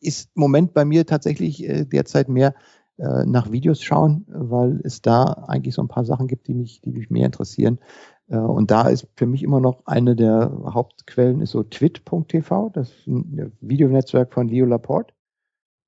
[0.00, 2.54] ist im Moment bei mir tatsächlich äh, derzeit mehr
[2.98, 6.80] äh, nach Videos schauen, weil es da eigentlich so ein paar Sachen gibt, die mich,
[6.80, 7.78] die mich mehr interessieren.
[8.26, 12.90] Äh, und da ist für mich immer noch eine der Hauptquellen ist so twit.tv, das
[13.06, 15.14] Videonetzwerk von Leo Laporte,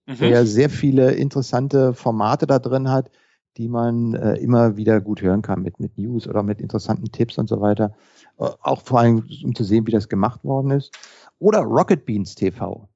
[0.07, 0.18] mhm.
[0.18, 3.11] der sehr viele interessante Formate da drin hat,
[3.57, 7.38] die man äh, immer wieder gut hören kann mit, mit News oder mit interessanten Tipps
[7.38, 7.94] und so weiter.
[8.38, 10.96] Äh, auch vor allem, um zu sehen, wie das gemacht worden ist.
[11.38, 12.88] Oder Rocket Beans TV.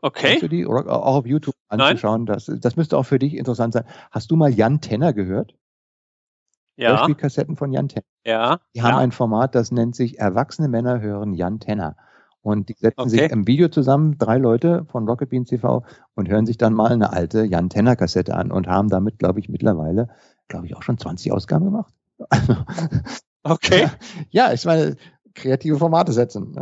[0.00, 0.46] Okay.
[0.48, 2.26] Die auch auf YouTube anzuschauen?
[2.26, 3.84] Das, das müsste auch für dich interessant sein.
[4.10, 5.54] Hast du mal Jan Tenner gehört?
[6.76, 6.90] Ja.
[6.90, 8.04] Hörspielkassetten von Jan Tenner.
[8.24, 8.60] Ja.
[8.74, 8.98] Die haben ja.
[8.98, 11.96] ein Format, das nennt sich Erwachsene Männer hören Jan Tenner.
[12.48, 13.10] Und die setzen okay.
[13.10, 15.84] sich im Video zusammen, drei Leute von Rocket Beans TV
[16.14, 19.38] und hören sich dann mal eine alte Jan Tenner Kassette an und haben damit, glaube
[19.38, 20.08] ich, mittlerweile,
[20.48, 21.92] glaube ich, auch schon 20 Ausgaben gemacht.
[23.42, 23.88] okay.
[24.30, 24.96] Ja, ich meine,
[25.34, 26.56] kreative Formate setzen.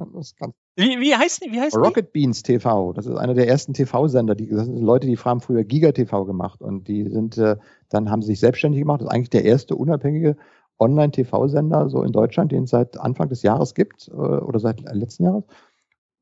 [0.75, 1.53] Wie, wie heißt die?
[1.53, 2.11] Wie heißt Rocket die?
[2.21, 2.93] Beans TV.
[2.93, 4.35] Das ist einer der ersten TV-Sender.
[4.35, 7.59] Die das sind Leute, die haben früher Giga TV gemacht und die sind, äh,
[7.91, 9.03] dann haben sie sich selbstständig gemacht.
[9.03, 10.37] Das ist eigentlich der erste unabhängige
[10.81, 15.25] Online-TV-Sender so in Deutschland, den es seit Anfang des Jahres gibt äh, oder seit letzten
[15.25, 15.45] Jahres.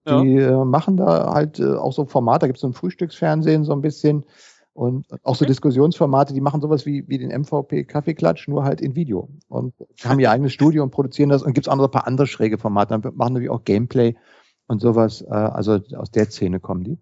[0.07, 3.65] Die äh, machen da halt äh, auch so Formate, da gibt es so ein Frühstücksfernsehen
[3.65, 4.25] so ein bisschen
[4.75, 8.97] und auch so Diskussionsformate, die machen sowas wie, wie den MVP Kaffeeklatsch, nur halt in
[8.97, 9.29] Video.
[9.47, 9.73] Und
[10.05, 12.27] haben ihr eigenes Studio und produzieren das und gibt es auch noch ein paar andere
[12.27, 12.99] schräge Formate.
[12.99, 14.17] Dann machen natürlich auch Gameplay
[14.67, 15.23] und sowas.
[15.23, 16.99] Äh, also aus der Szene kommen die.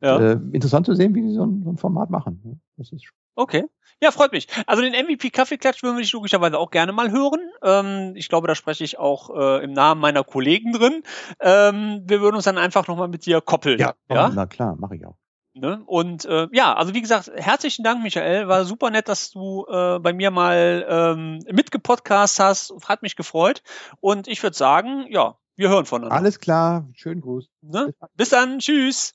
[0.00, 0.18] Ja.
[0.18, 2.60] Äh, interessant zu sehen, wie die so ein, so ein Format machen.
[2.76, 3.64] Das ist okay.
[4.00, 4.46] Ja, freut mich.
[4.66, 7.40] Also den MVP Kaffeeklatsch würden wir logischerweise auch gerne mal hören.
[7.62, 11.02] Ähm, ich glaube, da spreche ich auch äh, im Namen meiner Kollegen drin.
[11.40, 13.78] Ähm, wir würden uns dann einfach nochmal mit dir koppeln.
[13.78, 14.30] Ja, ja?
[14.32, 15.16] na klar, mache ich auch.
[15.54, 15.82] Ne?
[15.86, 18.46] Und äh, ja, also wie gesagt, herzlichen Dank, Michael.
[18.46, 22.72] War super nett, dass du äh, bei mir mal ähm, mitgepodcast hast.
[22.86, 23.62] Hat mich gefreut.
[24.00, 26.14] Und ich würde sagen, ja, wir hören voneinander.
[26.14, 27.48] Alles klar, schönen Gruß.
[27.62, 27.92] Ne?
[28.14, 29.14] Bis dann, tschüss.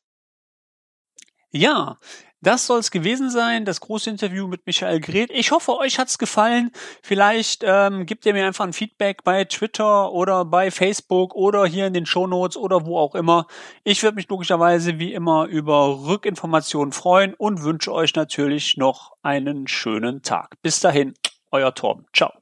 [1.51, 1.99] Ja,
[2.43, 5.31] das soll es gewesen sein, das große Interview mit Michael Greth.
[5.31, 6.71] Ich hoffe, euch hat's gefallen.
[7.01, 11.87] Vielleicht ähm, gebt ihr mir einfach ein Feedback bei Twitter oder bei Facebook oder hier
[11.87, 13.47] in den Shownotes oder wo auch immer.
[13.83, 19.67] Ich würde mich logischerweise wie immer über Rückinformationen freuen und wünsche euch natürlich noch einen
[19.67, 20.61] schönen Tag.
[20.61, 21.13] Bis dahin,
[21.51, 22.05] euer Torben.
[22.13, 22.33] Ciao.